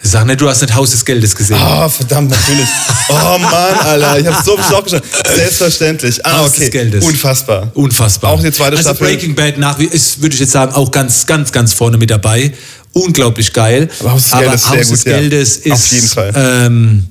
Sag 0.05 0.25
nicht, 0.25 0.41
du 0.41 0.49
hast 0.49 0.61
nicht 0.61 0.75
Haus 0.75 0.91
des 0.91 1.05
Geldes 1.05 1.33
gesehen. 1.33 1.57
Oh, 1.57 1.87
verdammt, 1.87 2.29
natürlich. 2.29 2.67
Oh 3.07 3.37
Mann, 3.37 3.79
Alter, 3.79 4.19
ich 4.19 4.27
habe 4.27 4.43
so 4.43 4.57
viel 4.57 4.75
auch 4.75 4.83
geschaut. 4.83 5.01
Selbstverständlich. 5.33 6.25
Ah, 6.25 6.39
Haus 6.39 6.49
okay. 6.49 6.59
des 6.59 6.71
Geldes. 6.71 7.05
Unfassbar. 7.05 7.71
Unfassbar. 7.73 8.31
Auch 8.31 8.41
die 8.41 8.51
zweite 8.51 8.75
also 8.75 8.89
Staffel. 8.89 9.07
Breaking 9.07 9.33
Bad 9.33 9.57
nach 9.57 9.79
wie 9.79 9.85
ist, 9.85 10.21
würde 10.21 10.33
ich 10.33 10.41
jetzt 10.41 10.51
sagen, 10.51 10.73
auch 10.73 10.91
ganz, 10.91 11.25
ganz, 11.25 11.53
ganz 11.53 11.71
vorne 11.71 11.97
mit 11.97 12.09
dabei. 12.09 12.51
Unglaublich 12.91 13.53
geil. 13.53 13.89
Aber 14.01 14.11
Haus 14.11 14.29
des 14.29 14.33
Geldes 14.33 14.61
ist 14.61 14.67
sehr 14.67 14.79
Haus 14.79 14.87
des 14.89 15.03
gut, 15.03 15.11
ja. 15.11 15.19
Geldes 15.19 15.57
ist. 15.57 15.71
Auf 15.71 15.91
jeden 15.93 16.07
Fall. 16.07 16.33
Ähm, 16.35 17.07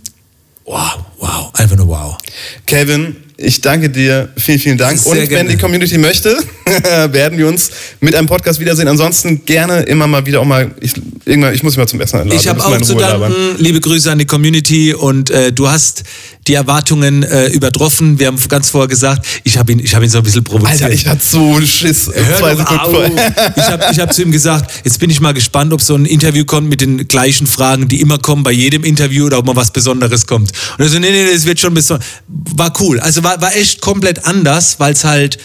wow, 0.67 0.99
wow, 1.19 1.51
einfach 1.55 1.77
nur 1.77 1.89
wow. 1.89 2.19
Kevin, 2.67 3.17
ich 3.43 3.61
danke 3.61 3.91
dir. 3.91 4.29
Vielen, 4.37 4.59
vielen 4.59 4.79
Dank. 4.79 4.99
Sehr 4.99 5.13
Und 5.13 5.19
wenn 5.19 5.29
gerne. 5.29 5.51
die 5.51 5.57
Community 5.57 5.99
möchte, 5.99 6.37
werden 7.11 7.37
wir 7.39 7.49
uns 7.49 7.71
mit 8.01 8.15
einem 8.15 8.29
Podcast 8.29 8.61
wiedersehen. 8.61 8.89
Ansonsten 8.89 9.45
gerne 9.45 9.83
immer 9.83 10.07
mal 10.07 10.25
wieder 10.25 10.41
auch 10.41 10.45
mal. 10.45 10.71
Ich, 10.81 10.93
irgendwann, 11.25 11.55
ich 11.55 11.63
muss 11.63 11.73
mich 11.73 11.79
mal 11.79 11.89
zum 11.89 12.01
Essen 12.01 12.21
einladen. 12.21 12.39
Ich 12.41 12.49
habe 12.49 12.65
auch 12.65 12.81
zu 12.81 12.95
danken. 12.95 13.21
labern. 13.21 13.35
Liebe 13.59 13.81
Grüße 13.81 14.11
an 14.11 14.19
die 14.19 14.27
Community 14.27 14.95
und 14.95 15.31
äh, 15.31 15.53
du 15.53 15.69
hast 15.69 16.05
die 16.49 16.55
Erwartungen 16.55 17.23
äh, 17.23 17.49
übertroffen. 17.49 18.19
Wir 18.19 18.27
haben 18.27 18.39
ganz 18.49 18.69
vorher 18.69 18.89
gesagt, 18.89 19.27
ich 19.45 19.59
habe 19.59 19.73
ihn, 19.73 19.79
ich 19.79 19.95
habe 19.95 20.05
ihn 20.05 20.11
so 20.11 20.19
ein 20.19 20.25
bisschen 20.25 20.43
provoziert. 20.43 20.83
Alter, 20.83 20.93
ich 20.93 21.07
hatte 21.07 21.25
so 21.25 21.61
Schiss. 21.61 22.11
Hör 22.13 22.37
zwei 22.37 22.57
Sekunden. 22.57 23.21
Ich 23.57 23.65
habe 23.65 23.85
ich 23.93 23.99
hab 24.01 24.13
zu 24.13 24.23
ihm 24.23 24.33
gesagt, 24.33 24.71
jetzt 24.85 24.99
bin 24.99 25.11
ich 25.11 25.21
mal 25.21 25.33
gespannt, 25.33 25.73
ob 25.73 25.81
so 25.83 25.95
ein 25.95 26.05
Interview 26.05 26.45
kommt 26.45 26.69
mit 26.69 26.81
den 26.81 27.07
gleichen 27.09 27.47
Fragen, 27.47 27.89
die 27.89 28.01
immer 28.01 28.19
kommen 28.19 28.43
bei 28.43 28.51
jedem 28.51 28.85
Interview 28.85 29.27
oder 29.27 29.39
ob 29.39 29.47
mal 29.47 29.57
was 29.57 29.73
Besonderes 29.73 30.27
kommt. 30.27 30.53
Und 30.79 30.85
er 30.85 30.89
so, 30.89 30.99
nee, 30.99 31.11
nee, 31.11 31.25
nee, 31.25 31.31
es 31.31 31.45
wird 31.45 31.61
schon 31.61 31.75
besonders. 31.75 32.07
War 32.29 32.73
cool. 32.81 32.99
Also 33.01 33.23
war, 33.23 33.32
war 33.41 33.55
echt 33.57 33.81
komplett 33.81 34.25
anders, 34.27 34.77
weil 34.79 34.93
es 34.93 35.05
halt 35.05 35.39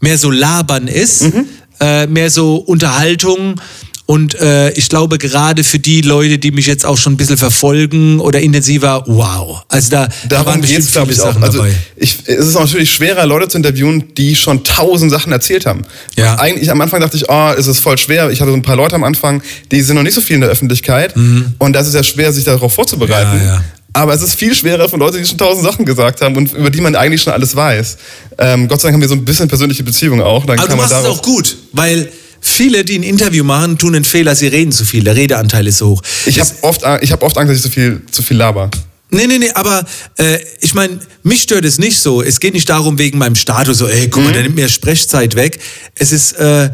mehr 0.00 0.18
so 0.18 0.30
labern 0.30 0.88
ist, 0.88 1.22
Mhm. 1.22 1.46
äh, 1.80 2.06
mehr 2.06 2.30
so 2.30 2.56
Unterhaltung. 2.56 3.60
Und 4.06 4.34
äh, 4.40 4.70
ich 4.72 4.88
glaube, 4.88 5.18
gerade 5.18 5.62
für 5.62 5.78
die 5.78 6.00
Leute, 6.00 6.38
die 6.38 6.50
mich 6.50 6.66
jetzt 6.66 6.84
auch 6.84 6.98
schon 6.98 7.12
ein 7.12 7.16
bisschen 7.16 7.36
verfolgen 7.36 8.18
oder 8.18 8.40
intensiver, 8.40 9.04
wow. 9.06 9.62
Also 9.68 9.90
da, 9.90 10.08
da 10.28 10.44
waren 10.44 10.60
bestimmt 10.60 10.84
viele 10.84 11.12
ich 11.12 11.16
Sachen 11.16 11.44
also 11.44 11.58
dabei. 11.58 11.72
Ich, 11.94 12.18
es 12.26 12.46
ist 12.48 12.54
natürlich 12.54 12.90
schwerer, 12.90 13.24
Leute 13.24 13.46
zu 13.46 13.56
interviewen, 13.58 14.12
die 14.16 14.34
schon 14.34 14.64
tausend 14.64 15.12
Sachen 15.12 15.30
erzählt 15.30 15.64
haben. 15.64 15.84
Ja. 16.16 16.40
Eigentlich 16.40 16.72
am 16.72 16.80
Anfang 16.80 17.00
dachte 17.00 17.16
ich, 17.18 17.28
oh, 17.28 17.52
es 17.56 17.68
ist 17.68 17.78
voll 17.78 17.98
schwer. 17.98 18.30
Ich 18.30 18.40
hatte 18.40 18.50
so 18.50 18.56
ein 18.56 18.62
paar 18.62 18.74
Leute 18.74 18.96
am 18.96 19.04
Anfang, 19.04 19.42
die 19.70 19.80
sind 19.80 19.94
noch 19.94 20.02
nicht 20.02 20.14
so 20.14 20.20
viel 20.20 20.34
in 20.34 20.40
der 20.40 20.50
Öffentlichkeit. 20.50 21.16
Mhm. 21.16 21.54
Und 21.58 21.74
das 21.74 21.86
ist 21.86 21.94
ja 21.94 22.02
schwer, 22.02 22.32
sich 22.32 22.42
darauf 22.44 22.74
vorzubereiten. 22.74 23.38
Ja, 23.38 23.44
ja. 23.44 23.64
Aber 23.92 24.14
es 24.14 24.22
ist 24.22 24.34
viel 24.34 24.54
schwerer 24.54 24.88
von 24.88 25.00
Leuten, 25.00 25.18
die 25.18 25.26
schon 25.26 25.38
tausend 25.38 25.64
Sachen 25.64 25.84
gesagt 25.84 26.20
haben 26.20 26.36
und 26.36 26.52
über 26.52 26.70
die 26.70 26.80
man 26.80 26.94
eigentlich 26.94 27.22
schon 27.22 27.32
alles 27.32 27.56
weiß. 27.56 27.96
Ähm, 28.38 28.68
Gott 28.68 28.80
sei 28.80 28.88
Dank 28.88 28.94
haben 28.94 29.00
wir 29.00 29.08
so 29.08 29.14
ein 29.14 29.24
bisschen 29.24 29.48
persönliche 29.48 29.82
Beziehung 29.82 30.22
auch. 30.22 30.46
Dann 30.46 30.58
Aber 30.58 30.68
kann 30.68 30.76
du 30.76 30.82
machst 30.82 30.94
es 30.94 31.04
auch 31.04 31.22
gut, 31.22 31.56
weil 31.72 32.10
viele, 32.40 32.84
die 32.84 32.98
ein 32.98 33.02
Interview 33.02 33.44
machen, 33.44 33.78
tun 33.78 33.94
einen 33.94 34.04
Fehler, 34.04 34.34
sie 34.34 34.46
reden 34.46 34.72
zu 34.72 34.84
viel. 34.84 35.04
Der 35.04 35.16
Redeanteil 35.16 35.66
ist 35.66 35.78
so 35.78 35.90
hoch. 35.90 36.02
Ich 36.26 36.38
habe 36.38 36.50
oft, 36.62 36.84
hab 36.84 37.22
oft 37.22 37.36
Angst, 37.36 37.50
dass 37.50 37.56
ich 37.58 37.62
zu 37.62 37.70
viel, 37.70 38.02
zu 38.10 38.22
viel 38.22 38.36
laber. 38.36 38.70
Nee, 39.12 39.26
nee, 39.26 39.38
nee, 39.38 39.50
aber 39.54 39.84
äh, 40.18 40.38
ich 40.60 40.72
meine, 40.74 41.00
mich 41.24 41.42
stört 41.42 41.64
es 41.64 41.78
nicht 41.78 41.98
so. 41.98 42.22
Es 42.22 42.38
geht 42.38 42.54
nicht 42.54 42.68
darum, 42.68 42.96
wegen 42.96 43.18
meinem 43.18 43.34
Status, 43.34 43.78
so, 43.78 43.88
ey, 43.88 44.08
guck 44.08 44.22
mal, 44.22 44.28
mhm. 44.28 44.34
der 44.34 44.42
nimmt 44.44 44.54
mir 44.54 44.68
Sprechzeit 44.68 45.34
weg. 45.34 45.58
Es 45.96 46.12
ist 46.12 46.34
äh, 46.34 46.70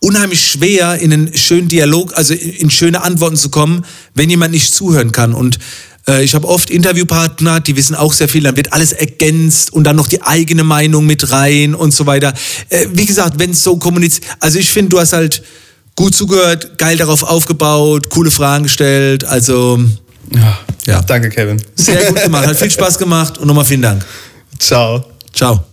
unheimlich 0.00 0.48
schwer, 0.48 0.96
in 0.98 1.12
einen 1.12 1.36
schönen 1.36 1.68
Dialog, 1.68 2.16
also 2.16 2.32
in 2.32 2.70
schöne 2.70 3.02
Antworten 3.02 3.36
zu 3.36 3.50
kommen, 3.50 3.84
wenn 4.14 4.30
jemand 4.30 4.52
nicht 4.52 4.74
zuhören 4.74 5.12
kann. 5.12 5.34
Und 5.34 5.58
ich 6.22 6.34
habe 6.34 6.46
oft 6.48 6.70
Interviewpartner, 6.70 7.60
die 7.60 7.76
wissen 7.76 7.94
auch 7.94 8.12
sehr 8.12 8.28
viel, 8.28 8.42
dann 8.42 8.56
wird 8.56 8.72
alles 8.72 8.92
ergänzt 8.92 9.72
und 9.72 9.84
dann 9.84 9.96
noch 9.96 10.06
die 10.06 10.22
eigene 10.22 10.64
Meinung 10.64 11.06
mit 11.06 11.30
rein 11.30 11.74
und 11.74 11.94
so 11.94 12.06
weiter. 12.06 12.34
Äh, 12.68 12.86
wie 12.92 13.06
gesagt, 13.06 13.38
wenn 13.38 13.50
es 13.50 13.62
so 13.62 13.76
kommuniziert, 13.76 14.26
also 14.40 14.58
ich 14.58 14.70
finde, 14.70 14.90
du 14.90 15.00
hast 15.00 15.14
halt 15.14 15.42
gut 15.96 16.14
zugehört, 16.14 16.78
geil 16.78 16.96
darauf 16.96 17.22
aufgebaut, 17.22 18.10
coole 18.10 18.30
Fragen 18.30 18.64
gestellt, 18.64 19.24
also 19.24 19.80
ja. 20.34 20.58
ja. 20.86 21.02
Danke, 21.02 21.30
Kevin. 21.30 21.62
Sehr 21.74 22.04
gut 22.04 22.22
gemacht, 22.22 22.46
hat 22.46 22.56
viel 22.56 22.70
Spaß 22.70 22.98
gemacht 22.98 23.38
und 23.38 23.46
nochmal 23.46 23.64
vielen 23.64 23.82
Dank. 23.82 24.04
Ciao. 24.58 25.04
Ciao. 25.32 25.64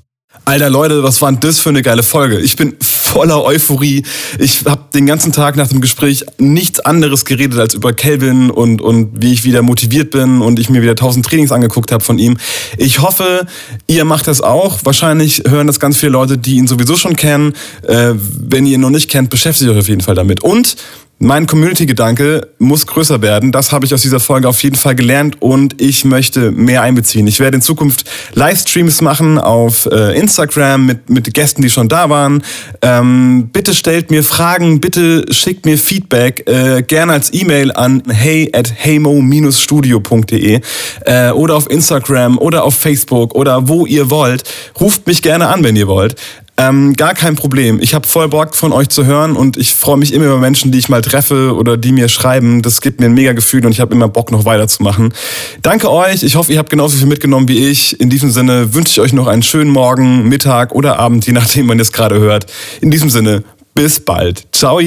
Alter 0.46 0.70
Leute, 0.70 1.04
was 1.04 1.22
war 1.22 1.32
denn 1.32 1.40
das 1.40 1.60
für 1.60 1.70
eine 1.70 1.82
geile 1.82 2.04
Folge? 2.04 2.40
Ich 2.40 2.56
bin 2.56 2.76
voller 3.12 3.44
Euphorie. 3.44 4.04
Ich 4.40 4.64
habe 4.66 4.86
den 4.94 5.06
ganzen 5.06 5.34
Tag 5.34 5.58
nach 5.58 5.68
dem 5.68 5.82
Gespräch 5.82 6.24
nichts 6.38 6.80
anderes 6.80 7.26
geredet 7.26 7.60
als 7.60 7.74
über 7.74 7.92
Kelvin 7.92 8.50
und, 8.50 8.82
und 8.82 9.22
wie 9.22 9.34
ich 9.34 9.44
wieder 9.44 9.62
motiviert 9.62 10.12
bin 10.12 10.42
und 10.42 10.60
ich 10.60 10.70
mir 10.70 10.82
wieder 10.82 10.96
tausend 10.96 11.26
Trainings 11.26 11.52
angeguckt 11.52 11.92
habe 11.92 12.04
von 12.04 12.18
ihm. 12.18 12.38
Ich 12.78 13.02
hoffe, 13.02 13.46
ihr 13.88 14.06
macht 14.06 14.30
das 14.30 14.40
auch. 14.40 14.80
Wahrscheinlich 14.86 15.44
hören 15.46 15.68
das 15.68 15.82
ganz 15.82 15.98
viele 15.98 16.14
Leute, 16.14 16.38
die 16.38 16.56
ihn 16.56 16.68
sowieso 16.68 16.96
schon 16.96 17.18
kennen. 17.18 17.54
Äh, 17.86 18.14
wenn 18.16 18.66
ihr 18.66 18.76
ihn 18.76 18.82
noch 18.82 18.90
nicht 18.90 19.12
kennt, 19.12 19.30
beschäftigt 19.30 19.70
euch 19.70 19.80
auf 19.80 19.90
jeden 19.90 20.02
Fall 20.02 20.16
damit. 20.16 20.42
Und 20.42 20.78
mein 21.22 21.46
Community-Gedanke 21.46 22.48
muss 22.58 22.88
größer 22.88 23.22
werden. 23.22 23.52
Das 23.52 23.72
habe 23.72 23.86
ich 23.86 23.94
aus 23.94 24.02
dieser 24.02 24.20
Folge 24.20 24.50
auf 24.50 24.62
jeden 24.64 24.76
Fall 24.76 24.96
gelernt 24.96 25.40
und 25.40 25.80
ich 25.80 26.04
möchte 26.04 26.52
mehr 26.52 26.82
einbeziehen. 26.82 27.28
Ich 27.28 27.40
werde 27.40 27.58
in 27.58 27.62
Zukunft 27.62 28.10
Livestreams 28.34 29.02
machen 29.02 29.38
auf 29.38 29.88
äh, 29.92 30.18
Instagram 30.18 30.88
mit, 30.88 31.12
mit 31.12 31.32
Gästen, 31.32 31.62
die 31.62 31.70
schon 31.70 31.90
da 31.90 32.10
waren. 32.10 32.44
Ähm, 32.82 33.50
bitte 33.54 33.76
stellt 33.76 34.10
mir 34.10 34.24
Fragen, 34.24 34.82
bitte 34.82 35.32
schickt 35.32 35.68
mir 35.68 35.78
Feedback, 35.78 36.50
äh, 36.50 36.82
gerne 36.82 37.14
als 37.14 37.32
E-Mail 37.32 37.72
an 37.72 38.02
hey 38.10 38.50
at 38.54 38.74
heymo-studio.de 38.76 40.60
äh, 41.06 41.30
oder 41.32 41.56
auf 41.56 41.70
Instagram 41.70 42.40
oder 42.40 42.64
auf 42.64 42.76
Facebook 42.76 43.36
oder 43.36 43.68
wo 43.68 43.86
ihr 43.86 44.10
wollt. 44.10 44.44
Ruft 44.80 45.06
mich 45.06 45.22
gerne 45.22 45.50
an, 45.50 45.64
wenn 45.64 45.76
ihr 45.76 45.88
wollt. 45.88 46.16
Ähm, 46.62 46.94
gar 46.94 47.14
kein 47.16 47.36
Problem. 47.36 47.80
Ich 47.82 47.96
habe 47.96 48.06
voll 48.06 48.28
Bock 48.28 48.56
von 48.56 48.72
euch 48.72 48.90
zu 48.90 49.06
hören 49.06 49.36
und 49.36 49.58
ich 49.58 49.74
freue 49.74 49.98
mich 49.98 50.14
immer 50.14 50.26
über 50.26 50.38
Menschen, 50.38 50.72
die 50.72 50.78
ich 50.78 50.90
mal 50.90 51.02
treffe 51.02 51.56
oder 51.56 51.76
die 51.76 51.92
mir 51.92 52.08
schreiben. 52.08 52.62
Das 52.62 52.82
gibt 52.82 53.00
mir 53.00 53.08
ein 53.08 53.14
mega 53.14 53.34
Gefühl 53.34 53.66
und 53.66 53.72
ich 53.72 53.80
habe 53.80 53.94
immer 53.96 54.08
Bock, 54.08 54.32
noch 54.32 54.46
weiterzumachen. 54.46 55.14
Danke 55.62 55.92
euch. 55.92 56.24
Ich 56.24 56.36
hoffe, 56.36 56.52
ihr 56.54 56.60
habt 56.60 56.70
genauso 56.70 56.98
viel 56.98 57.08
mitgenommen 57.08 57.48
wie 57.48 57.70
ich. 57.70 58.00
In 58.00 58.10
diesem 58.10 58.30
Sinne 58.30 58.74
wünsche 58.74 58.92
ich 58.92 59.00
euch 59.00 59.14
noch 59.14 59.28
einen 59.28 59.44
schönen 59.44 59.72
Morgen, 59.72 60.30
Mittag 60.30 60.74
oder 60.74 61.00
Abend, 61.00 61.26
je 61.26 61.34
nachdem, 61.34 61.68
wann 61.68 61.80
ihr 61.80 61.84
es 61.84 61.92
gerade 61.92 62.20
hört. 62.20 62.46
In 62.82 62.92
diesem 62.92 63.10
Sinne, 63.10 63.44
bis 63.74 64.00
bald. 64.00 64.46
Ciao. 64.52 64.80